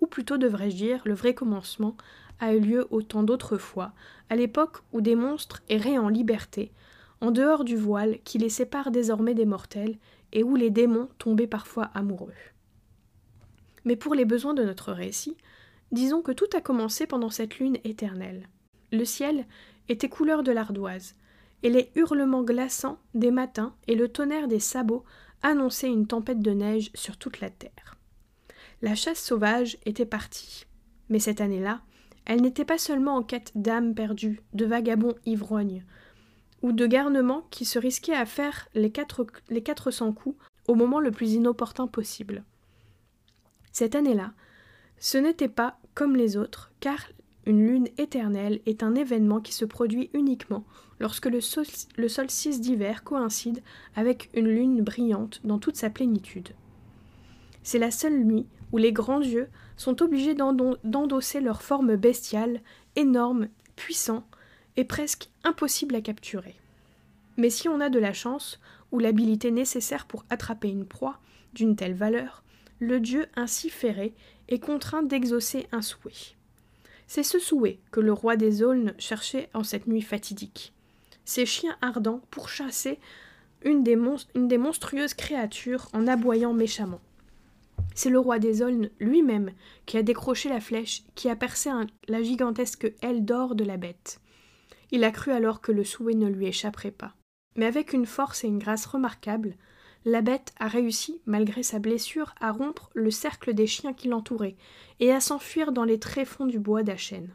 Ou 0.00 0.06
plutôt 0.06 0.38
devrais-je 0.38 0.76
dire, 0.76 1.02
le 1.04 1.14
vrai 1.14 1.34
commencement 1.34 1.96
a 2.40 2.54
eu 2.54 2.60
lieu 2.60 2.86
autant 2.90 3.22
d'autres 3.22 3.58
fois, 3.58 3.92
à 4.30 4.36
l'époque 4.36 4.78
où 4.92 5.00
des 5.00 5.14
monstres 5.14 5.62
erraient 5.68 5.98
en 5.98 6.08
liberté, 6.08 6.72
en 7.20 7.30
dehors 7.30 7.64
du 7.64 7.76
voile 7.76 8.18
qui 8.24 8.38
les 8.38 8.48
sépare 8.48 8.90
désormais 8.90 9.34
des 9.34 9.46
mortels 9.46 9.96
et 10.32 10.42
où 10.42 10.56
les 10.56 10.70
démons 10.70 11.08
tombaient 11.18 11.46
parfois 11.46 11.90
amoureux. 11.94 12.32
Mais 13.84 13.96
pour 13.96 14.14
les 14.14 14.24
besoins 14.24 14.54
de 14.54 14.64
notre 14.64 14.92
récit, 14.92 15.36
Disons 15.94 16.22
que 16.22 16.32
tout 16.32 16.48
a 16.56 16.60
commencé 16.60 17.06
pendant 17.06 17.30
cette 17.30 17.60
lune 17.60 17.78
éternelle. 17.84 18.48
Le 18.90 19.04
ciel 19.04 19.46
était 19.88 20.08
couleur 20.08 20.42
de 20.42 20.50
l'ardoise, 20.50 21.14
et 21.62 21.70
les 21.70 21.92
hurlements 21.94 22.42
glaçants 22.42 22.98
des 23.14 23.30
matins 23.30 23.76
et 23.86 23.94
le 23.94 24.08
tonnerre 24.08 24.48
des 24.48 24.58
sabots 24.58 25.04
annonçaient 25.42 25.88
une 25.88 26.08
tempête 26.08 26.40
de 26.40 26.50
neige 26.50 26.90
sur 26.94 27.16
toute 27.16 27.38
la 27.38 27.48
terre. 27.48 27.96
La 28.82 28.96
chasse 28.96 29.22
sauvage 29.22 29.78
était 29.86 30.04
partie, 30.04 30.66
mais 31.08 31.20
cette 31.20 31.40
année-là, 31.40 31.80
elle 32.26 32.40
n'était 32.40 32.64
pas 32.64 32.78
seulement 32.78 33.16
en 33.16 33.22
quête 33.22 33.52
d'âmes 33.54 33.94
perdues, 33.94 34.40
de 34.54 34.64
vagabonds 34.64 35.14
ivrognes, 35.26 35.84
ou 36.62 36.72
de 36.72 36.86
garnements 36.86 37.46
qui 37.50 37.64
se 37.64 37.78
risquaient 37.78 38.14
à 38.14 38.26
faire 38.26 38.68
les, 38.74 38.90
quatre, 38.90 39.26
les 39.50 39.62
400 39.62 40.12
coups 40.12 40.36
au 40.66 40.74
moment 40.74 41.00
le 41.00 41.10
plus 41.10 41.34
inopportun 41.34 41.86
possible. 41.86 42.42
Cette 43.72 43.94
année-là, 43.94 44.32
ce 44.98 45.18
n'était 45.18 45.48
pas 45.48 45.78
comme 45.94 46.16
les 46.16 46.36
autres, 46.36 46.72
car 46.80 47.08
une 47.46 47.66
lune 47.66 47.88
éternelle 47.98 48.60
est 48.64 48.82
un 48.82 48.94
événement 48.94 49.40
qui 49.40 49.52
se 49.52 49.64
produit 49.64 50.10
uniquement 50.14 50.64
lorsque 51.00 51.26
le, 51.26 51.40
solstice 51.40 52.60
d'hiver 52.60 53.04
coïncide 53.04 53.62
avec 53.96 54.30
une 54.34 54.48
lune 54.48 54.82
brillante 54.82 55.40
dans 55.44 55.58
toute 55.58 55.76
sa 55.76 55.90
plénitude. 55.90 56.50
C'est 57.62 57.78
la 57.78 57.90
seule 57.90 58.24
nuit 58.24 58.46
où 58.74 58.76
les 58.76 58.90
grands 58.90 59.20
dieux 59.20 59.48
sont 59.76 60.02
obligés 60.02 60.34
d'endosser 60.34 61.40
leur 61.40 61.62
forme 61.62 61.94
bestiale, 61.94 62.60
énorme, 62.96 63.46
puissant 63.76 64.26
et 64.76 64.82
presque 64.82 65.28
impossible 65.44 65.94
à 65.94 66.00
capturer. 66.00 66.56
Mais 67.36 67.50
si 67.50 67.68
on 67.68 67.78
a 67.78 67.88
de 67.88 68.00
la 68.00 68.12
chance 68.12 68.58
ou 68.90 68.98
l'habilité 68.98 69.52
nécessaire 69.52 70.06
pour 70.06 70.24
attraper 70.28 70.70
une 70.70 70.86
proie 70.86 71.20
d'une 71.52 71.76
telle 71.76 71.94
valeur, 71.94 72.42
le 72.80 72.98
dieu 72.98 73.26
ainsi 73.36 73.70
ferré 73.70 74.12
est 74.48 74.58
contraint 74.58 75.04
d'exaucer 75.04 75.68
un 75.70 75.80
souhait. 75.80 76.34
C'est 77.06 77.22
ce 77.22 77.38
souhait 77.38 77.78
que 77.92 78.00
le 78.00 78.12
roi 78.12 78.34
des 78.34 78.64
aulnes 78.64 78.94
cherchait 78.98 79.50
en 79.54 79.62
cette 79.62 79.86
nuit 79.86 80.02
fatidique. 80.02 80.72
Ses 81.24 81.46
chiens 81.46 81.76
ardents 81.80 82.22
pourchassaient 82.32 82.98
une 83.62 83.84
des, 83.84 83.96
une 84.34 84.48
des 84.48 84.58
monstrueuses 84.58 85.14
créatures 85.14 85.88
en 85.92 86.08
aboyant 86.08 86.54
méchamment. 86.54 87.00
C'est 87.94 88.10
le 88.10 88.18
roi 88.18 88.38
des 88.38 88.62
aulnes 88.62 88.90
lui-même 88.98 89.52
qui 89.86 89.96
a 89.96 90.02
décroché 90.02 90.48
la 90.48 90.60
flèche 90.60 91.04
qui 91.14 91.28
a 91.28 91.36
percé 91.36 91.70
la 92.08 92.22
gigantesque 92.22 92.92
aile 93.02 93.24
d'or 93.24 93.54
de 93.54 93.64
la 93.64 93.76
bête. 93.76 94.20
Il 94.90 95.04
a 95.04 95.10
cru 95.10 95.30
alors 95.30 95.60
que 95.60 95.72
le 95.72 95.84
souhait 95.84 96.14
ne 96.14 96.28
lui 96.28 96.46
échapperait 96.46 96.90
pas. 96.90 97.14
Mais 97.56 97.66
avec 97.66 97.92
une 97.92 98.06
force 98.06 98.44
et 98.44 98.48
une 98.48 98.58
grâce 98.58 98.86
remarquables, 98.86 99.54
la 100.04 100.20
bête 100.20 100.52
a 100.58 100.68
réussi, 100.68 101.22
malgré 101.24 101.62
sa 101.62 101.78
blessure, 101.78 102.34
à 102.40 102.50
rompre 102.50 102.90
le 102.94 103.10
cercle 103.10 103.54
des 103.54 103.66
chiens 103.66 103.94
qui 103.94 104.08
l'entouraient 104.08 104.56
et 105.00 105.12
à 105.12 105.20
s'enfuir 105.20 105.72
dans 105.72 105.84
les 105.84 105.98
tréfonds 105.98 106.46
du 106.46 106.58
bois 106.58 106.82
d'Achène. 106.82 107.34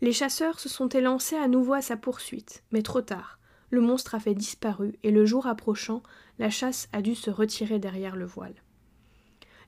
Les 0.00 0.12
chasseurs 0.12 0.58
se 0.60 0.68
sont 0.68 0.88
élancés 0.88 1.36
à 1.36 1.46
nouveau 1.46 1.74
à 1.74 1.82
sa 1.82 1.96
poursuite, 1.96 2.64
mais 2.72 2.82
trop 2.82 3.02
tard. 3.02 3.38
Le 3.70 3.80
monstre 3.80 4.14
a 4.14 4.20
fait 4.20 4.34
disparu, 4.34 4.98
et 5.02 5.10
le 5.10 5.26
jour 5.26 5.46
approchant, 5.46 6.02
la 6.38 6.50
chasse 6.50 6.88
a 6.92 7.02
dû 7.02 7.14
se 7.14 7.30
retirer 7.30 7.78
derrière 7.78 8.16
le 8.16 8.24
voile. 8.24 8.54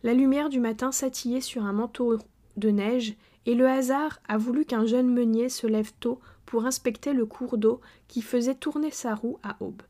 La 0.03 0.15
lumière 0.15 0.49
du 0.49 0.61
matin 0.61 0.93
s'attillait 0.93 1.41
sur 1.41 1.65
un 1.65 1.73
manteau 1.73 2.19
de 2.57 2.71
neige, 2.71 3.17
et 3.47 3.55
le 3.55 3.69
hasard 3.69 4.19
a 4.29 4.39
voulu 4.39 4.65
qu'un 4.65 4.87
jeune 4.87 5.13
meunier 5.13 5.49
se 5.49 5.67
lève 5.67 5.93
tôt 6.01 6.21
pour 6.47 6.67
inspecter 6.67 7.13
le 7.13 7.27
cours 7.27 7.59
d'eau 7.59 7.81
qui 8.09 8.23
faisait 8.23 8.55
tourner 8.55 8.91
sa 8.91 9.15
roue 9.15 9.39
à 9.43 9.57
aube. 9.61 9.83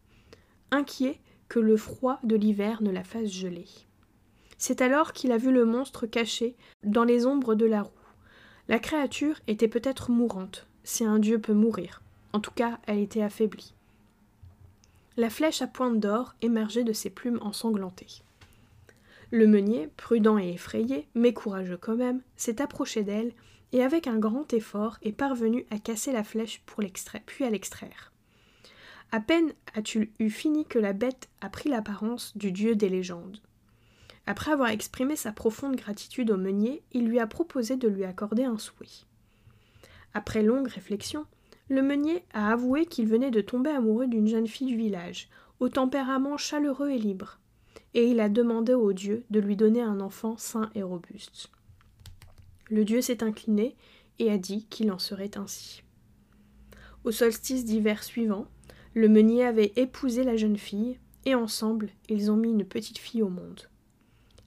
Inquiet, 0.70 1.20
que 1.48 1.58
le 1.58 1.76
froid 1.76 2.20
de 2.22 2.36
l'hiver 2.36 2.82
ne 2.82 2.90
la 2.90 3.02
fasse 3.02 3.30
geler. 3.30 3.66
C'est 4.56 4.82
alors 4.82 5.12
qu'il 5.12 5.32
a 5.32 5.38
vu 5.38 5.50
le 5.50 5.64
monstre 5.64 6.06
caché 6.06 6.54
dans 6.84 7.04
les 7.04 7.26
ombres 7.26 7.54
de 7.54 7.66
la 7.66 7.82
roue. 7.82 7.90
La 8.68 8.78
créature 8.78 9.40
était 9.48 9.68
peut-être 9.68 10.10
mourante, 10.10 10.68
si 10.84 11.04
un 11.04 11.18
dieu 11.18 11.40
peut 11.40 11.54
mourir. 11.54 12.02
En 12.32 12.40
tout 12.40 12.52
cas, 12.52 12.78
elle 12.86 12.98
était 12.98 13.22
affaiblie. 13.22 13.74
La 15.16 15.28
flèche 15.28 15.60
à 15.60 15.66
pointe 15.66 15.98
d'or 15.98 16.34
émergeait 16.40 16.84
de 16.84 16.92
ses 16.92 17.10
plumes 17.10 17.40
ensanglantées. 17.42 18.22
Le 19.30 19.46
meunier, 19.46 19.88
prudent 19.96 20.38
et 20.38 20.50
effrayé, 20.50 21.08
mais 21.14 21.32
courageux 21.32 21.76
quand 21.76 21.96
même, 21.96 22.22
s'est 22.36 22.60
approché 22.60 23.04
d'elle 23.04 23.32
et 23.72 23.82
avec 23.82 24.06
un 24.06 24.18
grand 24.18 24.52
effort 24.52 24.98
est 25.02 25.12
parvenu 25.12 25.64
à 25.70 25.78
casser 25.78 26.12
la 26.12 26.24
flèche 26.24 26.62
pour 26.66 26.82
l'extraire, 26.82 27.22
puis 27.26 27.44
à 27.44 27.50
l'extraire. 27.50 28.12
À 29.12 29.20
peine 29.20 29.52
as-tu 29.74 30.12
eu 30.18 30.30
fini 30.30 30.66
que 30.66 30.78
la 30.78 30.92
bête 30.92 31.28
a 31.40 31.48
pris 31.48 31.68
l'apparence 31.68 32.36
du 32.36 32.52
dieu 32.52 32.76
des 32.76 32.88
légendes. 32.88 33.40
Après 34.26 34.52
avoir 34.52 34.68
exprimé 34.68 35.16
sa 35.16 35.32
profonde 35.32 35.76
gratitude 35.76 36.30
au 36.30 36.36
meunier, 36.36 36.82
il 36.92 37.08
lui 37.08 37.18
a 37.18 37.26
proposé 37.26 37.76
de 37.76 37.88
lui 37.88 38.04
accorder 38.04 38.44
un 38.44 38.58
souhait. 38.58 39.06
Après 40.14 40.42
longue 40.42 40.68
réflexion, 40.68 41.26
le 41.68 41.82
meunier 41.82 42.24
a 42.32 42.52
avoué 42.52 42.86
qu'il 42.86 43.08
venait 43.08 43.30
de 43.30 43.40
tomber 43.40 43.70
amoureux 43.70 44.06
d'une 44.06 44.28
jeune 44.28 44.46
fille 44.46 44.68
du 44.68 44.76
village, 44.76 45.28
au 45.58 45.68
tempérament 45.68 46.36
chaleureux 46.36 46.90
et 46.90 46.98
libre, 46.98 47.39
et 47.94 48.06
il 48.08 48.20
a 48.20 48.28
demandé 48.28 48.74
au 48.74 48.92
dieu 48.92 49.24
de 49.30 49.40
lui 49.40 49.56
donner 49.56 49.82
un 49.82 50.00
enfant 50.00 50.36
sain 50.36 50.70
et 50.74 50.82
robuste. 50.82 51.50
Le 52.68 52.84
dieu 52.84 53.00
s'est 53.00 53.24
incliné 53.24 53.76
et 54.18 54.30
a 54.30 54.38
dit 54.38 54.66
qu'il 54.66 54.92
en 54.92 54.98
serait 54.98 55.36
ainsi. 55.36 55.82
Au 57.04 57.10
solstice 57.10 57.64
d'hiver 57.64 58.04
suivant, 58.04 58.46
le 58.94 59.08
meunier 59.08 59.44
avait 59.44 59.72
épousé 59.76 60.24
la 60.24 60.36
jeune 60.36 60.58
fille, 60.58 60.98
et 61.24 61.34
ensemble 61.34 61.90
ils 62.08 62.30
ont 62.30 62.36
mis 62.36 62.50
une 62.50 62.64
petite 62.64 62.98
fille 62.98 63.22
au 63.22 63.28
monde. 63.28 63.68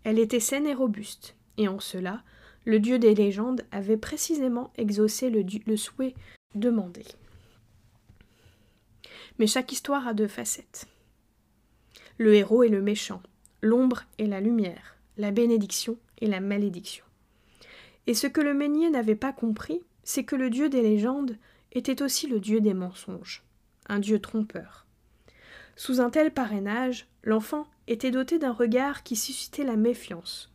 Elle 0.03 0.19
était 0.19 0.39
saine 0.39 0.67
et 0.67 0.73
robuste, 0.73 1.35
et 1.57 1.67
en 1.67 1.79
cela, 1.79 2.23
le 2.65 2.79
dieu 2.79 2.99
des 2.99 3.15
légendes 3.15 3.65
avait 3.71 3.97
précisément 3.97 4.71
exaucé 4.77 5.29
le, 5.29 5.77
souhait 5.77 6.13
demandé. 6.55 7.03
Mais 9.39 9.47
chaque 9.47 9.71
histoire 9.71 10.07
a 10.07 10.13
deux 10.13 10.27
facettes. 10.27 10.87
Le 12.17 12.35
héros 12.35 12.63
et 12.63 12.69
le 12.69 12.81
méchant, 12.81 13.21
l'ombre 13.63 14.03
et 14.19 14.27
la 14.27 14.41
lumière, 14.41 14.97
la 15.17 15.31
bénédiction 15.31 15.97
et 16.19 16.27
la 16.27 16.41
malédiction. 16.41 17.05
Et 18.05 18.13
ce 18.13 18.27
que 18.27 18.41
le 18.41 18.53
meunier 18.53 18.91
n'avait 18.91 19.15
pas 19.15 19.33
compris, 19.33 19.81
c'est 20.03 20.25
que 20.25 20.35
le 20.35 20.49
dieu 20.51 20.69
des 20.69 20.81
légendes 20.81 21.37
était 21.71 22.03
aussi 22.03 22.27
le 22.27 22.39
dieu 22.39 22.61
des 22.61 22.75
mensonges 22.75 23.43
un 23.89 23.99
dieu 23.99 24.19
trompeur. 24.19 24.85
Sous 25.75 25.99
un 25.99 26.09
tel 26.09 26.31
parrainage, 26.31 27.07
l'enfant 27.23 27.67
était 27.87 28.11
doté 28.11 28.39
d'un 28.39 28.53
regard 28.53 29.03
qui 29.03 29.15
suscitait 29.15 29.63
la 29.63 29.75
méfiance. 29.75 30.51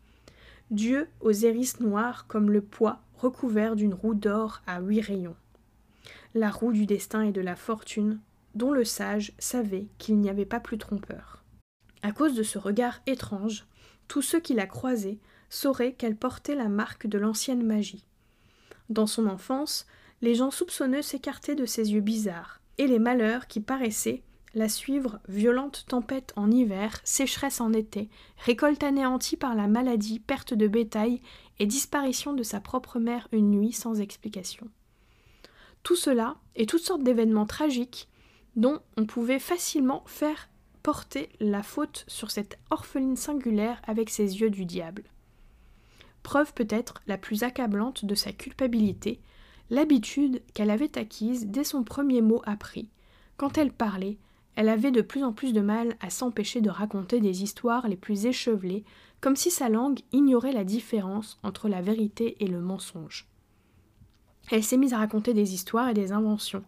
Dieu 0.71 1.09
aux 1.21 1.33
iris 1.33 1.81
noirs 1.81 2.27
comme 2.27 2.51
le 2.51 2.63
poids 2.63 3.01
recouvert 3.17 3.75
d'une 3.75 3.95
roue 3.95 4.15
d'or 4.15 4.63
à 4.67 4.81
huit 4.81 5.01
rayons. 5.01 5.37
La 6.35 6.51
roue 6.51 6.73
du 6.73 6.87
destin 6.87 7.23
et 7.23 7.33
de 7.33 7.41
la 7.41 7.57
fortune, 7.57 8.21
dont 8.55 8.71
le 8.71 8.85
sage 8.85 9.33
savait 9.39 9.89
qu'il 9.99 10.19
n'y 10.19 10.31
avait 10.31 10.47
pas 10.47 10.61
plus 10.61 10.79
trompeur. 10.79 11.38
À 12.03 12.12
cause 12.12 12.34
de 12.34 12.42
ce 12.42 12.59
regard 12.59 13.01
étrange, 13.07 13.66
tous 14.07 14.22
ceux 14.22 14.40
qui 14.40 14.55
la 14.55 14.66
croisaient 14.66 15.18
sauraient 15.51 15.92
qu'elle 15.92 16.16
portait 16.16 16.55
la 16.55 16.68
marque 16.68 17.07
de 17.07 17.18
l'ancienne 17.18 17.64
magie. 17.64 18.05
Dans 18.88 19.07
son 19.07 19.26
enfance, 19.26 19.86
les 20.22 20.34
gens 20.34 20.51
soupçonneux 20.51 21.03
s'écartaient 21.03 21.55
de 21.55 21.66
ses 21.66 21.92
yeux 21.92 22.01
bizarres, 22.01 22.61
et 22.78 22.86
les 22.86 22.99
malheurs 22.99 23.46
qui 23.46 23.61
paraissaient 23.61 24.22
la 24.55 24.68
suivre, 24.68 25.20
violente 25.28 25.84
tempête 25.88 26.32
en 26.36 26.51
hiver, 26.51 27.01
sécheresse 27.05 27.61
en 27.61 27.72
été, 27.72 28.09
récolte 28.44 28.82
anéantie 28.82 29.36
par 29.36 29.55
la 29.55 29.68
maladie, 29.68 30.20
perte 30.20 30.55
de 30.55 30.66
bétail 30.66 31.20
et 31.59 31.66
disparition 31.66 32.32
de 32.32 32.42
sa 32.42 32.61
propre 32.61 32.99
mère 32.99 33.28
une 33.32 33.51
nuit 33.51 33.72
sans 33.72 34.01
explication. 34.01 34.68
Tout 35.82 35.96
cela 35.96 36.36
et 36.57 36.66
toutes 36.66 36.82
sortes 36.82 37.03
d'événements 37.03 37.46
tragiques 37.46 38.09
dont 38.57 38.80
on 38.96 39.07
pouvait 39.07 39.38
facilement 39.38 40.03
faire 40.07 40.49
porter 40.89 41.28
la 41.39 41.62
faute 41.62 42.07
sur 42.09 42.30
cette 42.30 42.59
orpheline 42.70 43.16
singulière 43.16 43.82
avec 43.86 44.09
ses 44.09 44.41
yeux 44.41 44.49
du 44.49 44.64
diable. 44.64 45.05
Preuve 46.22 46.55
peut-être 46.55 47.03
la 47.07 47.18
plus 47.18 47.43
accablante 47.43 48.07
de 48.07 48.14
sa 48.14 48.32
culpabilité, 48.32 49.20
l'habitude 49.68 50.41
qu'elle 50.55 50.70
avait 50.70 50.97
acquise 50.97 51.47
dès 51.49 51.64
son 51.64 51.84
premier 51.84 52.22
mot 52.22 52.41
appris. 52.47 52.89
Quand 53.36 53.59
elle 53.59 53.70
parlait, 53.70 54.16
elle 54.57 54.70
avait 54.70 54.91
de 54.91 55.03
plus 55.03 55.24
en 55.24 55.34
plus 55.34 55.53
de 55.53 55.61
mal 55.61 55.95
à 56.01 56.09
s'empêcher 56.09 56.62
de 56.62 56.70
raconter 56.70 57.20
des 57.20 57.43
histoires 57.43 57.86
les 57.86 57.99
plus 57.99 58.24
échevelées, 58.24 58.86
comme 59.20 59.36
si 59.36 59.51
sa 59.51 59.68
langue 59.68 60.01
ignorait 60.12 60.53
la 60.53 60.64
différence 60.64 61.39
entre 61.43 61.68
la 61.68 61.82
vérité 61.82 62.43
et 62.43 62.47
le 62.47 62.62
mensonge. 62.62 63.28
Elle 64.51 64.64
s'est 64.64 64.78
mise 64.78 64.95
à 64.95 64.99
raconter 64.99 65.34
des 65.34 65.53
histoires 65.53 65.91
et 65.91 65.95
des 65.95 66.12
inventions, 66.12 66.64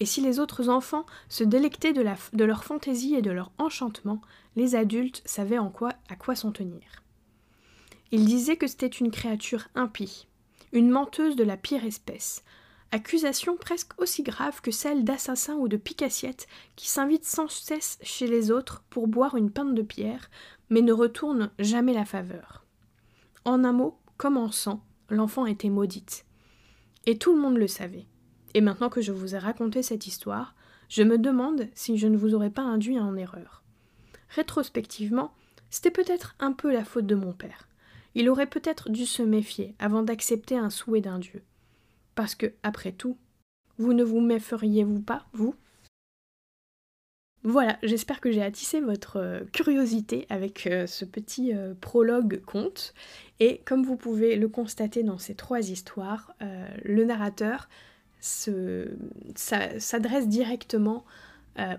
et 0.00 0.06
si 0.06 0.20
les 0.20 0.40
autres 0.40 0.68
enfants 0.68 1.06
se 1.28 1.44
délectaient 1.44 1.92
de, 1.92 2.44
leur 2.44 2.64
fantaisie 2.64 3.14
et 3.14 3.22
de 3.22 3.30
leur 3.30 3.52
enchantement, 3.58 4.20
les 4.56 4.74
adultes 4.74 5.22
savaient 5.24 5.58
à 5.58 6.16
quoi 6.16 6.34
s'en 6.34 6.52
tenir. 6.52 7.02
Ils 8.10 8.24
disaient 8.24 8.56
que 8.56 8.66
c'était 8.66 8.86
une 8.86 9.10
créature 9.10 9.68
impie, 9.74 10.26
une 10.72 10.90
menteuse 10.90 11.36
de 11.36 11.44
la 11.44 11.56
pire 11.56 11.84
espèce, 11.84 12.44
accusation 12.92 13.56
presque 13.56 14.00
aussi 14.00 14.22
grave 14.22 14.60
que 14.60 14.70
celle 14.70 15.04
d'assassin 15.04 15.54
ou 15.54 15.68
de 15.68 15.76
picassiette 15.76 16.46
qui 16.76 16.88
s'invite 16.88 17.24
sans 17.24 17.48
cesse 17.48 17.98
chez 18.02 18.26
les 18.26 18.50
autres 18.50 18.84
pour 18.90 19.08
boire 19.08 19.36
une 19.36 19.50
pinte 19.50 19.74
de 19.74 19.82
pierre, 19.82 20.30
mais 20.70 20.80
ne 20.80 20.92
retourne 20.92 21.50
jamais 21.58 21.92
la 21.92 22.04
faveur. 22.04 22.64
En 23.44 23.64
un 23.64 23.72
mot, 23.72 23.98
comme 24.16 24.36
en 24.36 24.50
sang, 24.50 24.82
l'enfant 25.08 25.46
était 25.46 25.70
maudite. 25.70 26.24
Et 27.06 27.18
tout 27.18 27.34
le 27.34 27.40
monde 27.40 27.58
le 27.58 27.68
savait. 27.68 28.06
Et 28.54 28.60
maintenant 28.60 28.88
que 28.88 29.02
je 29.02 29.12
vous 29.12 29.34
ai 29.34 29.38
raconté 29.38 29.82
cette 29.82 30.06
histoire, 30.06 30.54
je 30.88 31.02
me 31.02 31.18
demande 31.18 31.68
si 31.74 31.98
je 31.98 32.06
ne 32.06 32.16
vous 32.16 32.34
aurais 32.34 32.50
pas 32.50 32.62
induit 32.62 32.98
en 32.98 33.16
erreur. 33.16 33.62
Rétrospectivement, 34.28 35.34
c'était 35.70 35.90
peut-être 35.90 36.36
un 36.38 36.52
peu 36.52 36.72
la 36.72 36.84
faute 36.84 37.06
de 37.06 37.14
mon 37.16 37.32
père. 37.32 37.68
Il 38.14 38.28
aurait 38.28 38.46
peut-être 38.46 38.90
dû 38.90 39.06
se 39.06 39.22
méfier 39.22 39.74
avant 39.78 40.02
d'accepter 40.02 40.56
un 40.56 40.70
souhait 40.70 41.00
d'un 41.00 41.18
dieu. 41.18 41.42
Parce 42.14 42.36
que, 42.36 42.52
après 42.62 42.92
tout, 42.92 43.18
vous 43.78 43.92
ne 43.92 44.04
vous 44.04 44.20
méfieriez-vous 44.20 45.00
pas, 45.00 45.26
vous? 45.32 45.56
Voilà, 47.46 47.76
j'espère 47.82 48.22
que 48.22 48.32
j'ai 48.32 48.42
attissé 48.42 48.80
votre 48.80 49.18
euh, 49.18 49.40
curiosité 49.52 50.24
avec 50.30 50.66
euh, 50.66 50.86
ce 50.86 51.04
petit 51.04 51.54
euh, 51.54 51.74
prologue 51.78 52.40
conte. 52.46 52.94
Et 53.38 53.60
comme 53.66 53.84
vous 53.84 53.96
pouvez 53.96 54.36
le 54.36 54.48
constater 54.48 55.02
dans 55.02 55.18
ces 55.18 55.34
trois 55.34 55.70
histoires, 55.70 56.34
le 56.84 57.04
narrateur 57.04 57.68
s'adresse 58.24 60.28
directement 60.28 61.04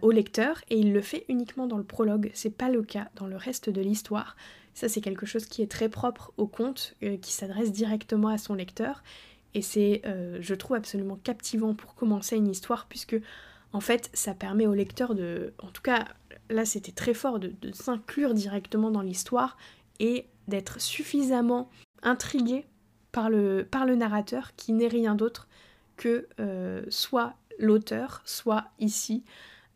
au 0.01 0.11
lecteur 0.11 0.61
et 0.69 0.79
il 0.79 0.93
le 0.93 1.01
fait 1.01 1.25
uniquement 1.27 1.67
dans 1.67 1.77
le 1.77 1.83
prologue. 1.83 2.31
C'est 2.33 2.55
pas 2.55 2.69
le 2.69 2.83
cas 2.83 3.09
dans 3.15 3.27
le 3.27 3.35
reste 3.35 3.69
de 3.69 3.81
l'histoire. 3.81 4.37
Ça, 4.73 4.87
c'est 4.87 5.01
quelque 5.01 5.25
chose 5.25 5.45
qui 5.45 5.61
est 5.61 5.71
très 5.71 5.89
propre 5.89 6.33
au 6.37 6.47
conte, 6.47 6.95
qui 7.21 7.33
s'adresse 7.33 7.71
directement 7.71 8.29
à 8.29 8.37
son 8.37 8.53
lecteur. 8.53 9.03
Et 9.53 9.61
c'est, 9.61 10.01
je 10.39 10.53
trouve, 10.53 10.77
absolument 10.77 11.15
captivant 11.15 11.73
pour 11.73 11.95
commencer 11.95 12.37
une 12.37 12.47
histoire, 12.47 12.85
puisque 12.87 13.17
en 13.75 13.81
fait, 13.81 14.09
ça 14.13 14.33
permet 14.33 14.67
au 14.67 14.73
lecteur 14.73 15.15
de, 15.15 15.53
en 15.61 15.67
tout 15.67 15.81
cas, 15.81 16.05
là 16.49 16.63
c'était 16.63 16.93
très 16.93 17.13
fort, 17.13 17.39
de, 17.39 17.51
s'inclure 17.73 18.33
directement 18.33 18.89
dans 18.89 19.01
l'histoire 19.01 19.57
et 19.99 20.27
d'être 20.47 20.79
suffisamment 20.79 21.69
intrigué 22.01 22.65
par 23.11 23.29
le, 23.29 23.67
par 23.69 23.85
le 23.85 23.95
narrateur 23.95 24.55
qui 24.55 24.71
n'est 24.71 24.87
rien 24.87 25.13
d'autre 25.13 25.49
que 25.95 26.27
euh, 26.39 26.83
soit 26.89 27.35
l'auteur, 27.59 28.21
soit 28.25 28.65
ici, 28.79 29.23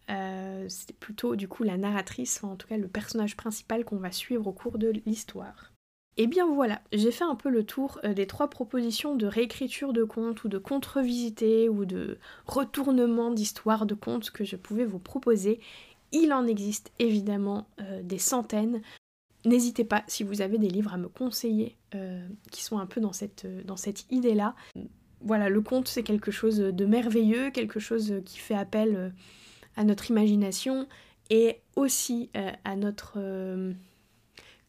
euh, 0.09 0.65
c'est 0.69 0.95
plutôt 0.97 1.35
du 1.35 1.47
coup 1.47 1.63
la 1.63 1.77
narratrice, 1.77 2.43
en 2.43 2.55
tout 2.55 2.67
cas 2.67 2.77
le 2.77 2.87
personnage 2.87 3.37
principal 3.37 3.85
qu'on 3.85 3.97
va 3.97 4.11
suivre 4.11 4.47
au 4.47 4.53
cours 4.53 4.77
de 4.77 4.93
l'histoire. 5.05 5.71
Et 6.17 6.23
eh 6.23 6.27
bien 6.27 6.51
voilà, 6.51 6.81
j'ai 6.91 7.11
fait 7.11 7.23
un 7.23 7.35
peu 7.35 7.49
le 7.49 7.63
tour 7.63 7.99
euh, 8.03 8.13
des 8.13 8.27
trois 8.27 8.49
propositions 8.49 9.15
de 9.15 9.25
réécriture 9.25 9.93
de 9.93 10.03
contes 10.03 10.43
ou 10.43 10.49
de 10.49 10.57
contre-visité 10.57 11.69
ou 11.69 11.85
de 11.85 12.17
retournement 12.45 13.31
d'histoire 13.31 13.85
de 13.85 13.93
contes 13.93 14.31
que 14.31 14.43
je 14.43 14.57
pouvais 14.57 14.85
vous 14.85 14.99
proposer. 14.99 15.61
Il 16.11 16.33
en 16.33 16.45
existe 16.47 16.91
évidemment 16.97 17.67
des 18.01 18.17
centaines. 18.17 18.81
N'hésitez 19.45 19.85
pas 19.85 20.03
si 20.07 20.23
vous 20.23 20.41
avez 20.41 20.57
des 20.57 20.67
livres 20.67 20.91
à 20.91 20.97
me 20.97 21.07
conseiller 21.07 21.77
qui 22.51 22.63
sont 22.63 22.79
un 22.79 22.87
peu 22.87 22.99
dans 22.99 23.13
cette 23.13 24.05
idée-là. 24.09 24.55
Voilà, 25.21 25.49
le 25.49 25.61
conte 25.61 25.87
c'est 25.87 26.03
quelque 26.03 26.31
chose 26.31 26.57
de 26.57 26.85
merveilleux, 26.85 27.51
quelque 27.51 27.79
chose 27.79 28.21
qui 28.25 28.39
fait 28.39 28.55
appel 28.55 29.13
à 29.75 29.83
notre 29.83 30.09
imagination 30.09 30.87
et 31.29 31.59
aussi 31.75 32.29
à 32.63 32.75
notre 32.75 33.19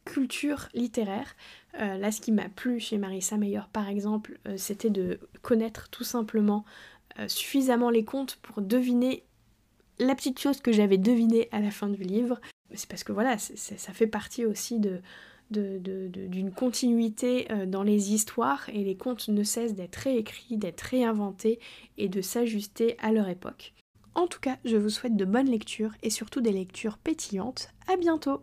culture 0.05 0.69
littéraire. 0.75 1.37
Euh, 1.81 1.97
là, 1.97 2.11
ce 2.11 2.21
qui 2.21 2.33
m'a 2.33 2.49
plu 2.49 2.81
chez 2.81 2.99
Marissa 2.99 3.37
Meyer, 3.37 3.63
par 3.73 3.89
exemple, 3.89 4.39
euh, 4.47 4.57
c'était 4.57 4.91
de 4.91 5.21
connaître 5.43 5.89
tout 5.91 6.05
simplement 6.05 6.65
euh, 7.19 7.29
suffisamment 7.29 7.91
les 7.91 8.05
contes 8.05 8.39
pour 8.43 8.61
deviner 8.63 9.25
la 9.99 10.15
petite 10.15 10.41
chose 10.41 10.61
que 10.61 10.73
j'avais 10.73 10.99
devinée 10.99 11.49
à 11.53 11.61
la 11.61 11.71
fin 11.71 11.89
du 11.89 12.03
livre. 12.03 12.41
C'est 12.75 12.89
parce 12.89 13.05
que 13.05 13.13
voilà, 13.13 13.37
ça 13.39 13.93
fait 13.93 14.07
partie 14.07 14.47
aussi 14.47 14.79
de, 14.79 15.01
d'une 15.51 16.53
continuité 16.53 17.51
euh, 17.51 17.67
dans 17.67 17.83
les 17.83 18.13
histoires 18.13 18.69
et 18.69 18.85
les 18.85 18.97
contes 18.97 19.29
ne 19.29 19.43
cessent 19.43 19.75
d'être 19.75 19.97
réécrits, 19.97 20.57
d'être 20.57 20.81
réinventés 20.83 21.59
et 21.99 22.09
de 22.09 22.21
s'ajuster 22.21 22.97
à 23.01 23.13
leur 23.13 23.29
époque. 23.29 23.75
En 24.15 24.27
tout 24.27 24.41
cas, 24.41 24.59
je 24.65 24.77
vous 24.77 24.91
souhaite 24.91 25.17
de 25.17 25.25
bonnes 25.25 25.51
lectures 25.51 25.93
et 26.03 26.11
surtout 26.11 26.41
des 26.41 26.53
lectures 26.53 26.99
pétillantes. 26.99 27.71
À 27.89 27.97
bientôt! 27.97 28.41